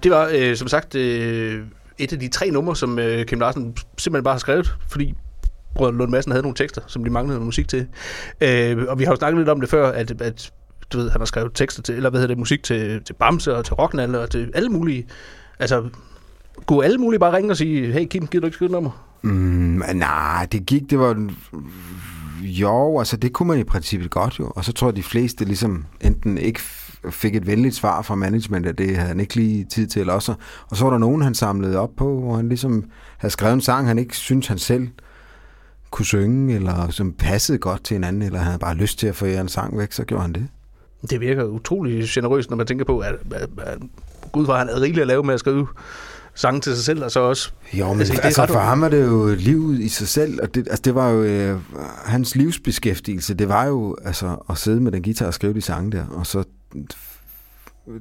[0.07, 1.63] Det var, øh, som sagt, øh,
[1.99, 5.15] et af de tre numre, som øh, Kim Larsen simpelthen bare har skrevet, fordi
[5.75, 7.87] Brød Lund Madsen havde nogle tekster, som de manglede noget musik til.
[8.41, 10.53] Øh, og vi har jo snakket lidt om det før, at, at
[10.93, 13.57] du ved, han har skrevet tekster til, eller hvad hedder det, musik til, til Bamse
[13.57, 15.07] og til Rocknall og til alle mulige.
[15.59, 15.89] Altså,
[16.67, 18.91] kunne alle mulige bare ringe og sige, hey Kim, gider du ikke skrive nummer?
[19.23, 21.31] Mm, nej, det gik, det var...
[22.43, 24.53] Jo, altså det kunne man i princippet godt jo.
[24.57, 26.61] Og så tror jeg, de fleste ligesom enten ikke
[27.11, 30.35] fik et venligt svar fra management, at det havde han ikke lige tid til, også.
[30.71, 32.85] Og så var der nogen, han samlede op på, hvor han ligesom
[33.19, 34.89] havde skrevet en sang, han ikke synes han selv
[35.91, 39.07] kunne synge, eller som passede godt til en anden, eller han havde bare lyst til
[39.07, 40.49] at få en sang væk, så gjorde han det.
[41.11, 43.79] Det virker utrolig generøst, når man tænker på, at, at, at
[44.33, 45.67] Gud var han havde rigeligt at lave med at skrive
[46.35, 47.51] sange til sig selv, og så også...
[47.73, 50.55] Jo, men Altså, det altså, for ham var det jo livet i sig selv, og
[50.55, 51.59] det, altså, det var jo øh,
[52.05, 55.93] hans livsbeskæftigelse, det var jo altså, at sidde med den guitar og skrive de sange
[55.93, 56.45] der, og så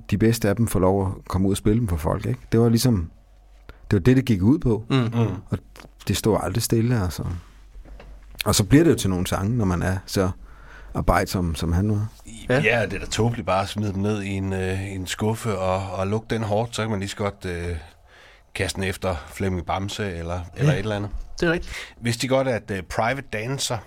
[0.09, 2.39] de bedste af dem får lov at komme ud og spille dem for folk, ikke?
[2.51, 3.11] Det var ligesom,
[3.67, 4.95] det var det, det gik ud på, Mm.
[4.95, 5.27] Mm.
[5.49, 5.57] og
[6.07, 7.23] det stod aldrig stille, altså.
[8.45, 10.29] Og så bliver det jo til nogle sange, når man er så
[10.93, 12.07] arbejdsom, som han var.
[12.49, 12.53] Ja.
[12.61, 12.79] Ja.
[12.79, 15.57] ja, det er da tåbeligt bare at smide dem ned i en, øh, en skuffe
[15.57, 17.75] og, og lukke den hårdt, så kan man lige så godt øh,
[18.55, 21.09] kaste den efter Flemming Bamse eller, eller et eller andet.
[21.39, 21.73] Det er rigtigt.
[22.01, 23.77] Vidste de godt, at uh, Private Dancer,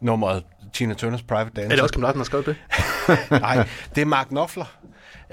[0.00, 0.42] nummeret
[0.72, 2.56] Tina Turners Private Dancer, Er det også Kim Larsen, der har skrevet det?
[3.40, 4.64] Nej, det er Mark Knopfler.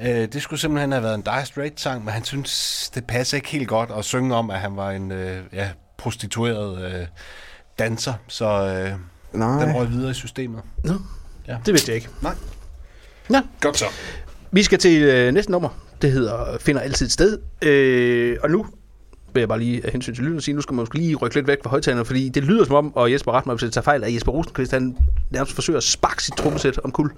[0.01, 3.49] Uh, det skulle simpelthen have været en Dire Straits-sang, men han synes, det passer ikke
[3.49, 5.17] helt godt at synge om, at han var en uh,
[5.53, 7.07] ja, prostitueret uh,
[7.79, 8.45] danser, så
[9.33, 9.65] uh, Nej.
[9.65, 10.61] den røg videre i systemet.
[10.83, 10.93] Nå,
[11.47, 11.57] Ja.
[11.65, 12.09] det vidste jeg ikke.
[12.21, 12.35] Nej.
[13.31, 13.41] Ja.
[13.61, 13.85] Godt så.
[14.51, 15.69] Vi skal til øh, næste nummer.
[16.01, 17.39] Det hedder Finder altid et sted.
[17.61, 18.65] Øh, og nu
[19.35, 21.35] vil jeg bare lige af hensyn til lyden sige, nu skal man måske lige rykke
[21.35, 23.71] lidt væk fra højtalerne, fordi det lyder som om, og Jesper ret mig, hvis jeg
[23.71, 24.97] tager fejl, at Jesper Rosenqvist, han
[25.31, 27.11] nærmest forsøger at sparke sit trommesæt om kul.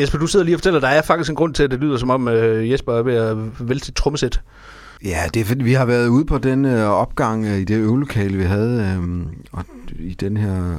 [0.00, 1.80] Jesper, du sidder lige og fortæller, at der er faktisk en grund til, at det
[1.80, 3.36] lyder som om øh, Jesper er ved at
[3.68, 4.40] vælte sit trommesæt.
[5.04, 8.36] Ja, det er vi har været ude på den øh, opgang øh, i det øvelokale,
[8.36, 9.64] vi havde, øh, og
[9.98, 10.76] i den her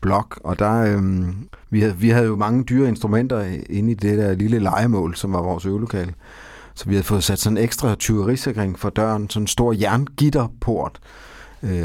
[0.00, 1.02] blok, og der, øh,
[1.70, 5.32] vi, havde, vi havde jo mange dyre instrumenter inde i det der lille legemål, som
[5.32, 6.14] var vores øvelokale.
[6.74, 11.00] Så vi havde fået sat sådan en ekstra tyverisikring for døren, sådan en stor jerngitterport,
[11.02, 11.27] øh,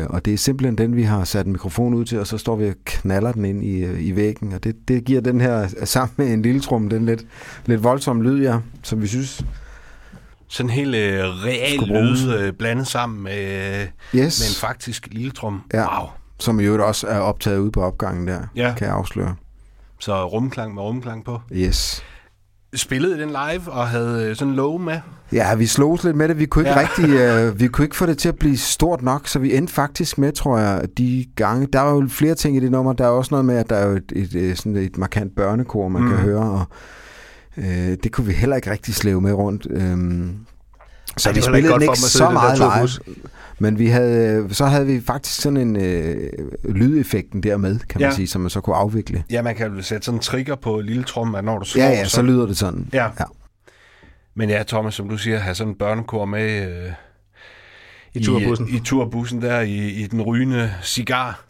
[0.09, 2.55] og det er simpelthen den, vi har sat en mikrofon ud til, og så står
[2.55, 5.67] vi og knaller den ind i, øh, i væggen, og det, det giver den her,
[5.83, 7.25] sammen med en lille trum, den lidt,
[7.65, 9.45] lidt voldsomme lyd, ja, som vi synes
[10.47, 13.81] Sådan en helt øh, real lyd øh, blandet sammen med,
[14.15, 14.39] Yes.
[14.41, 15.61] med en faktisk lille trum.
[15.73, 15.99] Ja.
[15.99, 16.09] Wow.
[16.39, 18.73] Som i øvrigt også er optaget ude på opgangen der, Ja.
[18.77, 19.35] kan jeg afsløre.
[19.99, 21.41] Så rumklang med rumklang på.
[21.51, 22.03] Yes.
[22.75, 24.99] Spillede den live og havde øh, sådan en low med.
[25.33, 26.39] Ja, vi slogs lidt med det.
[26.39, 26.87] Vi kunne ikke Ja.
[26.87, 29.73] rigtig, uh, vi kunne ikke få det til at blive stort nok, så vi endte
[29.73, 31.67] faktisk med, tror jeg, de gange.
[31.73, 32.93] Der er jo flere ting i det nummer.
[32.93, 35.35] Der er også noget med, at der er jo et, et, et, sådan et markant
[35.35, 36.09] børnekor, man mm.
[36.09, 36.65] kan høre, og
[37.57, 37.63] uh,
[38.03, 39.65] det kunne vi heller ikke rigtig slæve med rundt.
[39.65, 40.35] Um,
[41.17, 43.15] så Ej, vi var ikke spillede godt den for ikke sidde så meget live.
[43.59, 46.15] Men vi havde, så havde vi faktisk sådan en øh,
[46.69, 48.15] lydeffekten der med, kan man Ja.
[48.15, 49.23] sige, som man så kunne afvikle.
[49.31, 51.83] Ja, man kan jo sætte sådan en trigger på lille trum, at når du slår,
[51.83, 52.89] Ja, ja, så lyder det sådan.
[52.93, 53.03] Ja.
[53.03, 53.25] Ja.
[54.35, 56.91] Men ja, Thomas, som du siger, have sådan en børnekor med øh,
[58.13, 58.67] I turbussen.
[58.69, 61.43] I, i turbussen der, i, i den rygende cigar.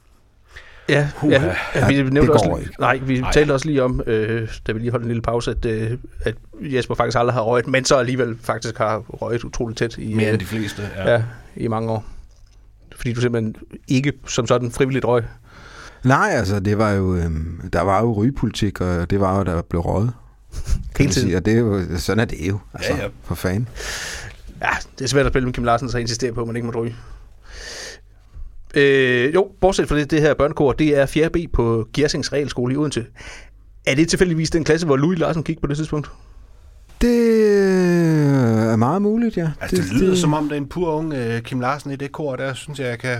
[0.90, 1.34] Ja, Puha.
[1.34, 2.72] ja, ja, vi Ja, nævnte det også, går ikke.
[2.80, 3.32] Nej, vi Nej.
[3.32, 5.92] talte også lige om, øh, da vi lige holdt en lille pause, at, øh,
[6.22, 10.14] at Jesper faktisk aldrig har røget, men så alligevel faktisk har røget utroligt tæt i,
[10.14, 10.90] Mere øh, end de fleste.
[10.98, 11.12] Ja.
[11.14, 11.24] ja,
[11.56, 12.06] i mange år.
[12.96, 13.56] Fordi du simpelthen
[13.88, 15.24] ikke som sådan frivilligt røg.
[16.04, 19.62] Nej, altså, det var jo, øhm, der var jo rygepolitik, og det var jo, der
[19.62, 20.12] blev røget.
[20.98, 21.36] Hele tiden.
[21.36, 23.08] Og det er jo, sådan er det jo, altså, Ja, ja.
[23.24, 23.68] for fanden.
[24.62, 24.70] Ja,
[25.00, 26.74] det er svært at spille med Kim Larsen, så insisterer på, at man ikke må
[26.82, 26.96] ryge.
[28.74, 31.30] Øh, jo, bortset fra det, det her børnekor, det er 4.
[31.30, 33.06] B på Gersings Realskole i Odense.
[33.88, 36.12] Er det tilfældigvis den klasse, hvor Louis Larsen gik på det tidspunkt?
[37.02, 39.52] Det er meget muligt, ja.
[39.62, 41.92] Altså, det, det lyder det, som om, det er en pur ung uh, Kim Larsen
[41.92, 43.18] i det kor, der synes jeg, jeg kan...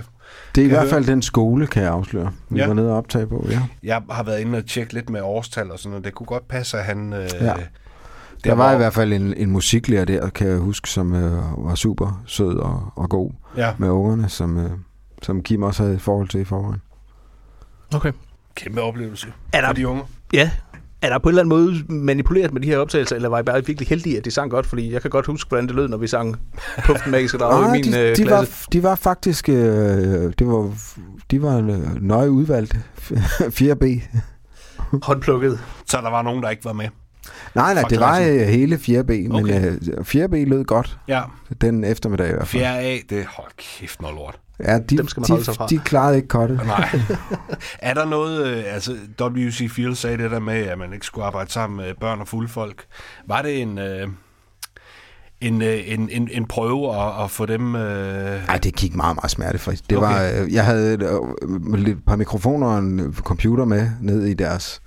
[0.54, 2.32] det er i hvert fald den skole, kan jeg afsløre.
[2.48, 2.66] Vi Ja.
[2.66, 3.62] var nede og optage på, ja.
[3.82, 6.04] Jeg har været inde og tjekke lidt med årstal og sådan noget.
[6.04, 7.12] Det kunne godt passe, at han...
[7.12, 7.54] Uh, Ja.
[8.44, 11.32] Der var i hvert fald en, en musiklærer der, kan jeg huske, som øh,
[11.66, 14.70] var super sød og, og god Ja, med ungerne, som, øh,
[15.24, 16.82] som Kim også havde et forhold til i forvejen.
[17.94, 18.12] Okay.
[18.54, 20.02] kæmpe oplevelse Er der- for de unge.
[20.32, 20.50] Ja.
[21.02, 21.48] Er der på en eller anden
[21.88, 24.50] måde manipuleret med de her optagelser, eller var I bare virkelig heldige, at de sang
[24.50, 24.66] godt?
[24.66, 26.36] Fordi jeg kan godt huske, hvordan det lød, når vi sang
[26.86, 28.66] Puff den magiske drage i Nej, min de, øh, de, var, klasse.
[28.72, 29.54] de var faktisk øh,
[30.38, 30.74] det var,
[31.30, 32.76] de var øh, nøje udvalgt.
[33.60, 33.84] 4B.
[35.02, 35.60] Håndplukket.
[35.86, 36.88] Så der var nogen, der ikke var med.
[37.54, 38.40] Nej, nej, det var klassen.
[38.40, 39.72] øh, hele 4B, men Okay.
[39.72, 39.78] øh,
[40.24, 41.22] 4B lød godt Ja,
[41.60, 42.62] den eftermiddag i hvert fald.
[42.62, 44.38] 4A, det hold kæft noget lort.
[44.60, 45.66] Ja, de, Dem skal man holde sig fra.
[45.66, 46.60] de, de klarede ikke kottet.
[46.66, 46.88] Nej.
[47.78, 51.24] er der noget, øh, altså WC Field sagde det der med, at man ikke skulle
[51.24, 52.84] arbejde sammen med børn og fulde folk.
[53.28, 54.08] Var det en, øh,
[55.40, 57.74] en, øh, en, en, en prøve at, at få dem...
[57.76, 59.82] Øh, Nej, det gik meget, meget smertefrit.
[59.90, 60.06] Det Okay.
[60.08, 61.02] var, øh, jeg havde et
[61.78, 64.80] lidt par mikrofoner og en computer med ned i deres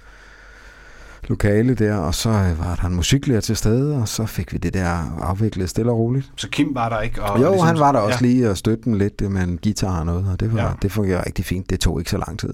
[1.24, 4.58] lokale der, og så øh, var der en musiklærer til stede, og så fik vi
[4.58, 6.32] det der afviklet stille og roligt.
[6.36, 7.24] så Kim var der ikke?
[7.24, 8.26] Og jo, ligesom- han var der også ja.
[8.28, 10.72] lige og støtte dem lidt øh, med en guitar og noget, og det, var, Ja.
[10.82, 11.70] det fungerede rigtig fint.
[11.70, 12.54] Det tog ikke så lang tid.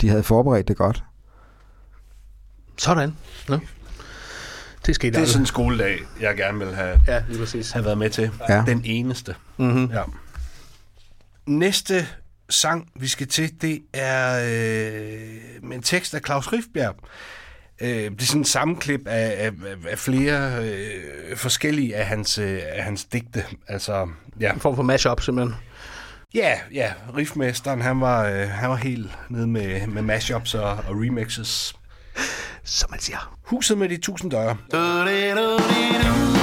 [0.00, 1.04] De havde forberedt det godt.
[2.78, 3.12] Sådan.
[3.48, 3.58] Nå.
[4.86, 5.32] Det skete Det er aldrig.
[5.32, 7.70] sådan en skoledag, jeg gerne vil have, Ja, lige præcis.
[7.70, 8.30] have været med til.
[8.48, 8.62] Ja.
[8.66, 9.34] Den eneste.
[9.56, 9.84] Mm-hmm.
[9.90, 10.02] Ja.
[11.46, 12.06] Næste
[12.50, 16.94] sang, vi skal til, det er øh, med en tekst af Claus Rifbjerg.
[17.80, 19.50] Øh, det er sådan en sammenklip af, af,
[19.90, 23.44] af- flere øh, forskellige af hans, øh, af hans digte.
[23.68, 24.08] Altså,
[24.40, 24.52] ja.
[24.52, 25.54] En form for mashup, simpelthen.
[26.34, 30.90] Ja, ja, riffmesteren, han var, øh, han var helt nede med, med mashups og, og
[30.90, 31.74] remixes.
[32.64, 33.38] Som man siger.
[33.44, 34.56] Huset med de tusind døre.
[34.72, 36.35] Jeg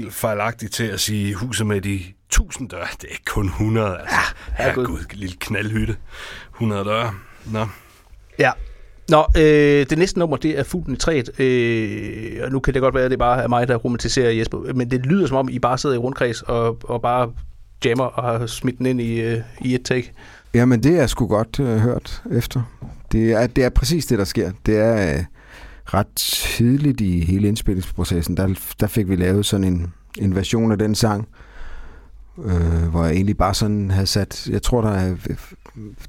[0.00, 2.86] helt fejlagtigt til at sige huset med de 1000 døre.
[3.00, 4.16] Det er kun 100, altså.
[4.58, 4.86] Ja, herregud.
[4.86, 5.96] herregud, lille knaldhytte.
[6.54, 7.14] 100 døre.
[7.52, 7.66] Nå.
[8.38, 8.50] Ja.
[9.08, 11.40] Nå, øh, det næste nummer, det er Fuglen i træet.
[11.40, 14.72] Øh, og nu kan det godt være, at det bare er mig, der romantiserer Jesper.
[14.74, 17.32] Men det lyder som om, I bare sidder i rundkreds og, og bare
[17.84, 20.12] jammer og har smidt den ind i, øh, i et take.
[20.54, 22.62] Jamen, det er sgu godt øh, hørt efter.
[23.12, 24.50] Det er, det er præcis det, der sker.
[24.66, 25.24] Det er øh,
[25.94, 30.78] ret tidligt i hele indspillingsprocessen, der, der fik vi lavet sådan en, en version af
[30.78, 31.28] den sang,
[32.44, 35.36] øh, hvor jeg egentlig bare sådan havde sat, jeg tror, der er øh,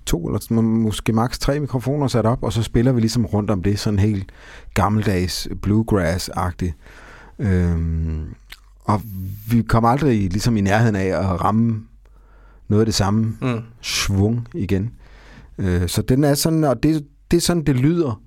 [0.06, 3.64] to eller måske maks tre mikrofoner sat op, og så spiller vi ligesom rundt om
[3.64, 4.32] det, sådan helt
[4.74, 6.74] gammeldags bluegrass-agtigt.
[7.40, 8.26] Øhm,
[8.80, 9.02] og
[9.52, 11.84] vi kom aldrig ligesom i nærheden af at ramme
[12.68, 13.60] noget af det samme Mm.
[13.82, 14.92] svung igen.
[15.58, 18.22] Øh, så den er sådan, og det, det er sådan, det lyder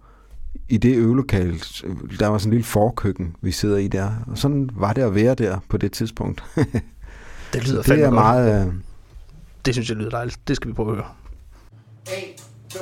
[0.71, 1.59] i det øvelokale,
[2.19, 4.11] der var sådan en lille forkøkken, vi sidder i der.
[4.27, 6.45] Og sådan var det at være der på det tidspunkt.
[7.53, 8.15] det lyder det er godt.
[8.15, 8.67] meget...
[8.67, 8.73] Øh,
[9.65, 10.49] det synes jeg lyder dejligt.
[10.49, 11.07] Det skal vi prøve at høre.
[12.07, 12.13] 1,
[12.69, 12.79] 2,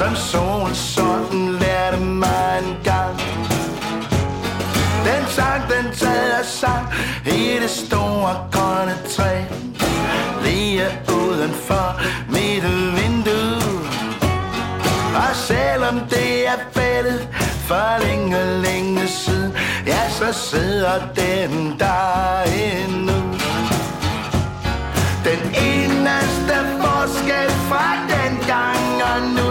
[0.00, 3.16] Som solen sådan lærte mig en gang.
[5.04, 6.86] Den sang, den taler sang
[7.26, 9.42] i det store grønne træ.
[10.44, 12.64] Lige udenfor mit
[12.96, 13.80] vindue.
[15.16, 17.28] Og selvom det er fældet
[17.68, 19.52] for længe, længe siden
[19.86, 23.18] Ja, så sidder den der endnu.
[25.24, 29.49] Den eneste forskel fra den gang og nu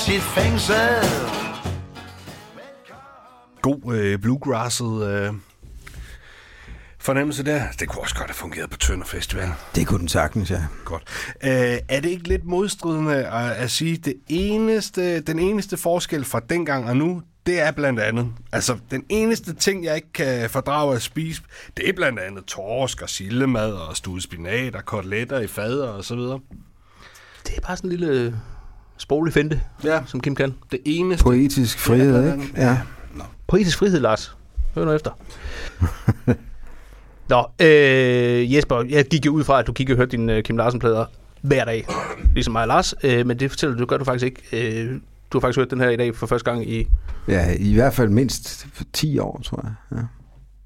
[0.07, 0.75] sit fængsel
[3.61, 5.33] God øh, bluegrasset øh,
[6.99, 7.63] fornemmelse der.
[7.79, 9.49] Det kunne også godt have fungeret på Tønder Festival.
[9.75, 10.63] det kunne den sagtens, ja.
[10.85, 11.03] Godt.
[11.43, 16.39] Øh, er det ikke lidt modstridende at, at sige, det eneste, den eneste forskel fra
[16.39, 20.95] dengang og nu, det er blandt andet, altså den eneste ting, jeg ikke kan fordrage
[20.95, 21.41] at spise,
[21.77, 26.03] det er blandt andet torsk og sildemad og stuet spinat og koteletter i fader og
[26.03, 26.39] så videre.
[27.47, 28.41] Det er bare sådan en lille
[28.97, 29.99] sproglig finte, Ja.
[30.05, 30.53] som Kim kan.
[30.71, 31.23] Det eneste...
[31.23, 32.53] Poetisk frihed, ikke?
[32.57, 32.77] Ja.
[33.47, 34.37] Poetisk frihed, Lars.
[34.75, 35.11] Hør nu efter.
[37.29, 40.43] Nå, øh, Jesper, jeg gik jo ud fra, at du gik og hørte dine øh,
[40.43, 41.05] Kim Larsen-plader
[41.41, 41.87] hver dag,
[42.33, 44.41] ligesom mig og Lars, øh, men det fortæller du, gør du faktisk ikke.
[44.81, 44.91] Øh,
[45.31, 46.87] du har faktisk hørt den her i dag for første gang i...
[47.27, 49.97] ja, i hvert fald mindst 10 år, tror jeg.
[49.97, 50.03] Ja.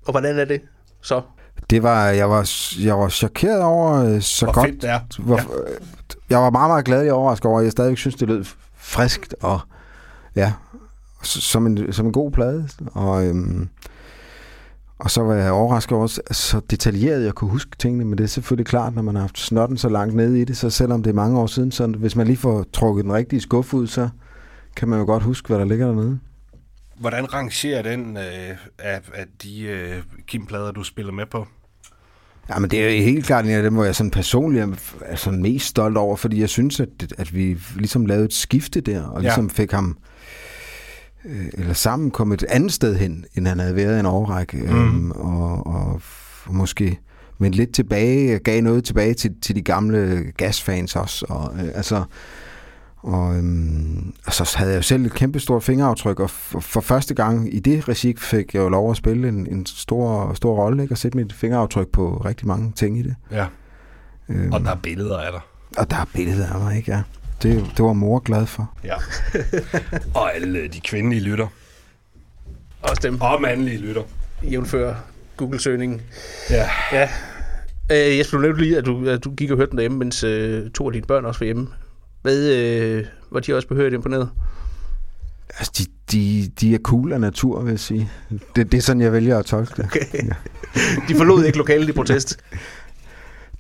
[0.06, 0.62] Og hvordan er det
[1.02, 1.22] så?
[1.70, 2.50] Det var, jeg var,
[2.84, 4.68] jeg var chokeret over øh, så Hvor godt.
[4.70, 5.00] fedt det er.
[5.20, 5.44] Hvor, ja.
[6.32, 8.44] Jeg var meget, meget glad og overrasket over, at jeg stadigvæk synes, det lød
[8.76, 9.60] friskt og
[10.36, 10.54] ja,
[11.24, 12.68] som en, som en god plade.
[12.94, 13.70] Og, øhm,
[15.00, 18.28] og så var jeg overrasket over, så- detaljeret jeg kunne huske tingene, men det er
[18.28, 21.10] selvfølgelig klart, når man har haft snotten så langt nede i det, så selvom det
[21.10, 24.10] er mange år siden, så hvis man lige får trukket den rigtige skuffe ud, så
[24.76, 26.20] kan man jo godt huske, hvad der ligger dernede.
[27.00, 31.48] hvordan rangerer den øh, af, af de øh, Kim-plader, du spiller med på?
[32.54, 34.66] Ja, men det er helt klart en af dem, hvor jeg sådan personligt
[35.06, 38.82] er sådan mest stolt over, fordi jeg synes, at, at vi ligesom lavede et skifte
[38.82, 39.28] der, og Ja.
[39.28, 39.98] ligesom fik ham
[41.26, 44.58] øh, eller sammen kom et andet sted hen, end han havde været i en årrække,
[44.58, 45.12] mm.
[45.12, 46.02] og, og
[46.50, 47.00] måske
[47.40, 52.04] vendte lidt tilbage, gav noget tilbage til, til de gamle gasfans også, og øh, altså
[53.04, 56.82] og, øhm, og så havde jeg jo selv et kæmpe stort fingeraftryk, og for, for
[56.82, 60.56] første gang i det regi fik jeg jo lov at spille en, en stor, stor
[60.56, 60.94] rolle, ikke?
[60.94, 63.16] og sætte mit fingeraftryk på rigtig mange ting i det.
[63.32, 63.46] Ja.
[64.30, 65.42] Øhm, Og der er billeder af dig.
[65.78, 66.92] og der er billeder af mig, ikke?
[66.92, 67.02] Ja.
[67.44, 68.74] Det, det var mor glad for.
[68.84, 68.96] Ja.
[70.20, 71.48] og alle øh, de kvindelige lytter.
[72.82, 74.02] Også dem, Og mandlige lytter.
[74.44, 74.96] jævnfører
[75.38, 76.02] Google-søgningen.
[76.50, 76.70] Ja.
[76.92, 77.10] Ja.
[77.92, 80.24] Øh, Jesper, du nævnte lige, at du, at du gik og hørte den derhjemme, mens
[80.24, 81.68] øh, to af dine børn også var hjemme.
[82.22, 84.30] Hvad, øh, var de også behørigt imponeret?
[85.58, 88.12] Altså, de, de, de er cool af natur, vil jeg sige.
[88.56, 89.86] Det, det er sådan, jeg vælger at tolke det.
[89.86, 90.06] Okay.
[91.08, 92.40] De forlod ikke lokalet i protest.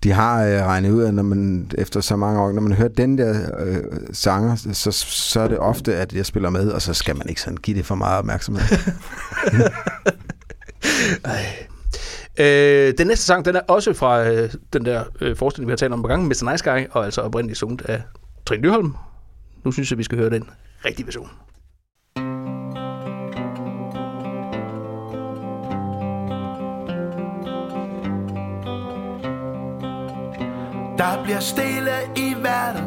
[0.03, 2.89] De har øh, regnet ud, at når man, efter så mange år, når man hører
[2.89, 3.83] den der øh,
[4.13, 7.41] sanger, så, så er det ofte, at jeg spiller med, og så skal man ikke
[7.41, 8.63] sådan give det for meget opmærksomhed.
[12.39, 15.77] Øh, den næste sang, den er også fra øh, den der øh, forestilling, vi har
[15.77, 16.51] talt om på gangen, Mr.
[16.51, 18.01] Nice Guy, og altså oprindeligt sunget af
[18.45, 18.95] Trine Nyholm.
[19.63, 20.49] Nu synes jeg, vi skal høre den
[20.85, 21.29] rigtige version.
[30.97, 32.85] Der bliver stille i verden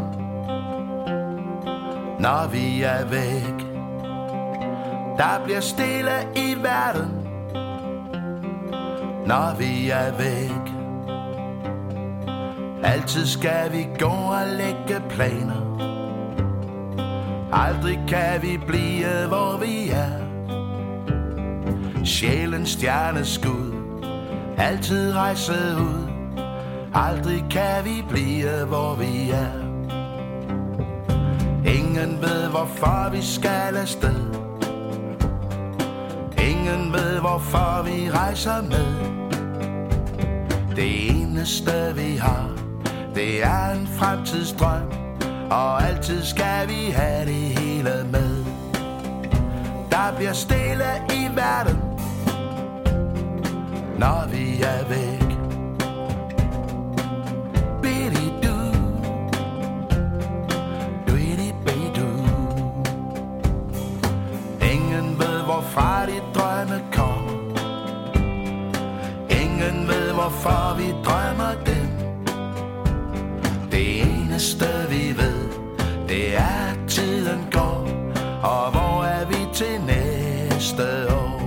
[2.20, 3.58] Når vi er væk
[5.18, 7.10] Der bliver stille i verden
[9.26, 10.83] Når vi er væk
[12.84, 15.60] Altid skal vi gå og lægge planer.
[17.52, 20.24] Aldrig kan vi blive, hvor vi er.
[22.04, 23.74] Sjælens stjerneskud
[24.58, 26.08] Altid rejse ud.
[26.94, 29.52] Aldrig kan vi blive, hvor vi er.
[31.74, 34.34] Ingen ved, hvorfor vi skal afsted.
[36.50, 39.14] Ingen ved, hvorfor vi rejser med.
[40.76, 42.53] Det eneste vi har
[43.14, 44.92] det er en fremtidsdrøm
[45.50, 48.44] Og altid skal vi have det hele med.
[49.90, 51.76] Der bliver stille i verden
[53.98, 55.24] Når vi er væk.
[64.72, 67.32] Ingen ved, hvorfra de drømme kommer.
[69.30, 71.13] Ingen ved, hvorfor vi drømmer
[74.34, 75.48] eneste vi ved,
[76.08, 77.88] det er, at tiden går.
[78.42, 81.40] Og hvor er vi til næste år?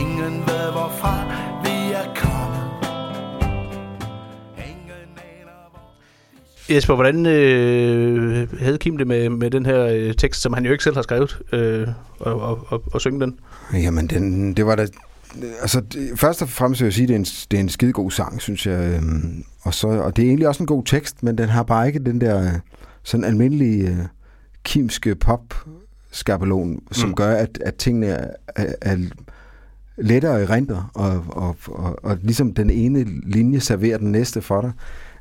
[0.00, 1.24] Ingen ved, hvorfra
[1.64, 2.66] vi er kommet.
[4.56, 10.42] Ingen aner, hvor Jesper, hvordan øh, havde Kim det med, med den her øh, tekst,
[10.42, 11.88] som han jo ikke selv har skrevet, øh,
[12.18, 13.38] og, og, og, og synge den?
[13.74, 14.86] Jamen, den, det var da...
[15.60, 17.68] Altså, det, først og fremmest vil jeg sige, at det er en, det er en
[17.68, 18.94] skide god sang, synes jeg.
[18.94, 21.86] øhm, Og, så, og det er egentlig også en god tekst, men den har bare
[21.86, 22.52] ikke den der øh,
[23.02, 23.96] sådan almindelige øh,
[24.64, 27.10] kimske pop-skabelon, som Mm.
[27.10, 27.14] mm.
[27.14, 28.96] gør, at, at tingene er, er, er
[29.96, 34.60] lettere i renter, og, og, og, og ligesom den ene linje serverer den næste for
[34.60, 34.72] dig.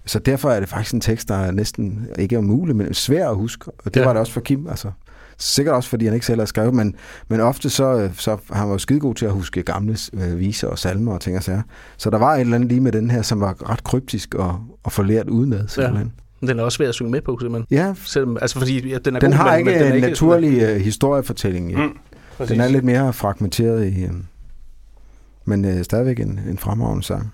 [0.05, 3.29] Så derfor er det faktisk en tekst, der er næsten ikke er umulig, men svær
[3.29, 3.71] at huske.
[3.85, 4.05] Og det ja.
[4.05, 4.67] var det også for Kim.
[4.67, 4.91] Altså,
[5.37, 6.95] sikkert også, fordi han ikke selv har skrevet, men,
[7.27, 10.67] men ofte så, så har han var jo skidegod til at huske gamle øh, viser
[10.67, 11.61] og salmer og ting og sager.
[11.97, 14.59] Så der var et eller andet lige med den her, som var ret kryptisk og,
[14.83, 16.13] og forlært udenad, simpelthen.
[16.41, 17.77] Den er også svær at synge med på, simpelthen.
[17.77, 19.95] Ja, Selvom, altså fordi ja, den er den god, har men, ikke men den er
[19.95, 21.71] en naturlig øh, historiefortælling.
[21.71, 21.77] Ja.
[21.77, 21.97] Mm.
[22.37, 22.51] Præcis.
[22.51, 24.03] Den er lidt mere fragmenteret i...
[24.03, 24.11] Øh,
[25.45, 27.33] men øh, stadigvæk en, en fremragende sang.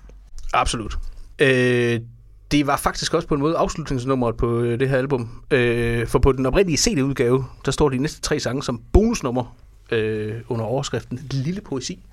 [0.52, 0.98] Absolut.
[1.38, 2.00] Øh,
[2.50, 5.42] det var faktisk også på en måde afslutningsnummeret på øh, det her album.
[5.50, 9.56] Øh, for på den oprindelige CD-udgave, der står de næste tre sange som bonusnummer
[9.90, 12.04] øh, under overskriften Lille Poesi.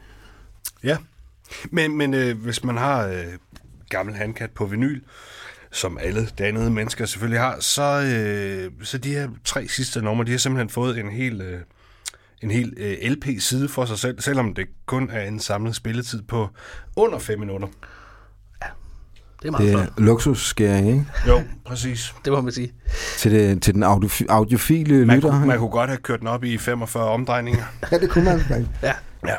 [0.83, 0.97] Ja.
[1.71, 3.25] Men, men øh, hvis man har øh,
[3.89, 5.01] gammel handkat på vinyl,
[5.71, 10.31] som alle dannede mennesker selvfølgelig har, så, øh, så de her tre sidste numre, de
[10.31, 11.59] har simpelthen fået en hel, øh,
[12.41, 16.49] en hel øh, LP-side for sig selv, selvom det kun er en samlet spilletid på
[16.95, 17.67] under 5 minutter.
[19.41, 19.99] Det er meget det er flot.
[20.05, 21.05] luksusskæring, ikke?
[21.27, 22.13] Jo, præcis.
[22.25, 22.73] det må man sige.
[23.17, 25.29] Til, det, til den audiof- audiofile man lytter.
[25.29, 27.63] Kunne, man kunne godt have kørt den op i 45 omdrejninger.
[27.91, 28.67] ja, det kunne man.
[28.83, 28.93] ja.
[29.27, 29.35] ja.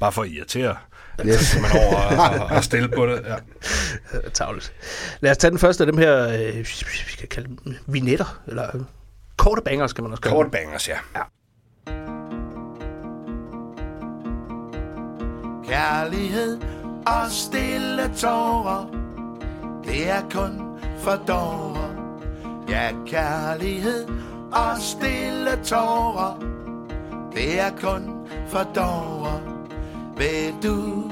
[0.00, 0.76] Bare for at irritere.
[1.26, 1.40] Yes.
[1.40, 3.22] Så man over og, stille på det.
[3.26, 3.36] Ja.
[4.32, 4.72] Tavlet.
[5.20, 6.64] Lad os tage den første af dem her, øh, vi
[7.08, 8.80] skal kalde dem vignetter, eller øh,
[9.36, 10.96] korte bangers, kan man også kalde Korte bangers, ja.
[11.16, 11.22] ja.
[15.68, 16.58] Kærlighed
[17.06, 19.03] og stille tårer
[19.86, 20.60] det er kun
[20.98, 21.94] for dårer.
[22.68, 24.08] Ja, kærlighed
[24.52, 26.38] og stille tårer.
[27.34, 29.40] Det er kun for dårer.
[30.16, 31.10] Vil du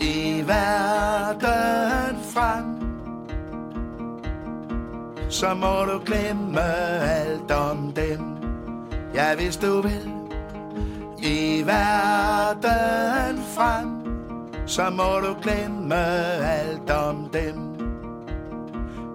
[0.00, 2.80] i verden frem?
[5.30, 6.62] Så må du glemme
[7.00, 8.36] alt om dem.
[9.14, 10.10] Ja, hvis du vil
[11.22, 13.99] i verden frem.
[14.70, 15.94] Så må du glemme
[16.44, 17.54] alt om dem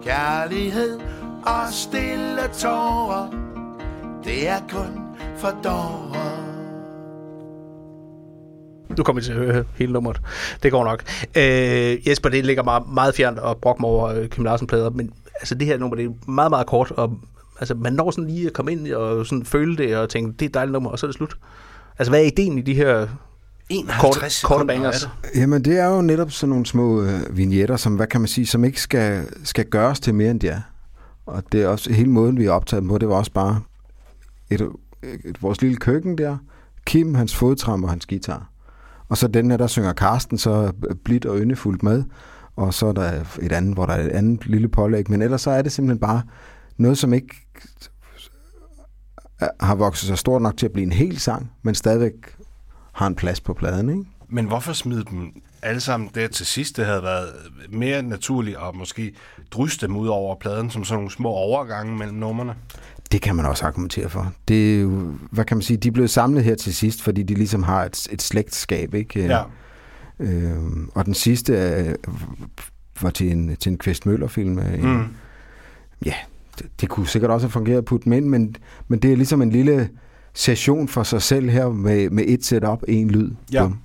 [0.04, 1.00] Kærlighed
[1.46, 3.30] og stille tårer
[4.24, 5.00] Det er kun
[5.38, 6.46] for dårer
[8.98, 10.22] Nu kommer vi til at høre hele nummeret.
[10.64, 11.04] Det går nok.
[11.38, 15.14] Øh, Jesper, det ligger meget, meget fjernt og brokke mig over øh, Kim Larsen-plader, men
[15.40, 17.18] altså, det her nummer, det er meget, meget kort, og
[17.60, 20.42] altså, man når sådan lige at komme ind og sådan føle det, og tænke, det
[20.42, 21.38] er et dejligt nummer, og så er det slut.
[22.00, 23.08] Altså, hvad er ideen i de her
[23.70, 25.04] 51 korte, korte sekunder bangers?
[25.04, 25.40] er det.
[25.40, 28.48] Jamen, det er jo netop sådan nogle små øh, vignetter, som, hvad kan man sige,
[28.48, 30.62] som ikke skal, skal gøres til mere end de er.
[31.26, 33.62] Og det er også hele måden, vi er optaget på, det var også bare
[34.50, 34.62] et,
[35.26, 36.38] et, vores lille køkken der,
[36.86, 38.50] Kim, hans fodtram og hans guitar.
[39.10, 40.72] Og så den her, der synger Karsten så
[41.04, 42.04] blidt og yndefuldt med.
[42.56, 45.10] Og så er der et andet, hvor der er et andet lille pålæg.
[45.10, 46.22] Men ellers så er det simpelthen bare
[46.78, 47.36] noget, som ikke
[49.60, 52.35] har vokset så stort nok til at blive en hel sang, men stadigvæk
[52.96, 54.04] har en plads på pladen, ikke?
[54.30, 56.78] Men hvorfor smide dem alle sammen der til sidst?
[56.78, 57.30] Det havde været
[57.70, 59.14] mere naturligt at måske
[59.52, 62.56] drysse dem ud over pladen som sådan nogle små overgange mellem numrene.
[63.12, 64.34] Det kan man også argumentere for.
[64.48, 67.34] Det er jo, hvad kan man sige, de blevet samlet her til sidst, fordi de
[67.34, 69.26] ligesom har et, et slægtskab, ikke?
[69.26, 69.44] Ja.
[70.20, 70.56] Øh,
[70.96, 71.96] og den sidste øh,
[73.02, 74.60] var til en, til en Kvist Møller-film.
[74.60, 75.08] øh, Mm.
[76.06, 76.14] Ja,
[76.60, 78.56] det, det kunne sikkert også have fungeret at putte dem ind, men,
[78.88, 79.90] men det er ligesom en lille
[80.36, 83.32] session for sig selv her med, med et setup, en lyd.
[83.52, 83.64] Ja.
[83.64, 83.80] Bum.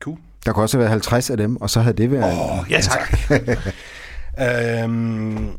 [0.00, 0.18] Cool.
[0.46, 2.32] Der kunne også have været 50 af dem, og så havde det været...
[2.32, 3.30] Åh, ja tak.
[4.84, 5.50] øhm,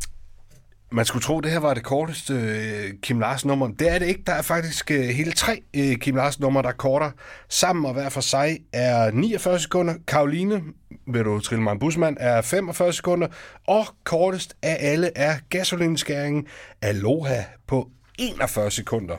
[0.91, 3.67] man skulle tro, det her var det korteste øh, Kim Larsen nummer.
[3.67, 4.23] Det er det ikke.
[4.27, 7.11] Der er faktisk øh, hele tre øh, Kim Larsen numre, der er kortere.
[7.49, 9.93] Sammen og hver for sig er 49 sekunder.
[10.07, 10.61] Karoline,
[11.07, 13.27] vil du trille mig en busmand, er 45 sekunder.
[13.67, 16.47] Og kortest af alle er gasolinskæringen
[16.81, 17.89] Aloha på
[18.19, 19.15] 41 sekunder.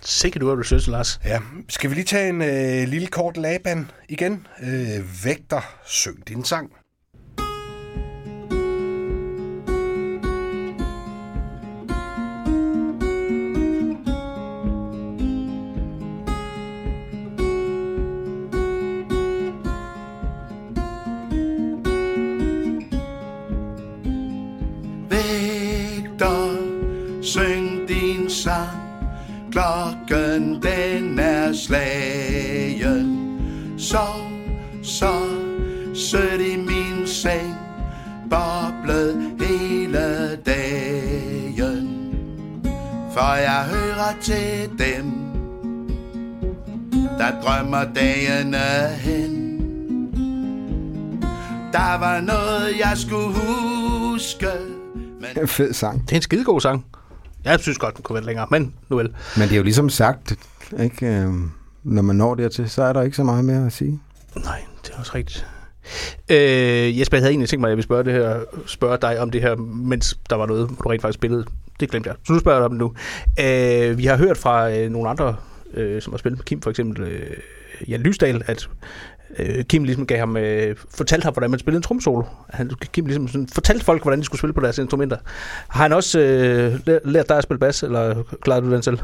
[0.00, 1.20] Sikkert du har research, Lars.
[1.24, 4.46] Ja, skal vi lige tage en øh, lille kort laban igen?
[4.62, 6.70] Øh, vægter, syng din sang.
[29.52, 33.16] Klokken den er slagen
[33.78, 34.30] Sov
[34.82, 35.12] så
[35.94, 37.56] sødt i min seng
[38.30, 41.86] Boblet hele dagen
[43.14, 45.12] For jeg hører til dem
[47.18, 49.50] Der drømmer dagene hen
[51.72, 54.46] Der var noget jeg skulle huske
[55.20, 56.02] Men Fed sang.
[56.02, 56.84] Det er en skidegod sang.
[57.44, 59.14] Jeg synes godt, den kunne være længere, men nu vel.
[59.36, 60.32] Men det er jo ligesom sagt,
[60.80, 61.06] ikke?
[61.06, 61.50] Øhm,
[61.84, 64.00] når man når dertil, så er der ikke så meget mere at sige.
[64.36, 65.46] Nej, det er også rigtigt.
[66.30, 69.20] Øh, Jesper, jeg havde egentlig tænkt mig, at jeg ville spørge, det her, spørge dig
[69.20, 71.44] om det her, mens der var noget, du rent faktisk spillede.
[71.80, 72.16] Det glemte jeg.
[72.26, 72.94] Så nu spørger jeg dig om det nu.
[73.44, 75.36] Øh, vi har hørt fra øh, nogle andre,
[75.74, 77.36] øh, som har spillet med Kim, for eksempel øh,
[77.88, 78.68] Jan Lysdal, at
[79.38, 82.22] øh, Kim ligesom gav ham, øh, fortalte ham, hvordan man spillede en tromsolo.
[82.48, 85.16] Han, Kim ligesom sådan, fortalte folk, hvordan de skulle spille på deres instrumenter.
[85.68, 88.98] Har han også øh, lært dig at spille bas, eller klarede du den selv?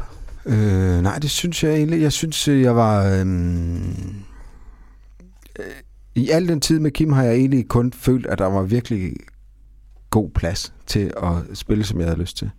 [0.45, 2.01] Øh, nej, det synes jeg egentlig.
[2.01, 3.05] Jeg synes, øh, jeg var...
[3.05, 3.87] Øhm,
[5.59, 5.65] øh,
[6.15, 9.13] I al den tid med Kim har jeg egentlig kun følt, at der var virkelig
[10.09, 12.49] god plads til at spille, som jeg havde lyst til.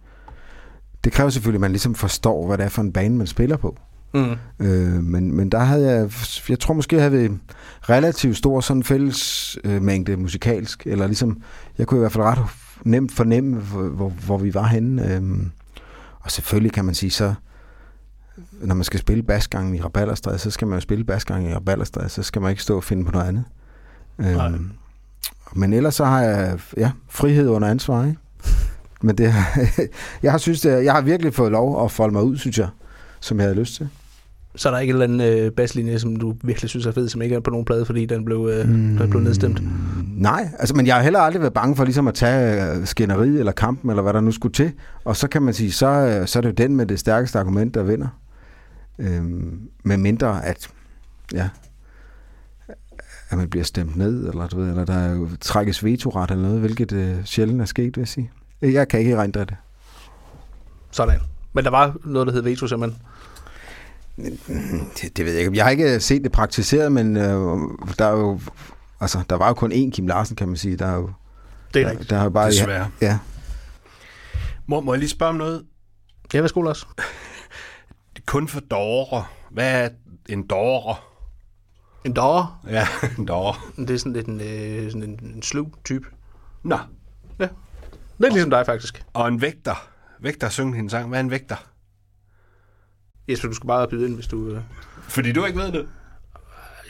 [1.05, 3.57] Det kræver selvfølgelig, at man ligesom forstår, hvad det er for en bane, man spiller
[3.57, 3.79] på.
[4.15, 4.37] Mm.
[4.59, 6.11] Øh, men, men der havde jeg,
[6.49, 7.39] jeg tror måske, jeg havde
[7.83, 11.43] relativt stor sådan fælles øh, mængde musikalsk, eller ligesom,
[11.79, 12.39] jeg kunne i hvert fald ret
[12.85, 15.15] nemt fornemme, hvor, hvor, vi var henne.
[15.15, 15.51] Øhm,
[16.21, 17.35] og selvfølgelig kan man sige så,
[18.61, 22.09] når man skal spille basgangen i Rabalderstræde, så skal man jo spille basgangen i Rabalderstræde,
[22.09, 23.45] så skal man ikke stå og finde på noget andet.
[24.19, 24.49] Nej.
[24.49, 24.71] Øhm,
[25.53, 28.19] men ellers så har jeg, ja, frihed under ansvar, ikke?
[29.03, 29.35] Men det,
[30.23, 32.69] jeg har synes, det, jeg har virkelig fået lov at folde mig ud, synes jeg,
[33.21, 33.89] som jeg havde lyst til.
[34.57, 37.09] Så er der ikke en eller anden øh, baslinje, som du virkelig synes er fed,
[37.09, 38.97] som ikke er på nogen plade, fordi den blev, øh, mm.
[38.97, 39.63] den blev nedstemt?
[40.07, 43.39] Nej, altså, men jeg har heller aldrig været bange for ligesom at tage øh, skænderiet
[43.39, 44.73] eller kampen, eller hvad der nu skulle til.
[45.05, 47.39] Og så kan man sige, så, øh, så er det jo den med det stærkeste
[47.39, 48.09] argument, der vinder.
[48.99, 50.69] Øhm, med mindre at,
[51.33, 51.49] ja,
[53.31, 56.43] at man bliver stemt ned, eller, du ved, eller der er jo trækkes vetoret eller
[56.43, 58.31] noget, hvilket øh, sjældent er sket, vil jeg sige.
[58.63, 59.57] Jeg kan ikke erindre det.
[60.91, 61.21] Sådan.
[61.59, 63.03] Men der var noget, der hed veto, simpelthen.
[64.17, 65.17] det.
[65.17, 65.57] Det ved jeg ikke.
[65.57, 67.59] Jeg har ikke set det praktiseret, men øh,
[67.99, 68.41] der er jo,
[69.01, 70.77] altså, der var jo kun én Kim Larsen, kan man sige.
[70.77, 71.11] Der er jo,
[71.75, 72.11] Det er der, rigtigt.
[72.11, 72.91] der er jo bare, Desværre.
[73.01, 73.19] Ja,
[74.67, 75.65] Må, må jeg lige spørge om noget?
[76.35, 76.89] Ja, værsgo, Lars.
[76.97, 79.33] Det er kun for dårer.
[79.51, 79.89] Hvad er
[80.29, 81.05] en dårer?
[82.05, 82.61] En dårer.
[82.71, 82.87] Ja,
[83.19, 83.71] en dårer.
[83.77, 86.07] Det er sådan lidt en, øh, sådan en, en slug type.
[86.63, 86.79] Nå.
[88.19, 89.05] Lidt ligesom dig, faktisk.
[89.13, 89.89] Og en vægter.
[90.23, 91.09] Vægter synger hendes sang.
[91.09, 91.57] Hvad er en vægter?
[93.29, 94.51] Jesper, du skal bare byde ind, hvis du...
[94.51, 94.61] Øh,
[95.03, 95.87] Fordi du ikke ved det.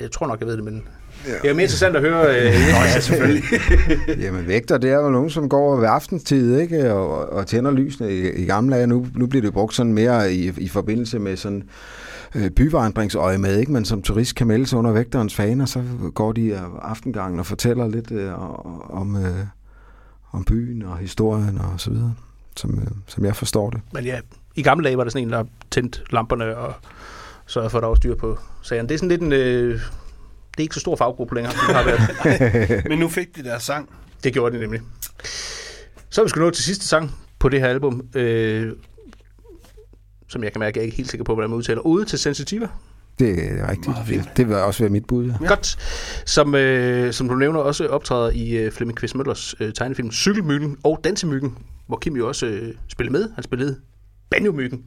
[0.00, 0.88] jeg tror nok, jeg ved det, men...
[1.26, 1.32] Ja.
[1.42, 2.26] Det er mere interessant at høre...
[2.26, 3.42] Øh, Nå, ja, selvfølgelig.
[4.24, 6.92] Jamen vægter, det er jo nogen, som går ved aftenstid ikke?
[6.92, 8.86] Og, og tænder lysene i, i gamle dage.
[8.86, 11.68] Nu, nu bliver det brugt sådan mere i, i forbindelse med sådan
[12.34, 13.72] øh, byvandringsøje med, ikke?
[13.72, 15.82] Men som turist kan melde sig under vægterens faner, så
[16.14, 18.32] går de aftengangen og fortæller lidt øh,
[18.90, 19.46] om, øh,
[20.32, 22.14] om byen og historien og så videre,
[22.58, 23.80] som, øh, som jeg forstår det.
[23.92, 24.20] Men ja,
[24.54, 26.74] i gamle dage var der sådan en, der tændte lamperne og
[27.46, 28.88] sørgede for, at der var styr på sagerne.
[28.88, 29.32] Det er sådan lidt en...
[29.32, 29.80] Øh,
[30.50, 32.84] det er ikke så stor faggruppe længere, som det har været.
[32.88, 33.88] Men nu fik de deres sang.
[34.24, 34.80] Det gjorde det nemlig.
[36.10, 38.72] Så er vi sgu nået til sidste sang på det her album, øh,
[40.28, 41.80] som jeg kan mærke, jeg er ikke helt sikker på, hvordan man udtaler.
[41.80, 42.68] Ude til Sensitiva.
[43.18, 43.96] Det er rigtigt.
[44.08, 45.34] Det, det vil også være mit bud, ja.
[45.40, 45.48] Ja.
[45.48, 45.78] Godt.
[46.26, 50.76] Som, øh, som du nævner, også optræder i øh, Flemming Kvist Møllers øh, tegnefilm Cykelmyggen
[50.84, 53.30] og Dansemyggen, hvor Kim jo også øh, spillede med.
[53.34, 53.80] Han spillede
[54.30, 54.84] Banjo-myggen.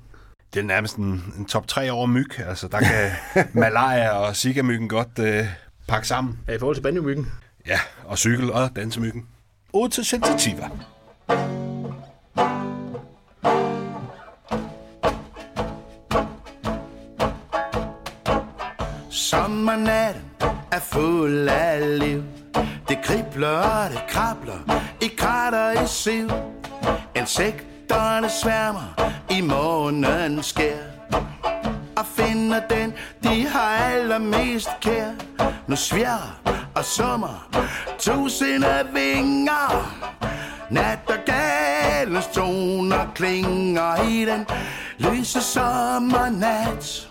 [0.54, 2.40] Det er nærmest en, en top 3 over myg.
[2.40, 3.12] Altså, der kan
[3.62, 5.46] malaria og Zika-myggen godt øh,
[5.88, 6.40] pakke sammen.
[6.48, 7.32] Ja, i forhold til Banjo-myggen.
[7.68, 9.26] Ja, og cykel og dansemyggen.
[9.74, 10.70] Ode til sensitiva.
[19.10, 20.22] Sommernatten
[20.72, 22.24] er fuld af liv
[22.90, 26.30] Det kribler og det krabler I krater i siv
[27.16, 30.92] Insekterne sværmer I månens skær
[31.96, 32.94] Og finder den,
[33.24, 35.12] de har allermest kær.
[35.68, 36.42] Nu svirrer
[36.76, 37.50] og summer
[38.00, 39.96] Tusinde vinger.
[40.70, 44.46] Nattergalens toner klinger i den
[44.98, 47.10] lyse sommernat.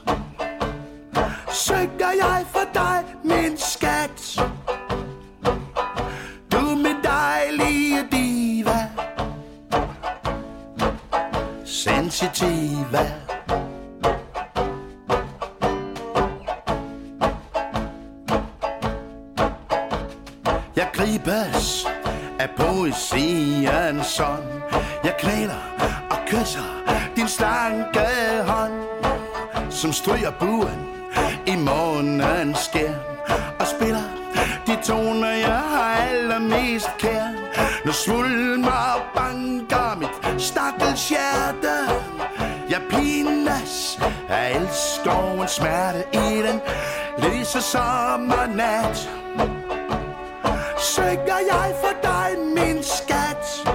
[1.52, 4.40] Søger jeg for dig, min skat?
[11.85, 13.05] Sensitiva.
[20.77, 21.86] Jeg gribes
[22.39, 24.44] af poesien son
[25.05, 25.55] Jeg klæder
[26.11, 26.82] og kysser
[27.16, 28.01] din slanke
[28.47, 28.73] hånd
[29.70, 30.86] Som stryger buen
[31.47, 32.94] i månens skær
[33.61, 34.20] Og spiller
[34.70, 37.27] de toner, jeg har allermest kær.
[37.85, 39.80] Når svulmer og banker
[40.40, 41.74] stakkels hjerte.
[42.70, 46.60] Jeg pines af elskovens smerte i den
[47.18, 49.10] lyse sommernat
[50.80, 53.68] Søger jeg for dig, min skat?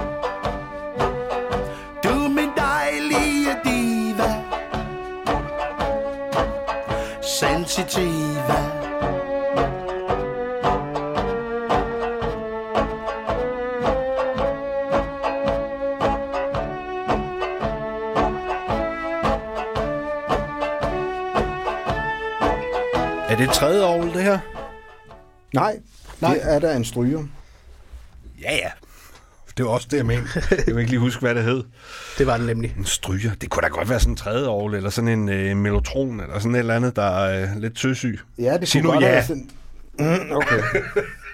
[2.04, 4.42] Du min dejlige diva.
[7.22, 8.15] Sensitiv
[23.36, 24.38] Er det tredje år, det her?
[25.54, 25.78] Nej,
[26.20, 26.34] Nej.
[26.34, 27.22] det er der en stryger.
[28.42, 28.70] Ja, ja.
[29.56, 30.28] Det var også det, jeg mente.
[30.50, 31.64] Jeg kan ikke lige huske, hvad det hed.
[32.18, 32.74] Det var den nemlig.
[32.78, 33.30] En stryger.
[33.40, 36.38] Det kunne da godt være sådan en tredje år, eller sådan en øh, melotron, eller
[36.38, 38.18] sådan et eller andet, der er øh, lidt søsyg.
[38.38, 39.10] Ja, det Sig kunne nu godt ja.
[39.10, 39.50] være sådan...
[39.98, 40.60] Mm, okay.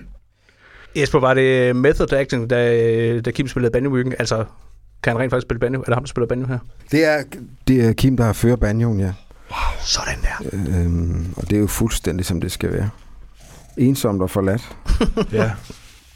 [0.97, 4.15] Jesper, var det method acting, da, da Kim spillede Banjo-myggen?
[4.19, 4.45] Altså,
[5.03, 5.81] kan han rent faktisk spille banjo?
[5.81, 6.59] Er det ham, der spiller banjo her?
[6.91, 7.23] Det er,
[7.69, 9.13] det er Kim, der fører banjoen, ja.
[9.81, 10.51] Sådan der.
[10.53, 12.91] Øhm, og det er jo fuldstændig, som det skal være.
[13.77, 14.77] Ensomt og forladt.
[15.33, 15.51] Ja.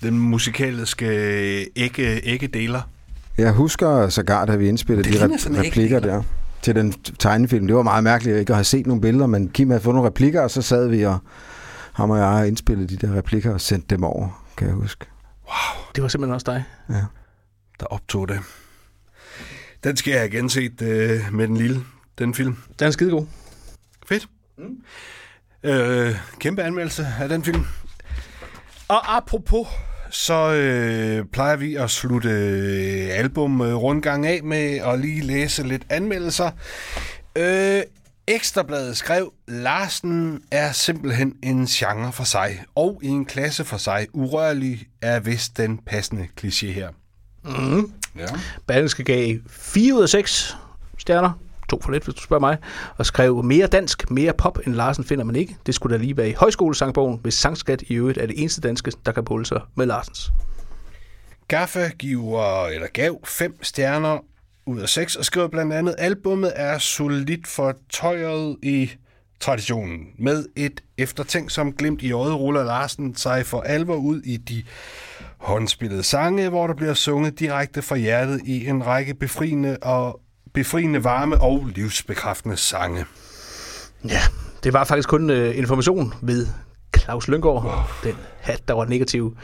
[0.02, 2.80] Den musikalske ikke, ikke deler.
[3.38, 6.22] Jeg husker sågar, da vi indspillede Det de rep- replikker der
[6.62, 7.66] til den tegnefilm.
[7.66, 10.08] Det var meget mærkeligt ikke at have set nogle billeder, men Kim havde fået nogle
[10.08, 11.18] replikker, og så sad vi og
[11.92, 15.06] ham og jeg indspillede de der replikker og sendte dem over, kan jeg huske.
[15.94, 16.64] Det var simpelthen også dig.
[16.90, 17.04] Ja.
[17.80, 18.38] der optog det.
[19.84, 21.80] Den skal jeg have genset øh, med den lille,
[22.18, 22.56] den film.
[22.78, 23.26] Den er skidegod.
[24.08, 24.28] Fedt.
[24.58, 24.82] Mm.
[25.70, 27.66] Øh, kæmpe anmeldelse af den film.
[28.88, 29.68] Og apropos,
[30.10, 35.62] så øh, plejer vi at slutte øh, album øh, rundgang af med at lige læse
[35.62, 36.50] lidt anmeldelser.
[37.36, 37.82] Øh,
[38.28, 44.06] Ekstrabladet skrev, Larsen er simpelthen en genre for sig, og i en klasse for sig.
[44.12, 46.88] Urørlig er vist den passende kliché her.
[47.44, 47.92] Mm.
[48.18, 48.26] Ja.
[48.66, 50.56] Berlingske gav 4 ud af 6
[50.98, 51.45] stjerner.
[51.68, 52.56] To for lidt, hvis du spørger mig.
[52.96, 55.56] Og skrev mere dansk, mere pop end Larsen finder man ikke.
[55.66, 58.92] Det skulle da lige være i højskolesangbogen, hvis sangskat i øvrigt er det eneste danske,
[59.06, 60.30] der kan måle sig med Larsens.
[61.48, 64.18] Gaffa giver, eller gav fem stjerner
[64.66, 68.90] ud af seks, og skriver blandt andet, albummet er solidt fortøjet i
[69.40, 70.06] traditionen.
[70.18, 74.62] Med et eftertænk som glimt i øjet ruller Larsen sig for alvor ud i de
[75.38, 80.20] håndspillede sange, hvor der bliver sunget direkte fra hjertet i en række befriende og
[80.56, 83.04] befriende varme og livsbekræftende sange.
[84.08, 84.20] Ja,
[84.64, 86.46] det var faktisk kun uh, information ved
[86.98, 87.72] Claus Lyngård, oh.
[88.04, 89.36] den hat, der var negativ.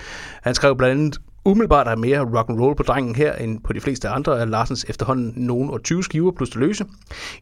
[0.43, 3.73] Han skrev blandt andet, umiddelbart er mere rock and roll på drengen her, end på
[3.73, 6.85] de fleste andre af Larsens efterhånden nogen og 20 skiver plus det løse.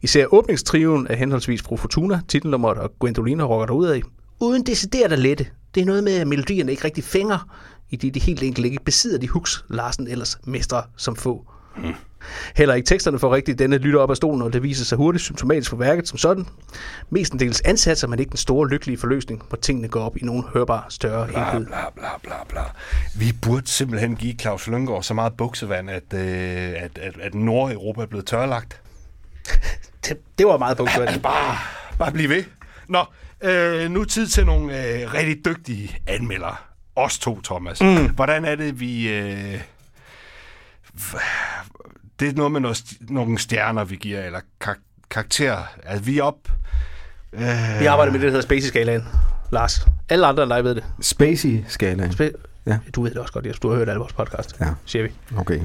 [0.01, 4.01] Især åbningstriven af henholdsvis Fru Fortuna, titelnummeret og Gwendolina rocker der ud af.
[4.39, 5.45] Uden decideret at lette.
[5.75, 7.57] Det er noget med, at melodierne ikke rigtig fænger,
[7.89, 11.50] i det de helt enkelt ikke besidder de hooks, Larsen ellers mestre som få.
[11.77, 11.93] Mm.
[12.55, 15.23] Heller ikke teksterne får rigtigt denne lytter op af stolen, og det viser sig hurtigt
[15.23, 16.45] symptomatisk for værket som sådan.
[17.09, 20.85] Mestendels ansatser man ikke den store lykkelige forløsning, hvor tingene går op i nogen hørbar
[20.89, 21.65] større Bla, enhed.
[21.65, 22.61] bla, bla, bla, bla.
[23.17, 28.01] Vi burde simpelthen give Claus Lyngård så meget buksevand, at, øh, at, at, at Nordeuropa
[28.01, 28.81] er blevet tørlagt.
[30.05, 30.91] Det, det var meget punkt.
[30.97, 31.57] Altså bare,
[31.99, 32.43] bare blive ved.
[32.87, 33.05] Nå,
[33.43, 36.55] øh, nu tid til nogle øh, rigtig dygtige anmeldere.
[36.95, 37.81] Os to, Thomas.
[37.81, 38.09] Mm.
[38.09, 39.09] Hvordan er det, vi...
[39.09, 39.61] Øh,
[42.19, 44.79] det er noget med noget, nogle stjerner, vi giver, eller kar-
[45.09, 45.63] karakterer.
[45.85, 46.37] Altså, vi er op...
[47.33, 47.41] Øh,
[47.79, 49.03] Vi arbejder med det, der hedder Spacey-skalaen.
[49.51, 49.87] Lars.
[50.09, 50.83] Alle andre end dig ved det.
[51.01, 52.07] Spacey-skala.
[52.07, 52.77] Spa- Ja.
[52.95, 53.59] Du ved det også godt, Jes.
[53.59, 54.67] Du har hørt alle vores podcast, Ja.
[54.85, 55.11] siger vi.
[55.37, 55.59] Okay.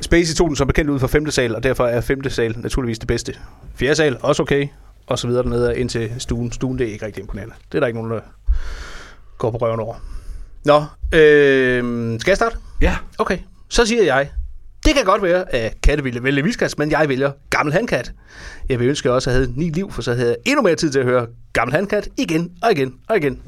[0.00, 2.98] Spacey tog den som bekendt ud fra femte sal, og derfor er femte sal naturligvis
[2.98, 3.34] det bedste.
[3.74, 4.68] Fjerde sal, også okay.
[5.06, 6.52] Og så videre dernede ind til stuen.
[6.52, 7.54] Stuen, det er ikke rigtig imponerende.
[7.72, 8.20] Det er der ikke nogen, der
[9.38, 9.94] går på røven over.
[10.64, 10.84] Nå,
[11.18, 12.56] øh, skal jeg starte?
[12.80, 12.96] Ja.
[13.18, 13.38] Okay,
[13.68, 14.30] så siger jeg,
[14.84, 18.12] det kan godt være, at katte ville vælge viskas, men jeg vælger gammel handkat.
[18.68, 20.74] Jeg vil ønske, at jeg også havde ni liv, for så havde jeg endnu mere
[20.74, 23.42] tid til at høre gammel handkat igen og igen og igen.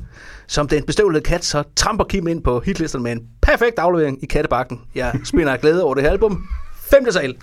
[0.47, 4.27] Som den bestøvlede kat, så tramper Kim ind på hitlisterne med en perfekt aflevering i
[4.27, 4.81] kattebakken.
[4.95, 6.49] Jeg spinder af glæde over det her album.
[6.91, 7.37] Femte sal.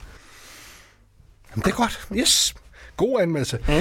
[1.51, 2.07] Jamen, det er godt.
[2.15, 2.55] Yes.
[2.97, 3.57] God anmeldelse.
[3.68, 3.73] Mm.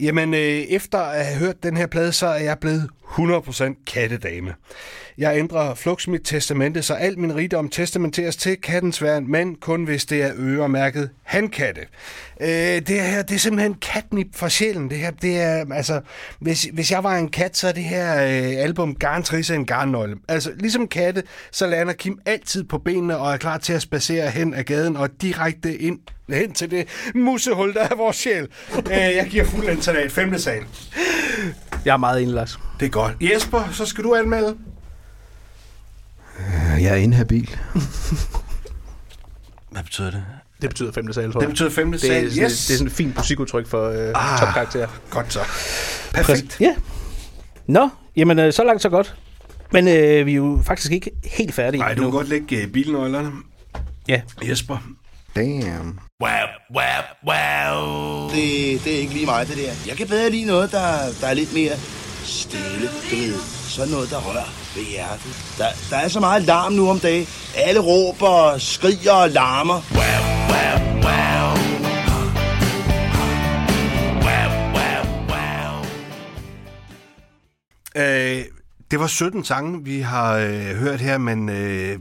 [0.00, 4.54] Jamen, øh, efter at have hørt den her plade, så er jeg blevet 100% kattedame.
[5.18, 9.84] Jeg ændrer flux mit testamente, så al min rigdom testamenteres til kattens værn, men kun
[9.84, 11.80] hvis det er øremærket hankatte.
[12.40, 14.90] Øh, det her, det er simpelthen katnip for sjælen.
[14.90, 16.00] Det her, det er, altså,
[16.40, 20.16] hvis, hvis jeg var en kat, så er det her øh, album garntrisse en garnnøgle.
[20.28, 24.30] Altså, ligesom katte, så lander Kim altid på benene og er klar til at spacere
[24.30, 25.98] hen ad gaden og direkte ind
[26.28, 28.48] hen til det musehul, der er vores sjæl.
[28.76, 30.12] Øh, jeg giver fuld internat.
[30.12, 30.62] Femte sal.
[31.84, 32.34] Jeg er meget enig,
[32.80, 33.12] det er godt.
[33.20, 34.56] Jesper, så skal du anmelde.
[36.80, 37.50] Jeg er inhabil.
[39.70, 40.24] Hvad betyder det?
[40.62, 41.50] Det betyder femte sal, tror Det jeg.
[41.50, 42.30] betyder femte det, er, sal.
[42.30, 42.66] sådan, Yes.
[42.66, 44.38] det er sådan et fint musikudtryk for øh, Ah.
[44.40, 44.88] topkarakter.
[45.10, 45.40] Godt så.
[46.14, 46.60] Perfekt.
[46.60, 46.74] Ja.
[47.66, 49.14] Nå, jamen øh, så langt så godt.
[49.72, 52.68] Men øh, vi er jo faktisk ikke helt færdige Nej, du kan godt lægge øh,
[52.68, 53.30] bilnøglerne.
[54.08, 54.78] Ja, Jesper.
[55.36, 55.98] Damn.
[56.22, 56.30] Wow,
[56.74, 56.82] wow,
[57.26, 58.28] wow.
[58.30, 59.72] Det, det er ikke lige mig, det der.
[59.86, 60.86] Jeg kan bedre lide noget, der,
[61.20, 61.72] der er lidt mere
[62.28, 63.34] stille, du ved.
[63.68, 65.32] Sådan noget, der rører ved hjertet.
[65.58, 67.26] Der, der er så meget larm nu om dagen.
[67.56, 69.80] Alle råber, skriger og larmer.
[69.98, 70.22] Wow,
[70.52, 71.68] wow, wow.
[77.96, 78.44] Øh,
[78.90, 81.98] det var 17 sange, vi har øh, hørt her, men øh,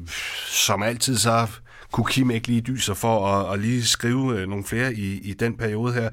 [0.47, 1.47] som altid så
[1.91, 5.33] kunne Kim ikke lige dyse for at, at lige skrive øh, nogle flere i, i
[5.33, 6.09] den periode her.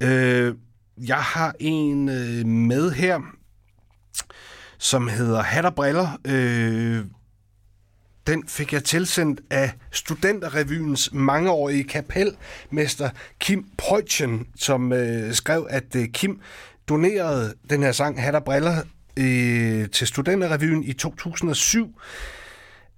[0.00, 0.54] Øh,
[1.06, 3.20] jeg har en øh, med her,
[4.82, 6.18] som hedder Hat og Briller.
[6.24, 7.04] Øh,
[8.26, 16.08] den fik jeg tilsendt af Studenterrevyens mangeårige kapelmester Kim Preutchen, som øh, skrev, at øh,
[16.08, 16.40] Kim
[16.88, 18.76] donerede den her sang Hat og Briller
[19.16, 22.00] øh, til Studenterrevyen i 2007.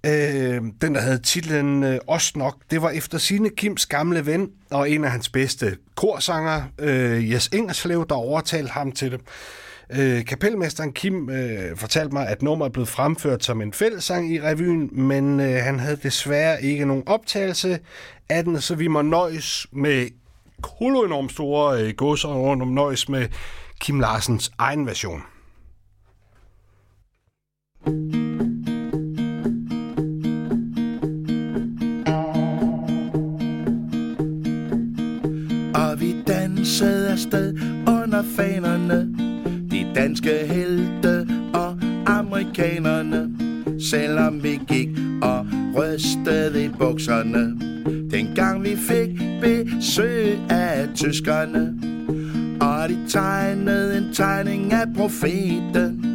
[0.05, 4.49] Øh, den, der havde titlen øh, Os Nok, det var efter sine Kims gamle ven
[4.71, 9.21] og en af hans bedste korsanger, øh, Jes Ingerslev, der overtalte ham til det.
[9.89, 14.89] Øh, kapelmesteren Kim øh, fortalte mig, at nummeret blev fremført som en fællessang i revyen,
[14.91, 17.79] men øh, han havde desværre ikke nogen optagelse
[18.29, 20.07] af den, så vi må nøjes med
[20.61, 23.27] kolo enormt store øh, godser og nøjes med
[23.79, 25.21] Kim Larsens egen version.
[35.75, 37.53] Og vi dansede afsted
[37.87, 39.24] under fanerne
[39.95, 43.31] danske helte og amerikanerne
[43.79, 44.89] Selvom vi gik
[45.21, 47.59] og rystede i bukserne.
[48.11, 49.09] Dengang vi fik
[49.41, 51.73] besøg af tyskerne
[52.61, 56.05] Og de tegnede en tegning af profeten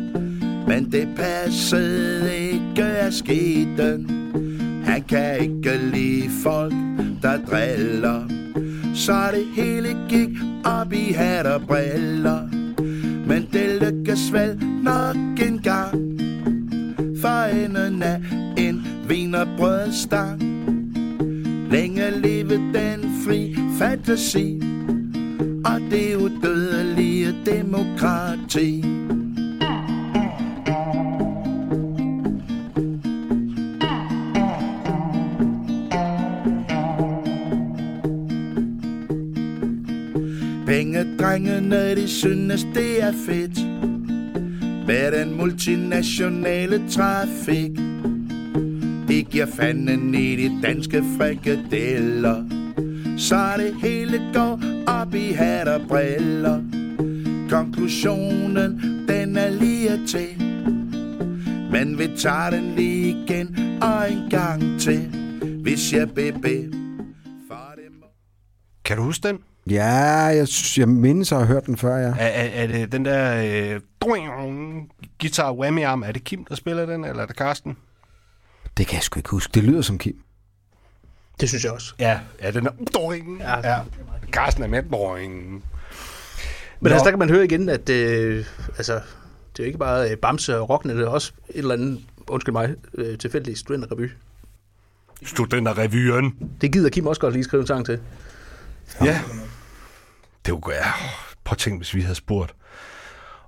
[0.69, 4.11] Men det passede ikke af sketen
[4.85, 6.75] Han kan ikke lide folk,
[7.23, 8.29] der driller
[8.95, 10.31] Så det hele gik
[10.65, 12.61] op i hat og briller.
[13.27, 15.17] Men det lykkes vel nok
[15.47, 16.21] en gang.
[17.21, 18.21] For enden af
[18.57, 20.51] en vinerbrødstang
[21.71, 24.63] Længe leve den fri fantasi.
[25.65, 28.85] Og det udødelige demokrati.
[40.71, 43.59] Pengedrengene, de synes det er fedt.
[44.87, 47.71] Med den multinationale trafik?
[49.09, 52.45] De giver fanden i de danske frikadeller.
[53.19, 56.63] Så det hele går op i hat og briller.
[57.51, 60.43] Konklusionen, den er lige til.
[61.73, 65.01] Men vi tager den lige igen og en gang til.
[65.63, 66.71] Hvis jeg bebe
[68.85, 69.50] Kan du huske den?
[69.71, 69.87] Ja,
[70.25, 72.09] jeg, synes, jeg mindes at have hørt den før, ja.
[72.09, 73.43] Er, er, er det den der
[73.75, 73.81] øh,
[75.21, 76.03] guitar whammy arm?
[76.03, 77.77] Er det Kim, der spiller den, eller er det Karsten?
[78.77, 79.51] Det kan jeg sgu ikke huske.
[79.55, 80.23] Det lyder som Kim.
[81.41, 81.95] Det synes jeg også.
[81.99, 83.39] Ja, ja den er druing.
[83.41, 83.73] Ja.
[83.73, 83.81] ja.
[84.33, 85.43] Karsten er med druing.
[85.43, 85.63] Men
[86.81, 86.89] Nå.
[86.91, 88.45] altså, der kan man høre igen, at øh,
[88.77, 88.95] altså,
[89.53, 92.01] det er jo ikke bare øh, Bamse og Rockne, det er også et eller andet,
[92.29, 94.11] undskyld mig, øh, tilfældigt studenterrevy.
[95.25, 96.35] Studenterrevyen.
[96.61, 98.01] Det gider Kim også godt lige skrive en sang til.
[99.05, 99.21] Ja.
[100.47, 100.93] Det var ja.
[101.45, 102.55] Prøv at tænke, hvis vi havde spurgt,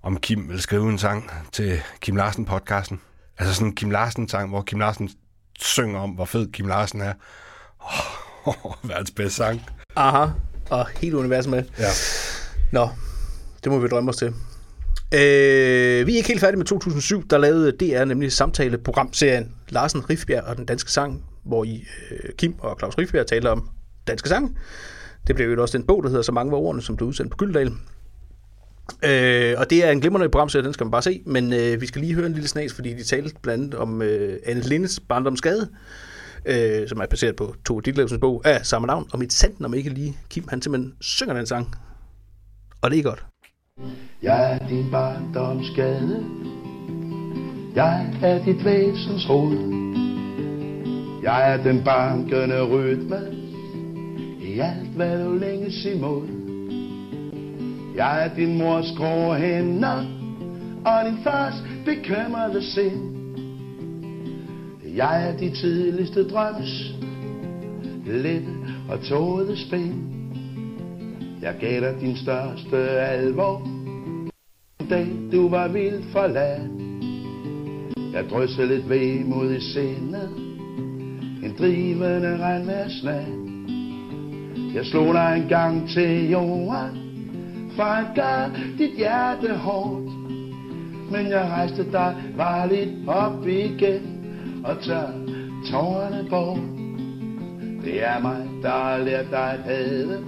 [0.03, 2.97] om Kim ville skrive en sang til Kim Larsen-podcasten.
[3.39, 5.11] Altså sådan en Kim Larsen-sang, hvor Kim Larsen
[5.61, 7.13] synger om, hvor fed Kim Larsen er.
[8.45, 9.63] Oh, verdens bedste sang.
[9.97, 10.27] Aha,
[10.71, 11.65] og helt universet med.
[11.79, 11.89] Ja.
[12.73, 12.89] Nå,
[13.65, 14.35] det må vi drømme os til.
[15.15, 17.29] Øh, vi er ikke helt færdige med 2007.
[17.31, 22.55] Der lavede DR nemlig samtaleprogramserien Larsen Rifbjerg og den danske sang, hvor I, øh, Kim
[22.59, 23.69] og Claus Rifbjerg taler om
[24.07, 24.59] danske sang.
[25.27, 27.31] Det blev jo også den bog, der hedder Så mange var ordene, som blev udsendt
[27.31, 27.73] på Gyldendal.
[29.05, 31.23] Øh, og det er en glimrende programserie, den skal man bare se.
[31.27, 34.03] Men øh, vi skal lige høre en lille snas, fordi de talte blandt andet om
[34.03, 35.69] øh, Anne Lindes barndomsskade,
[36.47, 39.09] øh, som er baseret på to Ditlevsens bog af samme navn.
[39.13, 41.75] Og mit sandt, om ikke lige Kim, han simpelthen synger den sang.
[42.83, 43.25] Og det er godt.
[44.23, 46.25] Jeg er din barndomsgade
[47.75, 49.59] Jeg er dit væsens hoved
[51.23, 53.42] Jeg er den bankende rytme
[54.53, 56.27] i alt hvad du længes imod.
[57.97, 60.05] Jeg er din mors grå hænder
[60.85, 61.55] Og din fars
[61.85, 63.13] bekymrede sind.
[64.97, 66.95] Jeg er de tidligste drøms,
[68.07, 68.49] Lette
[68.91, 69.95] og tåede spænd
[71.43, 73.69] Jeg gav dig din største alvor
[74.81, 76.71] Den dag du var vildt forladt.
[78.13, 80.31] Jeg dryssede lidt vemod i sindet
[81.45, 83.42] En drivende regnværsnat
[84.75, 86.99] jeg slog dig en gang til jorden
[87.77, 90.13] For at gøre dit hjerte hårdt.
[91.11, 94.03] Men jeg rejste dig varligt op igen
[94.65, 95.09] Og tør
[95.71, 96.59] tårerne bort.
[97.85, 100.25] Det er mig, der har lært dig at hade.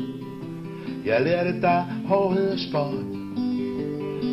[1.04, 2.94] Jeg lærte dig hårdhed og spot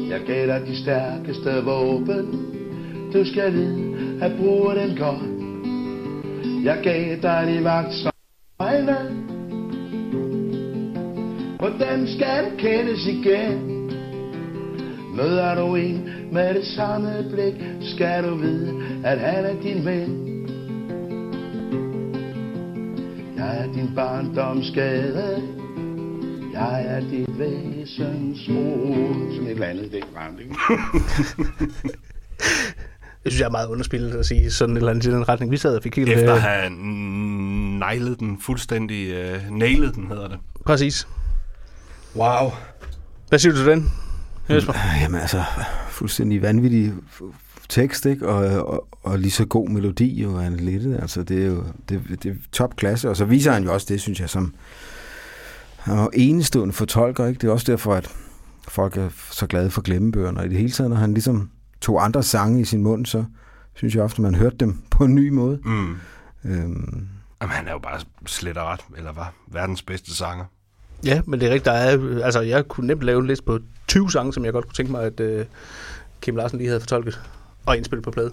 [0.10, 2.52] Jeg gav dig de stærkeste våben.
[3.14, 5.32] Du skal vide at bruge dem godt.
[6.64, 8.12] Jeg gav dig de vagt som
[8.60, 9.31] øjne
[11.62, 13.88] Hvordan skal du kendes igen
[15.16, 17.54] Møder du en med det samme blik
[17.96, 18.74] Skal du vide
[19.04, 20.28] at han er din ven
[23.38, 25.42] Jeg er din barndomsskade
[26.54, 29.32] jeg er dit væsens råd.
[29.32, 30.56] Sådan et eller andet, det er brændt, ikke?
[33.24, 35.52] Jeg synes, jeg er meget underspillet at sige sådan et eller andet i den retning.
[35.52, 36.10] Vi sad og fik helt...
[36.10, 36.70] Efter at Øh, have
[37.80, 40.38] nejlet den fuldstændig, uh, nailet den hedder det.
[40.66, 41.08] præcis.
[42.16, 42.52] Wow.
[43.30, 43.92] Hvad siger du til den?
[44.50, 44.74] Jesper?
[45.02, 45.44] Jamen altså,
[45.90, 46.94] fuldstændig vanvittig
[47.70, 48.28] tekst, ikke?
[48.28, 51.02] Og, og, og lige så god melodi jo, han lidt.
[51.02, 53.10] Altså, det er jo det, det er topklasse.
[53.10, 54.54] Og så viser han jo også det, synes jeg, som
[55.78, 57.40] han er jo enestående fortolker, ikke?
[57.40, 58.12] Det er også derfor, at
[58.68, 60.40] folk er så glade for glemmebøgerne.
[60.40, 61.50] Og i det hele taget, når han ligesom
[61.82, 63.26] tog andre sange i sin mund, så
[63.74, 65.60] synes jeg ofte, man hørte dem på en ny måde.
[65.66, 65.98] Mm.
[66.46, 67.08] Øhm,
[67.42, 70.46] Jamen, han er jo bare slet og ret, eller var verdens bedste sanger.
[71.06, 71.66] Ja, men det er rigtigt.
[71.66, 74.66] Der er, altså, jeg kunne nemt lave en liste på 20 sange, som jeg godt
[74.66, 75.46] kunne tænke mig, at øh,
[76.22, 77.22] Kim Larsen lige havde fortolket
[77.66, 78.32] og indspillet på plade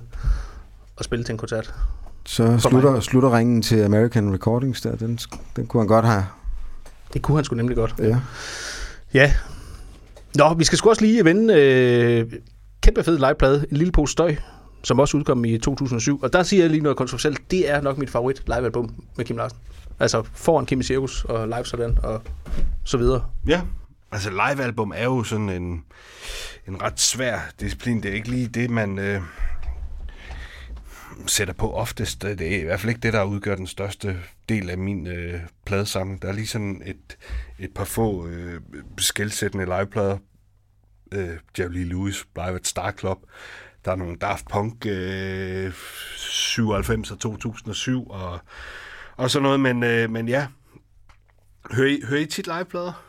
[0.97, 1.75] og spillet til en koncert.
[2.27, 4.97] Så slutter, slutter ringen til American Recordings der.
[4.97, 5.19] Den,
[5.57, 6.25] den kunne han godt have.
[7.15, 7.95] Det kunne han sgu nemlig godt.
[7.99, 8.17] Ja.
[9.15, 9.33] Ja.
[10.35, 12.33] Nå, vi skal sgu også lige vende øh,
[12.81, 14.37] kæmpe fed liveplade, en lille pose støj,
[14.83, 16.21] som også udkom i 2007.
[16.23, 17.51] Og der siger jeg lige noget kontroversielt.
[17.51, 19.59] Det er nok mit favorit livealbum med Kim Larsen.
[20.01, 22.23] Altså foran Kimi Cirkus og live sådan og
[22.85, 23.25] så videre.
[23.47, 23.63] Ja,
[24.13, 25.85] altså livealbum er jo sådan en,
[26.69, 28.03] en ret svær disciplin.
[28.03, 29.23] Det er ikke lige det, man øh,
[31.27, 32.23] sætter på oftest.
[32.23, 35.41] Det er i hvert fald ikke det, der udgør den største del af min øh,
[35.67, 36.23] pladesamling.
[36.23, 37.19] Der er lige sådan et,
[37.59, 38.61] et par få øh,
[38.99, 40.19] skældsættende liveplader.
[41.13, 43.19] Øh, Jerry Lee Lewis, Live at Star Club.
[43.85, 45.73] Der er nogle Daft Punk øh,
[46.17, 48.39] 97 og 2007 og,
[49.19, 49.61] og sådan noget.
[49.61, 50.47] Men, øh, men ja,
[51.73, 53.05] hører I, hører I tit liveplader?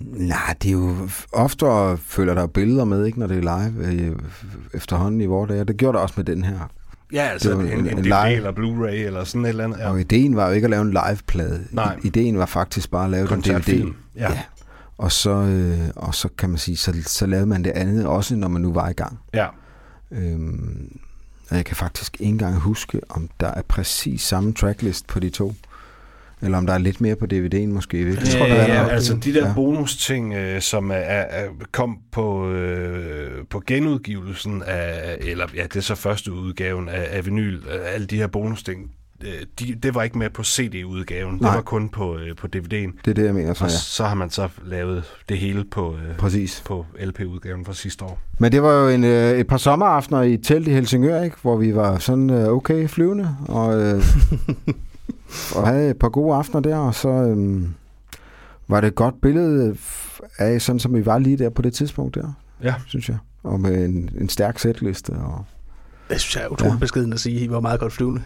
[0.00, 1.66] Nej, det er jo ofte
[2.02, 4.16] følger der billeder med, ikke, når det er live øh,
[4.74, 5.64] efterhånden i vores dage.
[5.64, 6.58] Det gjorde der også med den her.
[7.12, 8.32] Ja, altså Det var en, en- en, en DVD live.
[8.34, 9.78] eller Blu-ray eller sådan et eller andet.
[9.78, 9.90] Ja.
[9.90, 11.66] Og ideen var jo ikke at lave en liveplade.
[11.70, 11.98] Nej.
[12.02, 13.92] Ideen var faktisk bare at lave den DVD.
[14.16, 14.32] Ja.
[14.32, 14.42] ja.
[14.98, 18.36] Og så, øh, og så kan man sige, så, så lavede man det andet også,
[18.36, 19.18] når man nu var i gang.
[19.34, 19.46] ja.
[20.12, 20.98] Øhm,
[21.54, 25.30] og jeg kan faktisk ikke engang huske, om der er præcis samme tracklist på de
[25.30, 25.54] to.
[26.42, 27.98] Eller om der er lidt mere på DVD'en måske.
[27.98, 28.24] Jeg ved ikke.
[28.24, 28.92] Jeg tror, der der er ja, nok.
[28.92, 29.54] altså de der Ja.
[29.54, 35.80] bonus-ting, øh, som er, er, kom på, øh, på genudgivelsen af, eller ja, det er
[35.80, 38.88] så første udgaven af, af vinyl, øh, alle de her bonus-ting, øh,
[39.60, 41.54] de, det var ikke med på CD-udgaven, det Nej.
[41.54, 42.70] var kun på, øh, på DVD'en.
[43.04, 43.54] Det er det, jeg mener.
[43.54, 43.76] Så, Og ja.
[43.76, 46.62] så har man så lavet det hele på, øh, Præcis.
[46.66, 48.18] på LP-udgaven fra sidste år.
[48.38, 51.36] Men det var jo en, øh, et par sommeraftener i telt i Helsingør, ikke?
[51.42, 54.02] hvor vi var sådan øh, okay flyvende, og, øh,
[55.56, 57.62] og havde et par gode aftener der, og så øh,
[58.68, 59.76] var det et godt billede
[60.38, 62.32] af, sådan som vi var lige der på det tidspunkt der,
[62.62, 62.74] Ja.
[62.86, 63.16] synes jeg.
[63.42, 65.10] Og med en, en stærk sætliste.
[65.10, 65.44] Og,
[66.10, 66.78] Det synes jeg er utroligt Ja.
[66.78, 68.22] beskeden at sige, I var meget godt flyvende.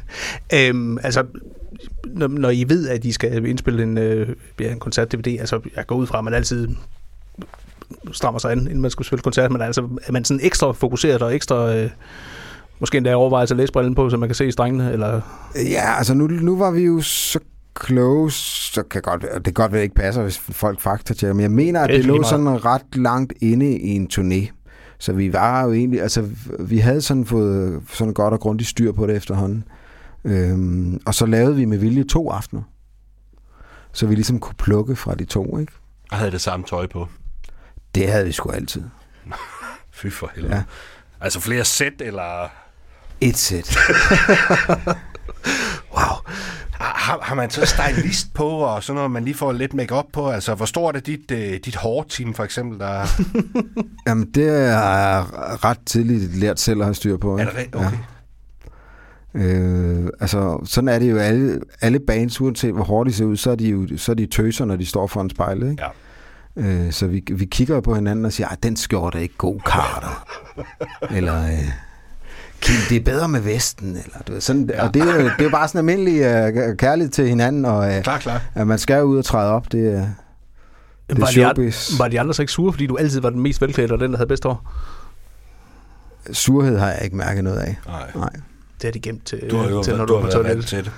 [0.55, 1.25] Øhm, altså,
[2.07, 4.29] når, når I ved, at I skal indspille en, øh,
[4.61, 6.69] ja, en koncert-DVD, altså jeg går ud fra, at man altid
[8.13, 11.23] strammer sig an, inden man skal spille koncert, men altså, er man sådan ekstra fokuseret
[11.23, 11.91] og ekstra, øh,
[12.81, 15.21] måske endda overvejet at læse brillen på, så man kan se strengene, eller...
[15.55, 17.39] ja, altså nu, nu var vi jo så
[17.87, 18.37] close,
[18.73, 21.43] så kan godt, være- det kan godt være, det ikke passer, hvis folk faktatjekker, men
[21.43, 24.53] jeg mener, at Det det lå sådan ret langt inde i en turné.
[24.99, 28.93] Så vi var jo egentlig, altså vi havde sådan fået sådan godt og grundigt styr
[28.93, 29.65] på det efterhånden.
[30.25, 32.62] Øhm, og så lavede vi med vilje to aftener.
[33.93, 35.73] Så vi ligesom kunne plukke fra de to, ikke?
[36.11, 37.09] Og havde det samme tøj på.
[37.95, 38.83] Det havde vi sgu altid.
[39.91, 40.55] Fy for helvede.
[40.55, 40.62] Ja.
[41.20, 42.49] Altså flere sæt, eller...
[43.20, 43.77] Et sæt.
[45.97, 46.16] Wow.
[46.79, 50.31] Har, har man så stylist på, og sådan noget, man lige får lidt make på?
[50.31, 52.79] Altså, hvor stort er dit, øh, dit hårteam, for eksempel?
[52.79, 53.07] Der...
[54.09, 55.25] Jamen, det har jeg
[55.65, 57.37] ret tidligt lært selv at have styr på.
[57.37, 57.51] Er ikke?
[57.51, 57.77] det rigtigt?
[57.77, 57.99] Okay.
[59.35, 63.37] Øh, altså, sådan er det jo alle, alle bands, uanset hvor hårdt de ser ud,
[63.37, 65.71] så er de jo så er de tøser, når de står foran spejlet.
[65.71, 65.83] Ikke?
[65.83, 65.89] Ja.
[66.57, 69.61] Øh, så vi, vi kigger på hinanden og siger, "Ej, den skjorte er ikke god,
[69.61, 70.27] Carter.
[71.17, 71.69] eller, øh,
[72.60, 73.89] Kim, det er bedre med vesten.
[73.90, 74.86] Eller, du ved, sådan, ja.
[74.86, 77.94] Og det er, jo, det er jo bare sådan almindelig øh, kærlighed til hinanden, og
[77.97, 78.43] øh, Klar, klar.
[78.55, 79.72] at man skal ud og træde op.
[79.72, 80.05] Det, øh, det
[81.09, 81.93] er var, de, showbiz.
[81.93, 84.01] an- var de andre så ikke sure, fordi du altid var den mest velklædte og
[84.01, 84.72] den, der havde bedst hår?
[86.32, 87.76] Surhed har jeg ikke mærket noget af.
[87.86, 88.10] Nej.
[88.14, 88.30] Nej.
[88.74, 90.43] Det har de gemt til, Du har jo til når du du er på har
[90.43, 90.66] været vant toilettet.
[90.66, 90.93] til det.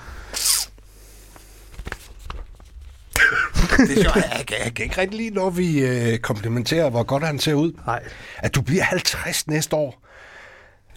[3.88, 4.16] det er sjovt.
[4.16, 7.54] Jeg, kan- jeg kan ikke rigtig lide, når vi øh, komplimenterer, hvor godt han ser
[7.54, 7.72] ud.
[7.86, 8.02] Nej.
[8.38, 10.02] At du bliver 50 næste år.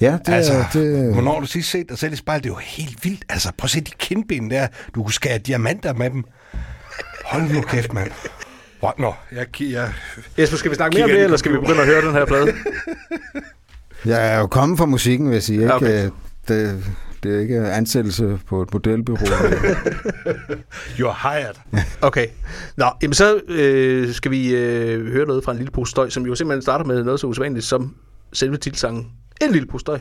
[0.03, 2.43] Ja, det, altså, det, hvornår har du sidst set dig selv i spejlet?
[2.43, 3.25] Det er jo helt vildt.
[3.29, 4.67] Altså, prøv at se de kindben der.
[4.95, 6.23] Du kunne skære diamanter med dem.
[7.25, 8.11] Hold nu kæft, mand.
[8.79, 9.93] Hvor, nå, jeg, jeg,
[10.39, 12.25] Jesper, skal vi snakke mere om det, eller skal vi begynde at høre den her
[12.25, 12.53] plade?
[14.05, 15.61] Jeg er jo kommet fra musikken, vil jeg sige.
[15.61, 15.73] Ikke?
[15.73, 16.09] Okay.
[16.47, 16.83] Det,
[17.23, 19.25] det er ikke ansættelse på et modelbureau.
[20.99, 21.83] you're hired.
[22.01, 22.27] Okay.
[22.77, 26.25] Nå, jamen så øh, skal vi øh, høre noget fra en lille pose støj, som
[26.25, 27.95] jo simpelthen starter med noget så usædvanligt som
[28.33, 29.11] selve titelsangen.
[29.41, 29.99] En lille postej.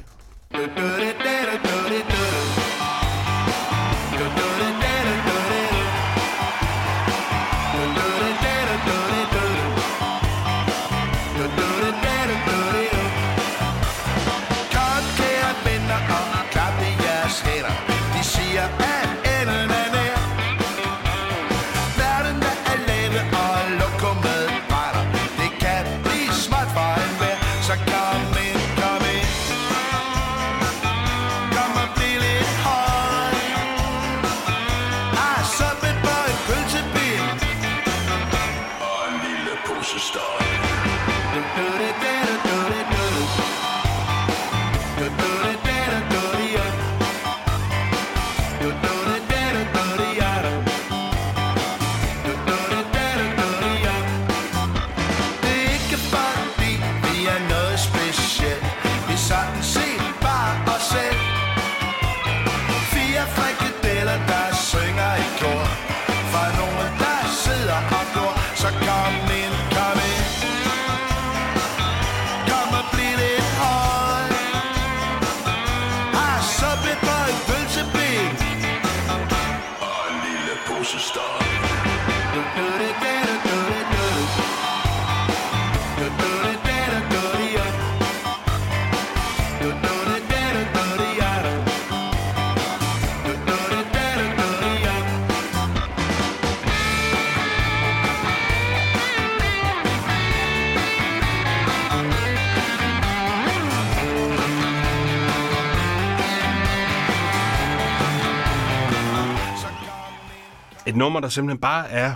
[110.92, 112.12] Et nummer, der simpelthen bare er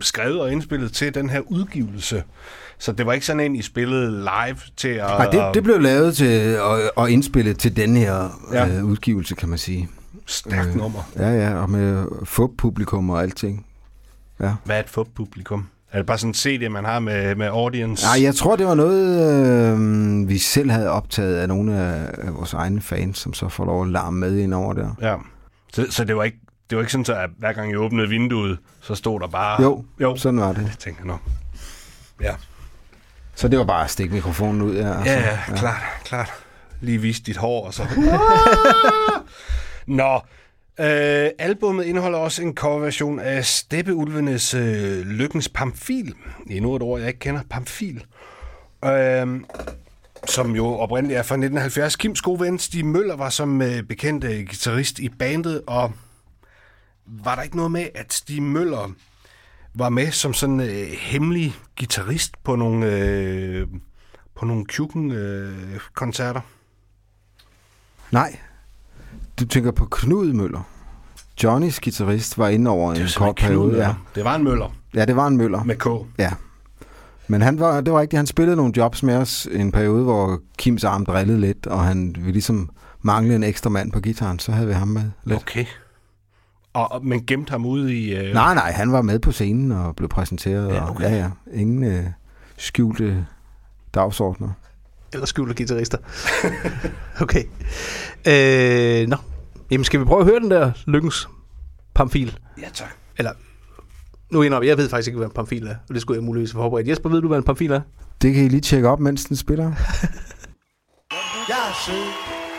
[0.00, 2.22] skrevet og indspillet til den her udgivelse.
[2.78, 5.06] Så det var ikke sådan en, I spillede live til at...
[5.06, 8.68] Nej, det, det blev lavet til og, og indspillet til den her Ja.
[8.76, 9.88] øh, udgivelse, kan man sige.
[10.26, 10.76] Stærkt Øh.
[10.76, 11.10] nummer.
[11.16, 13.66] Ja, ja, og med FUB-publikum og alting.
[14.40, 14.54] Ja.
[14.64, 15.66] Hvad er et FUB-publikum?
[15.92, 18.06] Er det bare sådan en CD, man har med, med audience?
[18.06, 19.20] Nej, jeg tror, det var noget,
[20.22, 23.64] øh, vi selv havde optaget af nogle af, af vores egne fans, som så får
[23.64, 24.90] lov at larme med ind over der.
[25.00, 25.14] Ja.
[25.72, 26.38] Så, så det var ikke
[26.70, 29.62] det var ikke sådan, så at hver gang I åbnede vinduet, så stod der bare...
[29.62, 30.16] Jo, jo.
[30.16, 30.62] sådan var det.
[30.62, 31.18] Jeg tænker nå.
[32.20, 32.34] Ja.
[33.34, 34.76] Så det var bare at stikke mikrofonen ud.
[34.76, 36.32] Ja, Ja, ja, klart, klart.
[36.80, 37.82] Lige vise dit hår, og så...
[39.86, 40.14] Nå,
[40.80, 46.14] øh, albummet indeholder også en coverversion af Steppeulvenes øh, Lykkens Pamfil.
[46.50, 47.40] Endnu et ord, jeg ikke kender.
[47.50, 48.04] Pamfil.
[48.84, 49.40] Øh,
[50.28, 51.96] som jo oprindeligt er fra 1970.
[51.96, 55.92] Kims gode ven Stig Møller var som øh, bekendt øh, guitarist i bandet, og
[57.06, 58.90] var der ikke noget med, at Stig Møller
[59.74, 63.66] var med som sådan øh, hemmelig guitarist på nogle, øh,
[64.34, 66.40] på nogle Kjuken-koncerter?
[68.10, 68.38] Nej,
[69.40, 70.62] du tænker på Knud Møller.
[71.42, 73.86] Johnnys guitarist var inde over en kort periode.
[73.86, 73.94] Ja.
[74.14, 75.64] Det var en Møller ja, det var en Møller.
[75.64, 75.86] med K.
[76.18, 76.32] Ja.
[77.28, 80.40] Men han var, det var rigtigt, han spillede nogle jobs med os en periode, hvor
[80.58, 82.70] Kims arm drillede lidt, og han ville ligesom
[83.02, 85.40] mangle en ekstra mand på gitaren, så havde vi ham med lidt.
[85.40, 85.64] Okay.
[86.76, 88.14] Og, og, men gemte ham ude i...
[88.14, 90.74] Øh, Nej, nej, han var med på scenen og blev præsenteret.
[90.74, 91.04] Ja, og, okay.
[91.04, 91.30] ja, ja.
[91.52, 92.04] Ingen øh,
[92.56, 93.26] skjulte
[93.94, 94.48] dagsordner.
[95.12, 95.98] Eller skjulte guitarister.
[97.24, 97.44] okay.
[98.26, 99.16] Øh, nå.
[99.70, 101.28] Jamen, skal vi prøve at høre den der Lykkens
[101.94, 102.38] Pamfil?
[102.62, 102.90] Ja, tak.
[103.18, 103.32] Eller,
[104.30, 105.74] nu indrømmer jeg, jeg ved faktisk ikke, hvad en pamfil er.
[105.88, 106.88] Og det skulle jeg muligvis have forberedt.
[106.88, 107.80] Jesper, ved du, hvad en pamfil er?
[108.22, 109.72] Det kan I lige tjekke op, mens den spiller.
[111.48, 112.06] Jeg er sød,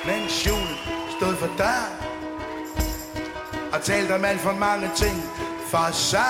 [0.06, 0.78] mens julen
[1.20, 2.07] stod for døren
[3.74, 5.24] og talte om alt for mange ting.
[5.68, 6.30] For så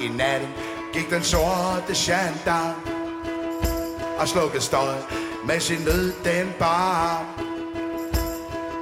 [0.00, 0.48] I natten
[0.92, 2.74] gik den sorte gendarm
[4.18, 4.94] Og slukkede støj
[5.44, 7.24] med sin nød den bar.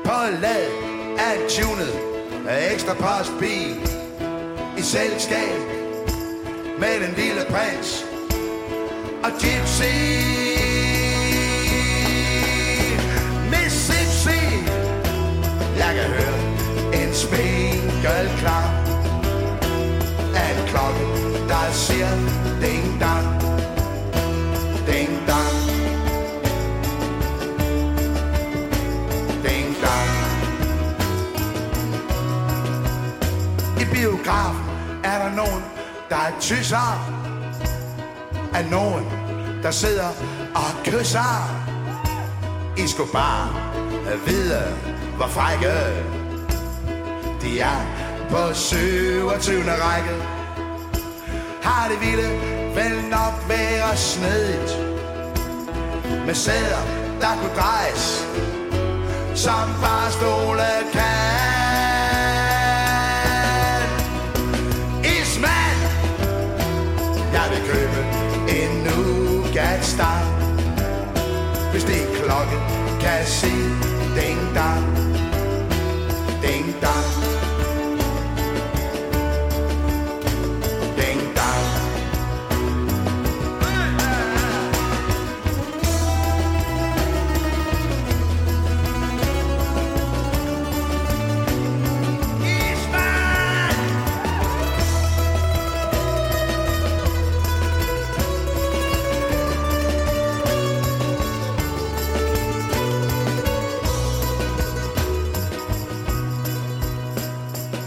[0.05, 0.67] På lad
[1.19, 2.17] af en tunet
[2.73, 3.91] ekstra postbil
[4.79, 5.59] I selskab
[6.79, 8.05] med den lille prins.
[9.25, 9.93] Og Gypsy.
[13.51, 14.71] Mississippi
[15.79, 16.36] Jeg kan høre
[17.02, 18.66] en spinkel klar.
[20.35, 21.05] Af en klokke,
[21.48, 22.10] der siger
[22.62, 23.27] ding dang?
[24.86, 25.56] Ding dang.
[29.44, 30.10] Ding dang.
[33.81, 34.64] I biografen
[35.05, 35.62] er der nogen,
[36.10, 36.89] der er tysser.
[38.55, 39.05] Af nogen,
[39.62, 40.09] der sidder
[40.55, 41.66] og kysser.
[42.77, 43.48] I skulle bare
[44.27, 44.62] vide,
[45.16, 45.73] hvor frække
[47.47, 47.81] de er
[48.31, 49.62] på 27.
[49.62, 50.14] række.
[51.62, 52.28] Har det ville
[52.74, 54.73] vel nok være snedigt
[56.27, 56.82] med sæder,
[57.20, 58.27] der kunne drejes
[59.35, 61.56] som bare stole kan.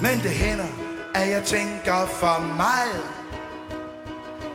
[0.10, 0.66] Men det hænder,
[1.16, 3.02] at jeg tænker for meget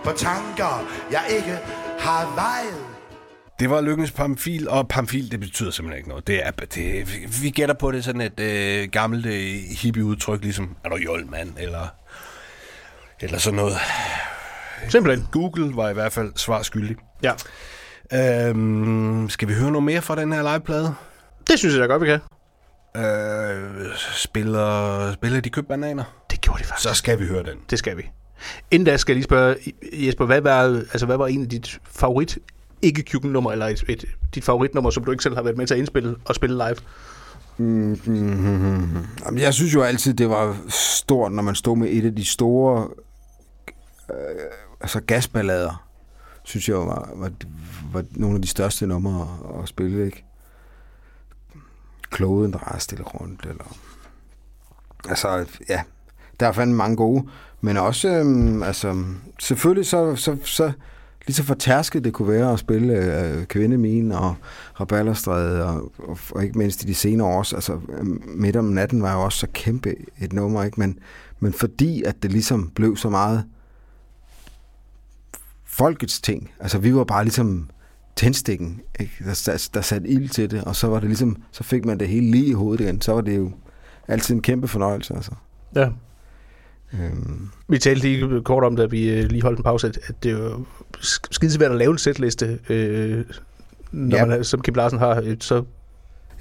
[0.05, 1.59] På tanker, jeg ikke
[1.99, 2.85] har vejet
[3.61, 6.27] Det var Lykkens Pamfil, og Pamfil, det betyder simpelthen ikke noget.
[6.27, 10.89] Det er, det, vi- gætter på det sådan et øh, gammelt øh, hippie-udtryk, ligesom, er
[10.89, 11.87] du jol, mand, eller,
[13.21, 13.77] eller sådan noget.
[14.89, 15.29] Simpelthen.
[15.33, 16.97] Google var i hvert fald svar skyldig.
[17.23, 17.33] Ja.
[18.49, 20.95] Øhm, skal vi høre noget mere fra den her liveplade?
[21.49, 22.21] Det synes jeg da godt, vi kan.
[22.97, 26.05] Øh, spiller, spiller de købt bananer?
[26.31, 26.89] Det gjorde de faktisk.
[26.89, 27.59] Så skal vi høre den.
[27.71, 28.03] Det skal vi.
[28.71, 29.57] Inden da skal jeg lige spørge,
[29.93, 32.39] Jesper, hvad var, altså, hvad var en af dit favorit
[32.83, 34.05] ikke nummer eller et, et,
[34.35, 36.77] dit favoritnummer, som du ikke selv har været med til at indspille og spille live?
[39.25, 42.25] Jamen, jeg synes jo altid, det var stort, når man stod med et af de
[42.25, 42.89] store
[44.11, 44.17] øh,
[44.81, 45.89] altså gasballader.
[46.45, 47.31] Synes jeg var, var,
[47.93, 50.25] var nogle af de største numre at, at spille, ikke?
[52.15, 53.77] Kloden drejer stille rundt, eller...
[55.09, 55.83] Altså, ja,
[56.41, 57.29] der er fandme mange gode,
[57.61, 59.05] men også, øhm, altså,
[59.41, 60.73] selvfølgelig så, så, så
[61.27, 64.37] lige så fortærsket det kunne være at spille øh, Kvindemin og
[64.81, 69.03] Raballerstræde, og, og, og, ikke mindst i de senere år, altså øhm, midt om natten
[69.03, 70.81] var jo også så kæmpe et nummer, ikke?
[70.81, 70.99] Men,
[71.41, 73.45] men fordi at det ligesom blev så meget
[75.65, 77.71] folkets ting, altså vi var bare ligesom
[78.17, 79.13] tændstikken, ikke?
[79.25, 82.09] Der, der, satte ild til det, og så var det ligesom, så fik man det
[82.09, 83.53] hele lige i hovedet igen, så var det jo
[84.09, 85.31] altid en kæmpe fornøjelse, altså.
[85.77, 85.89] Ja.
[86.93, 90.15] Øhm, Vi talte lige kort om, da vi øh, lige holdt en pause, at, at
[90.23, 90.65] det er jo
[91.31, 93.25] skide svært at lave en sætliste, øh,
[93.93, 94.25] når Ja.
[94.25, 95.65] man, som Kim Larsen har, øh, så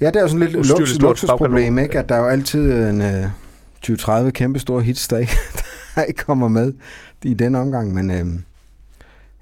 [0.00, 1.98] Ja, det er jo sådan lidt stort luksusproblem, ikke?
[1.98, 3.24] At der er jo altid en øh,
[4.26, 5.36] 20-30 kæmpe store hits, der ikke,
[5.94, 6.72] der ikke kommer med
[7.24, 7.94] i den omgang.
[7.94, 8.26] Men øh,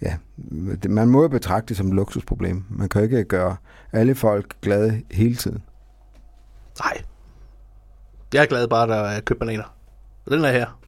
[0.03, 0.17] ja,
[0.83, 2.65] det, man må jo betragte det som et luksusproblem.
[2.71, 3.57] Man kan ikke gøre
[3.93, 5.63] alle folk glade hele tiden.
[6.81, 7.03] nej.
[8.35, 9.77] Jeg er glad bare, der er købt bananer.
[10.27, 10.82] Og den er her.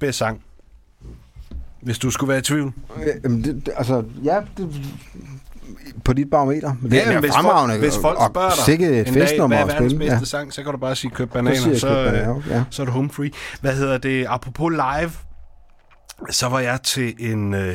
[0.00, 0.42] Verdens bedste sang.
[1.82, 2.72] Hvis du skulle være i tvivl.
[2.96, 4.82] Øh, jamen, det, altså, ja, det,
[6.04, 6.74] på dit barometer.
[6.80, 7.74] Men det Ja, er hvis fremragende.
[7.74, 10.24] folk, hvis folk spørger dig sikke et en dag, hvad er verdens bedste Ja.
[10.24, 12.64] sang, så kan du bare sige køb Så bananer, jeg så, køb øh, bananer, ja.
[12.70, 13.30] så er du home free.
[13.60, 14.26] Hvad hedder det?
[14.28, 15.10] Apropos live,
[16.30, 17.74] så var jeg til en øh,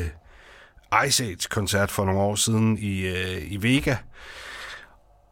[1.08, 3.96] Ice Age-koncert for nogle år siden i, øh, i Vega.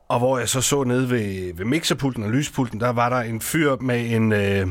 [0.09, 3.41] Og hvor jeg så så nede ved, ved mixerpulten og lyspulten, der var der en
[3.41, 4.67] fyr med en, øh,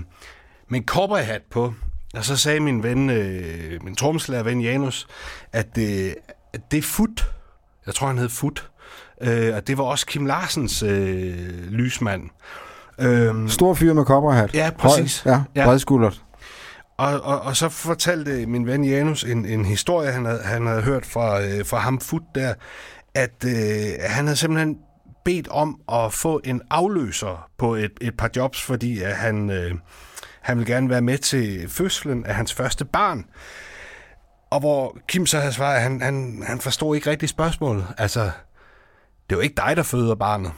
[0.68, 1.74] med en cowboyhat på.
[2.14, 5.06] Og så sagde min ven, øh, min tromslærer ven Janus,
[5.52, 6.12] at, øh,
[6.52, 7.26] at det er Fut.
[7.86, 8.70] Jeg tror, han hed Fut.
[9.22, 12.22] Øh, og det var også Kim Larsens øh, lysmand.
[12.98, 14.54] Øhm, Stor fyr med kopperhat.
[14.54, 15.20] Ja, præcis.
[15.20, 15.64] Høj, ja, Ja.
[15.64, 16.22] bredskuldret.
[16.96, 20.82] og, og, og så fortalte min ven Janus en, en historie, han havde, han havde
[20.82, 22.54] hørt fra, øh, fra ham Fut der,
[23.14, 23.52] at øh,
[24.00, 24.76] han havde simpelthen
[25.24, 29.74] bedt om at få en afløser på et, et par jobs, fordi at han, øh,
[30.40, 33.24] han ville gerne være med til fødslen af hans første barn.
[34.50, 37.86] Og hvor Kim så havde svaret, at han, han, han forstod ikke rigtig spørgsmålet.
[37.98, 38.30] Altså, det
[39.30, 40.52] er jo ikke dig, der føder barnet.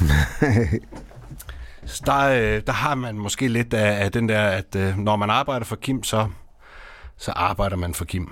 [1.84, 5.16] Så der, øh, der har man måske lidt af, af den der, at øh, når
[5.16, 6.26] man arbejder for Kim, så,
[7.16, 8.28] så arbejder man for Kim.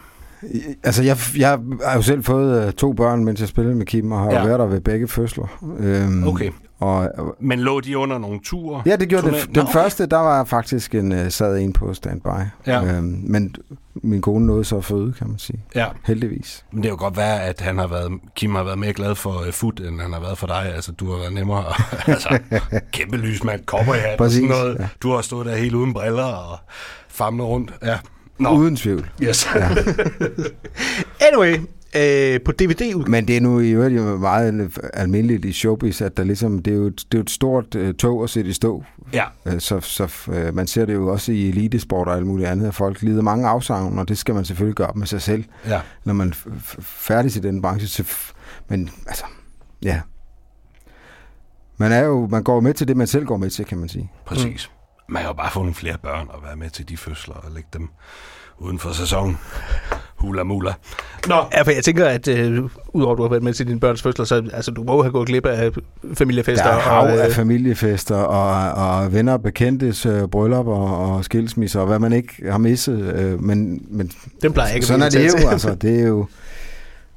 [0.85, 4.13] Altså, jeg, jeg har jo selv fået øh, to børn, mens jeg spillede med Kim,
[4.13, 4.45] og har ja.
[4.45, 5.75] været der ved begge fødsler.
[5.79, 6.51] Øhm, Okay.
[6.79, 8.83] Og, og, Men lå de under nogle ture?
[8.87, 9.33] ja, det gjorde det.
[9.33, 9.73] Nå, Den okay.
[9.73, 12.29] første, der var faktisk en, uh, sad en på standby.
[12.67, 12.85] Ja.
[12.85, 13.55] Øhm, men
[13.95, 15.65] min kone nåede så at føde, kan man sige.
[15.75, 15.87] Ja.
[16.05, 16.65] Heldigvis.
[16.73, 19.15] Men det kan jo godt være, at han har været, Kim har været mere glad
[19.15, 20.73] for uh, foot, end han har været for dig.
[20.75, 21.65] Altså, du har været nemmere.
[22.13, 22.39] altså,
[22.93, 24.77] kæmpe lysmand, kopper i hat og Præcis, sådan noget.
[24.81, 24.89] ja.
[25.03, 26.59] Du har stået der helt uden briller og
[27.09, 27.73] famlet rundt.
[27.83, 27.99] Ja.
[28.39, 29.11] Nå, Uden tvivl.
[29.23, 29.49] Yes.
[31.29, 31.57] anyway,
[31.97, 36.17] øh, på DVD Men det er nu i øvrigt jo meget almindeligt i showbiz, at
[36.17, 38.53] der ligesom, det er jo, det er jo et stort uh, tog at sætte i
[38.53, 38.85] stå.
[39.13, 39.25] ja.
[39.47, 42.67] Øh, Så, så uh, man ser det jo også i elitesport og alt muligt andet,
[42.69, 45.45] at folk lider mange afsavn, og det skal man selvfølgelig gøre op med sig selv,
[45.67, 45.81] ja.
[46.05, 47.89] når man er f- f- færdig til den branche.
[47.89, 48.33] Så f-
[48.69, 49.25] Men altså,
[49.83, 50.01] ja.
[51.79, 53.89] Man, er jo, man går med til det, man selv går med til, kan man
[53.89, 54.11] sige.
[54.27, 54.71] Præcis.
[54.71, 55.13] Mm.
[55.13, 57.51] Man kan jo bare få nogle flere børn og være med til de fødsler og
[57.55, 57.89] lægge dem
[58.59, 59.39] uden for sæsonen.
[60.17, 60.73] Hula mula.
[61.29, 63.81] Nå, Ja, for jeg tænker, at øh, udover at du har været med til dine
[63.81, 65.71] børns fødsler, så altså, du må jo have gået glip af
[66.15, 66.65] familiefester.
[66.65, 71.15] Der er hav og, af øh, familiefester og, og venner og bekendtes øh, bryllup og,
[71.15, 73.15] og skilsmisser, og hvad man ikke har misset.
[73.15, 74.11] Øh, men, men
[74.43, 75.75] dem plejer jeg ikke at sådan er det jo, altså.
[75.75, 76.27] Det er jo...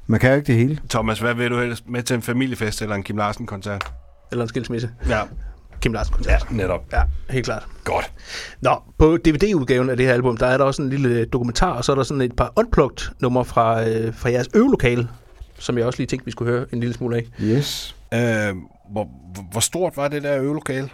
[0.06, 0.78] Man kan jo ikke det hele.
[0.90, 3.92] Thomas, hvad vil du helst med til en familiefest eller en Kim Larsen-koncert?
[4.32, 4.90] Eller en skilsmisse.
[5.08, 5.20] Ja,
[5.80, 6.46] Kim Larsen koncert.
[6.50, 6.84] netop.
[6.92, 7.66] Ja, helt klart.
[7.84, 8.12] Godt.
[8.60, 11.84] Nå, på DVD-udgaven af det her album, der er der også en lille dokumentar, og
[11.84, 15.08] så er der sådan et par unplugged numre fra, øh, fra jeres øvelokale,
[15.58, 17.26] som jeg også lige tænkte, vi skulle høre en lille smule af.
[17.42, 17.96] Yes.
[18.14, 18.20] Øh,
[18.92, 19.08] hvor,
[19.50, 20.88] hvor- stort var det der øvelokale?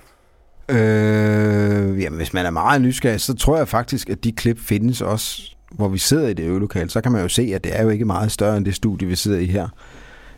[0.68, 5.00] Øh, jamen, hvis man er meget nysgerrig, så tror jeg faktisk, at de klip findes
[5.00, 5.42] også,
[5.73, 6.90] hvor vi sidder i det øvelokale.
[6.90, 9.08] Så kan man jo se, at det er jo ikke meget større end det studie,
[9.08, 9.68] vi sidder i her.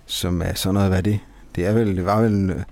[0.07, 1.19] Som er sådan noget, hvad er det?
[1.57, 2.65] Det, er vel, det var vel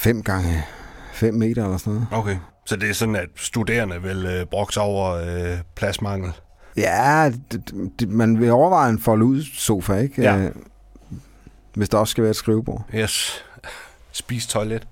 [0.00, 0.64] øh, fem gange
[1.12, 2.06] fem meter eller sådan noget.
[2.12, 2.36] Okay.
[2.66, 6.32] Så det er sådan, at studerende vil øh, brokse over øh, pladsmangel?
[6.76, 10.22] Ja, det, det, man vil overveje en folde ud sofa, ikke?
[10.22, 10.36] Ja.
[10.36, 10.50] Øh,
[11.74, 12.84] Hvis der også skal være et skrivebord.
[12.94, 13.44] Yes.
[14.12, 14.86] Spis toilet.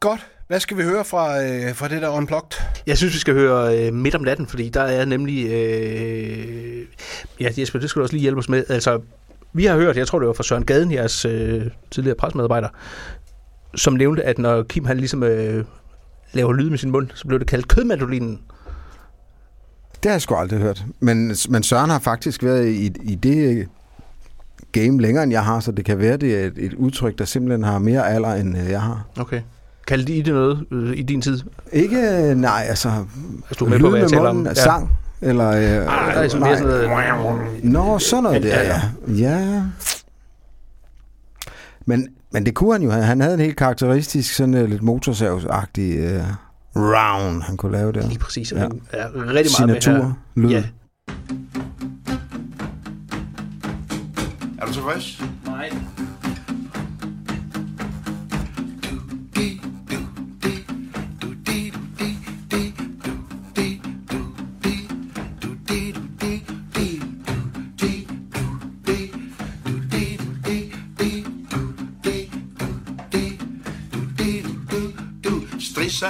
[0.00, 0.26] Godt.
[0.46, 2.58] Hvad skal vi høre fra, øh, fra det der Unplugged?
[2.86, 5.46] Jeg synes, vi skal høre øh, Midt om natten, fordi der er nemlig...
[5.52, 6.86] Øh,
[7.40, 8.64] ja, Jesper, det skal du også lige hjælpe os med.
[8.68, 9.00] Altså,
[9.52, 12.68] vi har hørt, jeg tror det var fra Søren Gaden, jeres øh, tidligere presmedarbejder,
[13.74, 15.64] som nævnte, at når Kim han ligesom øh,
[16.32, 18.40] laver lyd med sin mund, så blev det kaldt kødmandolinen.
[20.02, 20.84] Det har jeg sgu aldrig hørt.
[21.00, 23.68] Men, men Søren har faktisk været i, i det
[24.72, 27.24] game længere, end jeg har, så det kan være, det er et, et udtryk, der
[27.24, 29.06] simpelthen har mere alder, end øh, jeg har.
[29.20, 29.40] Okay.
[29.86, 31.40] Kaldte I det noget øh, i din tid?
[31.72, 32.88] Ikke, øh, nej, altså...
[32.88, 34.36] Altså, du er med på, hvad jeg taler med om.
[34.36, 35.48] munden, sang, eller...
[35.48, 37.64] Øh, Ah, der er sådan mere sådan noget...
[37.64, 39.38] Nå, sådan noget Ja, der, ja, ja.
[39.38, 39.62] Ja.
[41.86, 42.90] Men, men det kunne han jo.
[42.90, 43.04] have.
[43.04, 46.22] Han havde en helt karakteristisk, sådan uh, lidt motorsavsagtig uh,
[46.76, 48.08] round, han kunne lave der.
[48.08, 48.52] Lige præcis.
[48.52, 48.58] Ja.
[48.60, 48.66] Ja.
[48.92, 50.48] Er rigtig meget Signatur, med lyd.
[50.48, 50.56] her.
[50.56, 50.64] Ja.
[54.58, 55.22] Er du tilfreds?
[55.46, 55.70] Nej.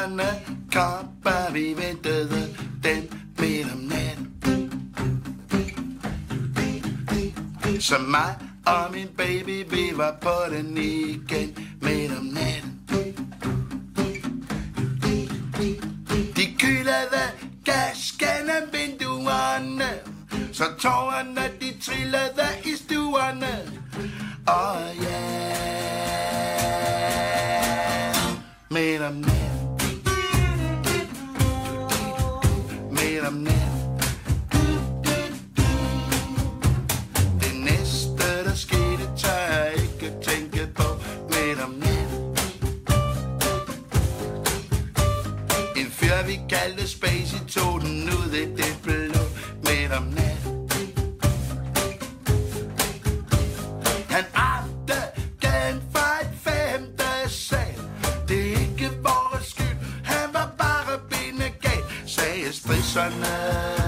[0.03, 2.49] Strisserne kapper, vi ventede
[2.83, 3.03] den
[3.39, 4.93] midt om natten.
[7.81, 12.83] Så mig og min baby, vi var på den igen midt om natten.
[16.37, 17.23] De kylede
[17.65, 19.91] gas gennem vinduerne,
[20.53, 23.59] så tårerne de trillede i stuerne.
[24.47, 25.43] Oh, yeah.
[28.71, 29.42] midt om natten.
[46.63, 49.23] Kaldte Spacey, tog den ud i det blå
[49.65, 50.71] midt om natten.
[54.11, 55.01] Han armte
[55.43, 57.75] den fra et femte sal.
[58.29, 63.82] Det er ikke vores skyld, han var bare benegal, sagde stridserne.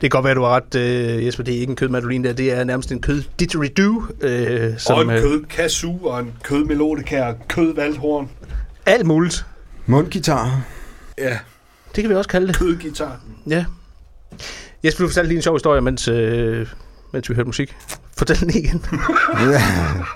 [0.00, 1.44] Kan godt være, du har ret, øh, Jesper.
[1.44, 2.32] Det er ikke en kødmadolin der.
[2.32, 4.02] Det er nærmest en kød didgeridoo.
[4.20, 8.28] Øh, som, og en øh, kød og en kød melodikær, kød valthorn.
[8.86, 9.46] Alt muligt.
[9.86, 10.60] Mundgitar.
[11.18, 11.38] Ja,
[11.96, 12.56] Det kan vi også kalde det.
[12.58, 13.20] kødgitar.
[13.50, 13.64] Ja.
[14.84, 16.66] Jesper, du fortalte lige en sjov historie, mens, øh,
[17.12, 17.74] mens vi hørte musik.
[18.18, 18.84] Fortæl den igen.
[19.40, 19.62] Ja.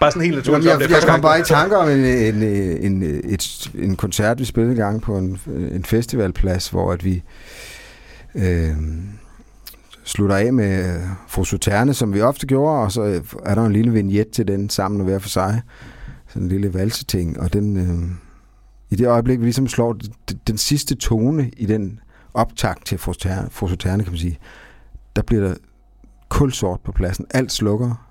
[0.01, 0.47] bare sådan helt naturligt.
[0.47, 1.23] Jamen, det jeg, er jeg første kom gang.
[1.23, 5.19] bare i tanke om en, en, en, en, et, en koncert, vi spillede engang på
[5.19, 7.23] en, en festivalplads, hvor at vi
[8.35, 8.71] øh,
[10.05, 13.65] slutter af med øh, Fru Suterne, som vi ofte gjorde, og så øh, er der
[13.65, 15.63] en lille vignet til den sammen og hver for sig.
[16.29, 18.11] Sådan en lille valseting, og den, øh,
[18.91, 22.01] i det øjeblik, vi ligesom slår den, den sidste tone i den
[22.35, 24.39] optakt til Fru Suterne, Fru Suterne, kan man sige,
[25.17, 25.55] der bliver der
[26.29, 27.27] kulsort på pladsen.
[27.31, 28.09] Alt slukker.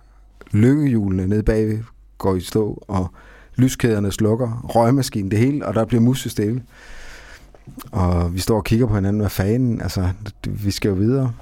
[0.52, 1.80] Lykkehjulene nede bagved
[2.18, 3.12] går i stå, og
[3.56, 6.64] lyskæderne slukker, røgmaskinen, det hele, og der bliver musestille.
[7.92, 10.10] Og vi står og kigger på hinanden, hvad fanden, altså,
[10.48, 11.34] vi skal jo videre.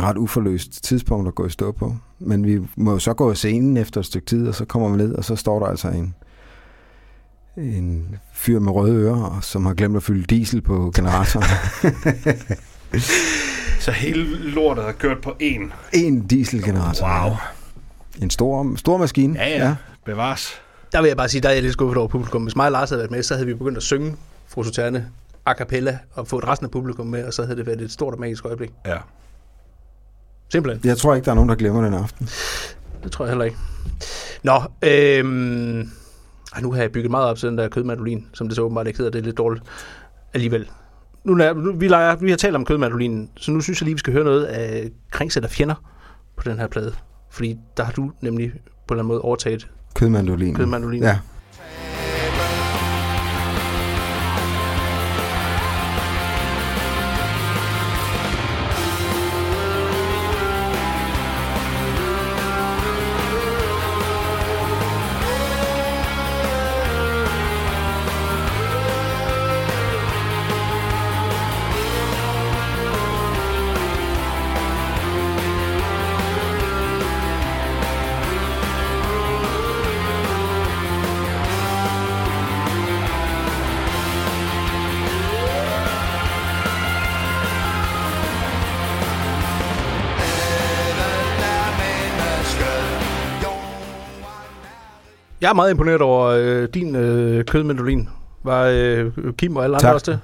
[0.00, 1.96] Ret uforløst tidspunkt at gå i stå på.
[2.18, 4.88] Men vi må jo så gå af scenen efter et stykke tid, og så kommer
[4.88, 6.14] vi ned, og så står der altså en,
[7.56, 11.46] en fyr med røde ører, og som har glemt at fylde diesel på generatoren.
[13.80, 15.72] Så hele lortet er kørt på én.
[15.92, 17.06] en dieselgenerator.
[17.06, 17.36] Wow.
[18.22, 19.38] En stor, stor maskine.
[19.38, 19.76] Ja, ja.
[20.04, 20.60] Bevares.
[20.92, 22.42] Der vil jeg bare sige, der er jeg lidt skuffet over publikum.
[22.42, 24.16] Hvis mig og Lars havde været med, så havde vi begyndt at synge
[24.48, 25.08] Fru Suterne
[25.46, 28.14] a cappella og fået resten af publikum med, og så havde det været et stort
[28.14, 28.70] og magisk øjeblik.
[28.86, 28.96] Ja.
[30.52, 30.88] Simpelthen.
[30.88, 32.28] Jeg tror ikke, der er nogen, der glemmer den aften.
[33.04, 33.56] Det tror jeg heller ikke.
[34.42, 35.90] Nå, øhm,
[36.62, 38.96] nu har jeg bygget meget op til den der kødmadolin, som det så åbenbart ikke
[38.98, 39.10] hedder.
[39.12, 39.64] Det er lidt dårligt
[40.34, 40.68] alligevel.
[41.24, 43.94] Nu, er, nu vi, leger, vi har talt om kødmadolinen, så nu synes jeg lige,
[43.94, 45.74] vi skal høre noget af Kringsæt Fjender
[46.36, 46.94] på den her plade.
[47.30, 50.54] Fordi der har du nemlig på en eller anden måde overtaget Kødmandolin.
[50.54, 51.02] kødmadolinen.
[51.08, 51.18] Ja.
[95.44, 98.08] Jeg er meget imponeret over øh, din øh, kødmadolin.
[98.44, 99.94] Var øh, Kim og alle andre Tak.
[99.94, 100.20] også det?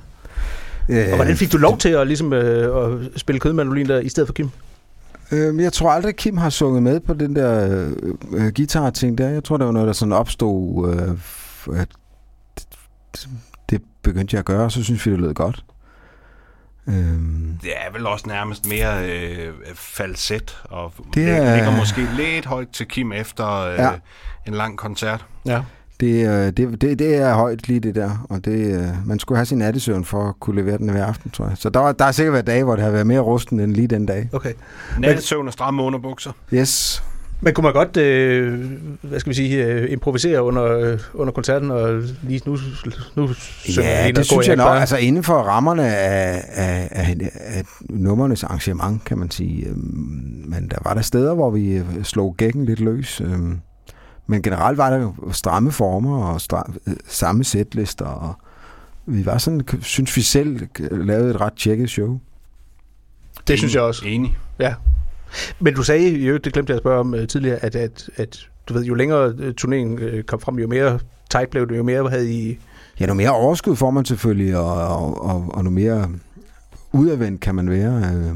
[0.89, 4.09] Øh, Og hvordan fik du lov til at, ligesom, øh, at spille kødmadolin der i
[4.09, 4.51] stedet for Kim?
[5.33, 7.91] Øh, jeg tror aldrig, Kim har sunget med på den der øh,
[8.33, 9.29] øh, guitar-ting der.
[9.29, 10.89] Jeg tror, det var noget, der sådan opstod.
[10.95, 11.89] Øh, at
[12.57, 13.29] det,
[13.71, 15.65] det begyndte jeg at gøre, og så synes vi, det lød godt.
[16.89, 22.47] Øhm, Det er vel også nærmest mere øh, falset, og Det er- ligger måske lidt
[22.47, 23.91] højt til Kim efter øh, Ja.
[24.47, 25.25] en lang koncert.
[25.47, 25.61] Ja.
[26.01, 29.47] det, det, det, det er højt lige det der, og det, øh, man skulle have
[29.47, 31.57] sin nattesøvn for at kunne levere den hver aften, tror jeg.
[31.59, 33.75] Så der, var, der har sikkert været dage, hvor det har været mere rusten end
[33.75, 34.29] lige den dag.
[34.33, 34.53] Okay.
[34.99, 36.33] Nattesøvn og stramme underbukser.
[36.55, 37.05] Yes.
[37.43, 38.71] Men kunne man godt, øh,
[39.03, 42.59] hvad skal vi sige, øh, improvisere under, øh, under koncerten, og lige nu,
[43.17, 44.77] nu synger Ja, det og synes jeg nok.
[44.81, 49.67] Altså inden for rammerne af, af, af, af nummernes arrangement, kan man sige.
[49.67, 53.21] Øhm, Men der var der steder, hvor vi øh, slog gækken lidt løs.
[53.21, 53.59] øhm.
[54.27, 58.05] Men generelt var der jo stramme former og stra- øh, samme sætlister.
[58.07, 58.35] Og
[59.07, 60.61] vi var sådan, synes vi selv,
[60.91, 62.19] lavede et ret tjekket show.
[63.49, 64.03] Det synes jeg også.
[64.07, 64.39] Enig.
[64.59, 64.75] Ja.
[65.61, 68.49] Men du sagde jo, det glemte jeg at spørge om uh, tidligere, at, at, at
[68.69, 70.99] du ved, jo længere uh, turneringen uh, kom frem, jo mere
[71.31, 72.59] tight blev det, jo mere havde I...
[73.01, 76.09] Ja, noget mere overskud får man selvfølgelig, og, og, og, og noget mere
[76.93, 78.35] udadvendt kan man være.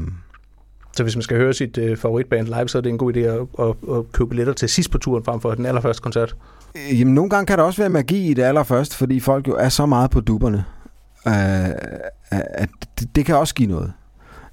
[0.97, 3.19] Så hvis man skal høre sit uh, favoritband live, så er det en god idé
[3.19, 6.35] at, at, at købe billetter til sidst på turen, frem for den allerførste koncert.
[6.75, 9.55] Øh, Jamen, nogle gange kan der også være magi i det allerførste, fordi folk jo
[9.55, 10.65] er så meget på dupperne,
[11.27, 11.69] øh,
[12.31, 13.93] at det, det kan også give noget.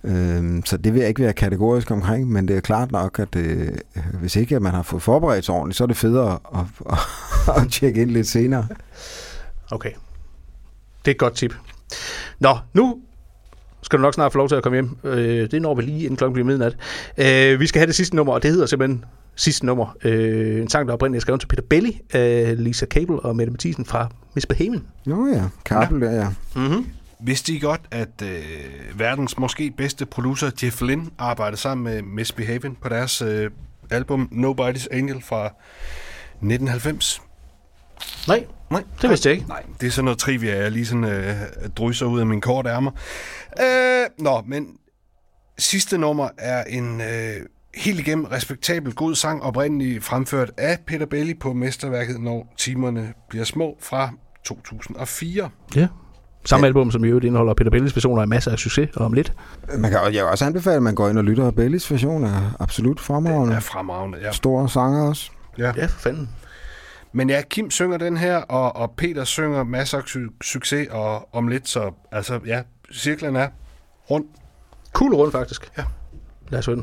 [0.04, 3.36] Øh, så det vil jeg ikke være kategorisk omkring, men det er klart nok, at
[3.36, 3.68] øh,
[4.20, 6.98] hvis ikke man har fået forberedt sig ordentligt, så er det federe at, at,
[7.62, 8.66] at, tjekke ind lidt senere.
[9.70, 9.90] Okay.
[11.04, 11.54] Det er et godt tip.
[12.40, 13.00] Nå, nu
[13.82, 14.96] skal du nok snart få lov til at komme hjem.
[15.04, 16.76] Øh, det når vi lige inden klokken bliver midnat.
[17.18, 19.04] Øh, vi skal have det sidste nummer, og det hedder simpelthen
[19.36, 19.96] sidste nummer.
[20.04, 23.50] Øh, en sang, der oprindeligt er skrevet til Peter Belli, øh, Lisa Cable og Mette
[23.50, 24.86] Mathisen fra Miss Behaven.
[25.06, 26.28] Jo ja, kabel der, ja.
[26.56, 26.86] Mm-hmm.
[27.24, 32.80] Vidste I godt, at øh, verdens måske bedste producer Jeff Lynne arbejdede sammen med Misbehaving
[32.80, 33.50] på deres øh,
[33.90, 37.22] album Nobody's Angel fra 1990?
[38.28, 39.48] Nej, Nej, det vidste jeg ikke.
[39.48, 41.36] Nej, det er sådan noget trivia, jeg lige sådan øh,
[41.76, 42.90] drysser ud af min kort ærmer.
[43.60, 44.66] Øh, nå, men
[45.58, 51.34] Sidste nummer er en øh, helt igennem respektabel god sang, oprindeligt fremført af Peter Belli
[51.34, 54.10] på mesterværket Når timerne bliver små fra
[54.44, 55.50] 2004.
[55.76, 55.88] Ja.
[56.44, 59.12] Samme album, som i øvrigt indeholder Peter Bellis versioner af masser af succes og om
[59.12, 59.32] lidt.
[59.78, 62.24] Man kan, jeg vil også anbefale, at man går ind og lytter, og Bellis version
[62.24, 63.54] er absolut fremragende.
[63.56, 64.32] er fremragende, ja.
[64.32, 65.30] Store sanger også.
[65.58, 65.72] ja.
[65.76, 66.28] Ja, for fanden.
[67.12, 71.34] Men ja, Kim synger den her, og, og Peter synger masser af su- succes og
[71.34, 72.62] om lidt, så altså ja,
[72.92, 73.48] cirklen er
[74.10, 74.26] rundt.
[74.92, 75.70] Cool rundt, faktisk.
[75.78, 75.84] Ja.
[76.48, 76.76] Lad os høre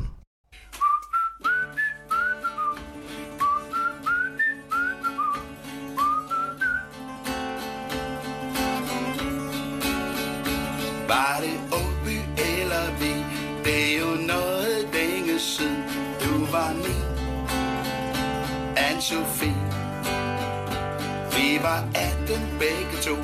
[22.30, 23.16] dem begge to.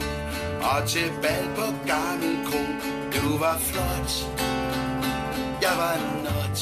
[0.71, 2.63] Og til bal på gammel kro.
[3.15, 4.11] Du var flot.
[5.63, 6.59] Jeg var not.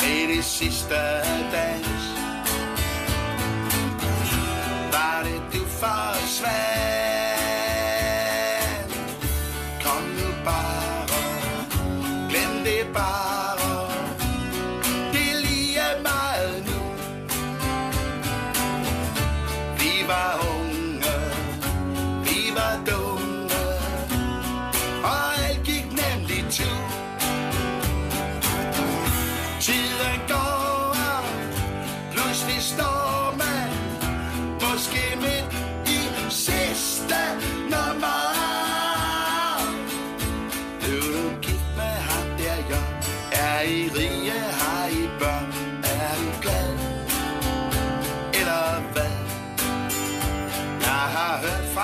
[0.00, 0.94] Med det sidste
[1.52, 2.02] dans.
[4.92, 6.71] Var det du forsvandt?
[6.71, 6.71] Kom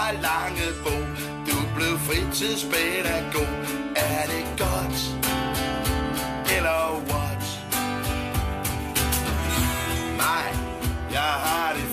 [0.09, 0.99] fra Langebro
[1.47, 3.53] Du blev fritidspædagog
[3.97, 4.99] Er det godt,
[6.57, 6.81] eller
[7.11, 7.45] what?
[10.17, 10.47] Nej,
[11.11, 11.88] jeg har det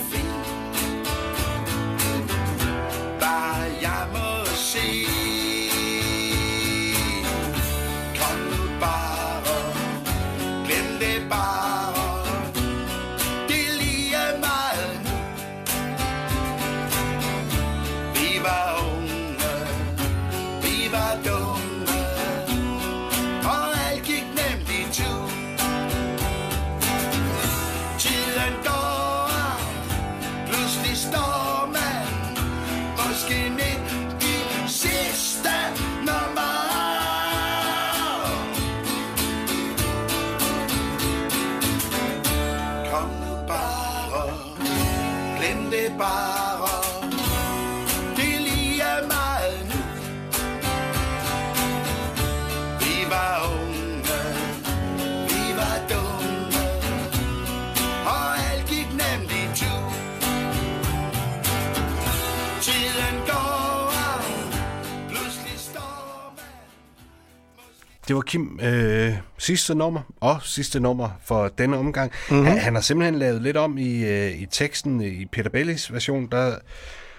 [68.08, 72.12] Det var Kim øh, sidste nummer, og sidste nummer for denne omgang.
[72.30, 72.46] Mm-hmm.
[72.46, 76.28] Han, han har simpelthen lavet lidt om i, øh, i teksten i Peter Bellis version,
[76.32, 76.56] der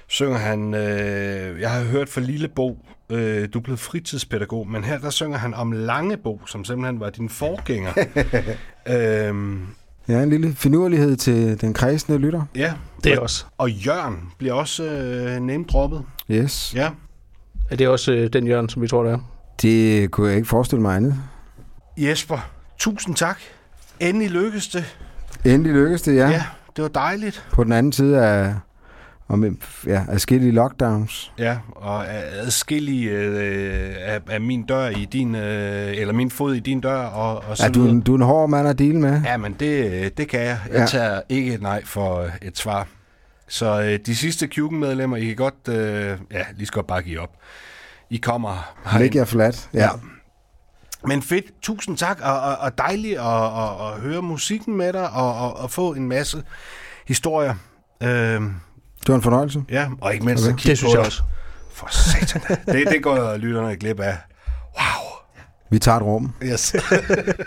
[0.06, 2.78] synger han, øh, jeg har hørt for Lillebo,
[3.10, 7.10] øh, du er blevet fritidspædagog, men her der synger han om Langebo, som simpelthen var
[7.10, 7.92] din forgænger.
[9.28, 9.66] øhm,
[10.08, 12.42] Ja, en lille finurlighed til den kredsende lytter.
[12.56, 12.72] ja,
[13.04, 13.44] Det er også.
[13.58, 16.02] og Jørgen bliver også øh, name-droppet.
[16.30, 16.72] Yes.
[16.74, 16.90] Ja.
[17.70, 19.18] Er det også øh, den Jørgen, som vi tror, det er?
[19.62, 21.14] Det kunne jeg ikke forestille mig andet.
[21.96, 23.38] Jesper, tusind tak.
[24.00, 24.96] Endelig lykkedes det.
[25.44, 26.28] Endelig lykkedes det, ja.
[26.28, 26.42] Ja,
[26.76, 27.46] det var dejligt.
[27.52, 28.54] På den anden side af
[29.28, 31.32] om, ja, adskillige lockdowns.
[31.38, 36.60] Ja, og adskillige øh, af, af min dør i din, øh, eller min fod i
[36.60, 38.78] din dør, og, og så Ja, du, er en- du er en hård mand at
[38.78, 39.22] deale med.
[39.24, 40.58] Ja, men det, det kan jeg.
[40.72, 40.86] Jeg Ja.
[40.86, 42.86] tager ikke et nej for øh, et svar.
[43.48, 47.30] Så øh, de sidste Kugen-medlemmer, I kan godt, øh, ja, lige skal bare give op.
[48.10, 49.14] I kommer Læg herind.
[49.14, 49.68] jer flat.
[49.74, 49.78] Ja.
[49.82, 49.88] Ja.
[51.04, 55.10] Men fedt, tusind tak, og, og, og dejligt at, at, at høre musikken med dig,
[55.10, 56.42] og, og, og få en masse
[57.06, 57.54] historier.
[58.02, 59.64] Øh, Det var en fornøjelse.
[59.70, 60.52] ja, og ikke mindst Okay.
[60.52, 61.22] at kigge Det synes jeg også.
[61.72, 62.56] For satan.
[62.66, 64.16] det, det går lytterne glip af.
[64.78, 65.10] Wow.
[65.70, 66.32] Vi tager et rum.
[66.42, 66.76] Yes.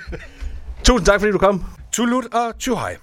[0.84, 1.66] Tusind tak, fordi du kom.
[1.92, 2.98] Tulut og tjuhej.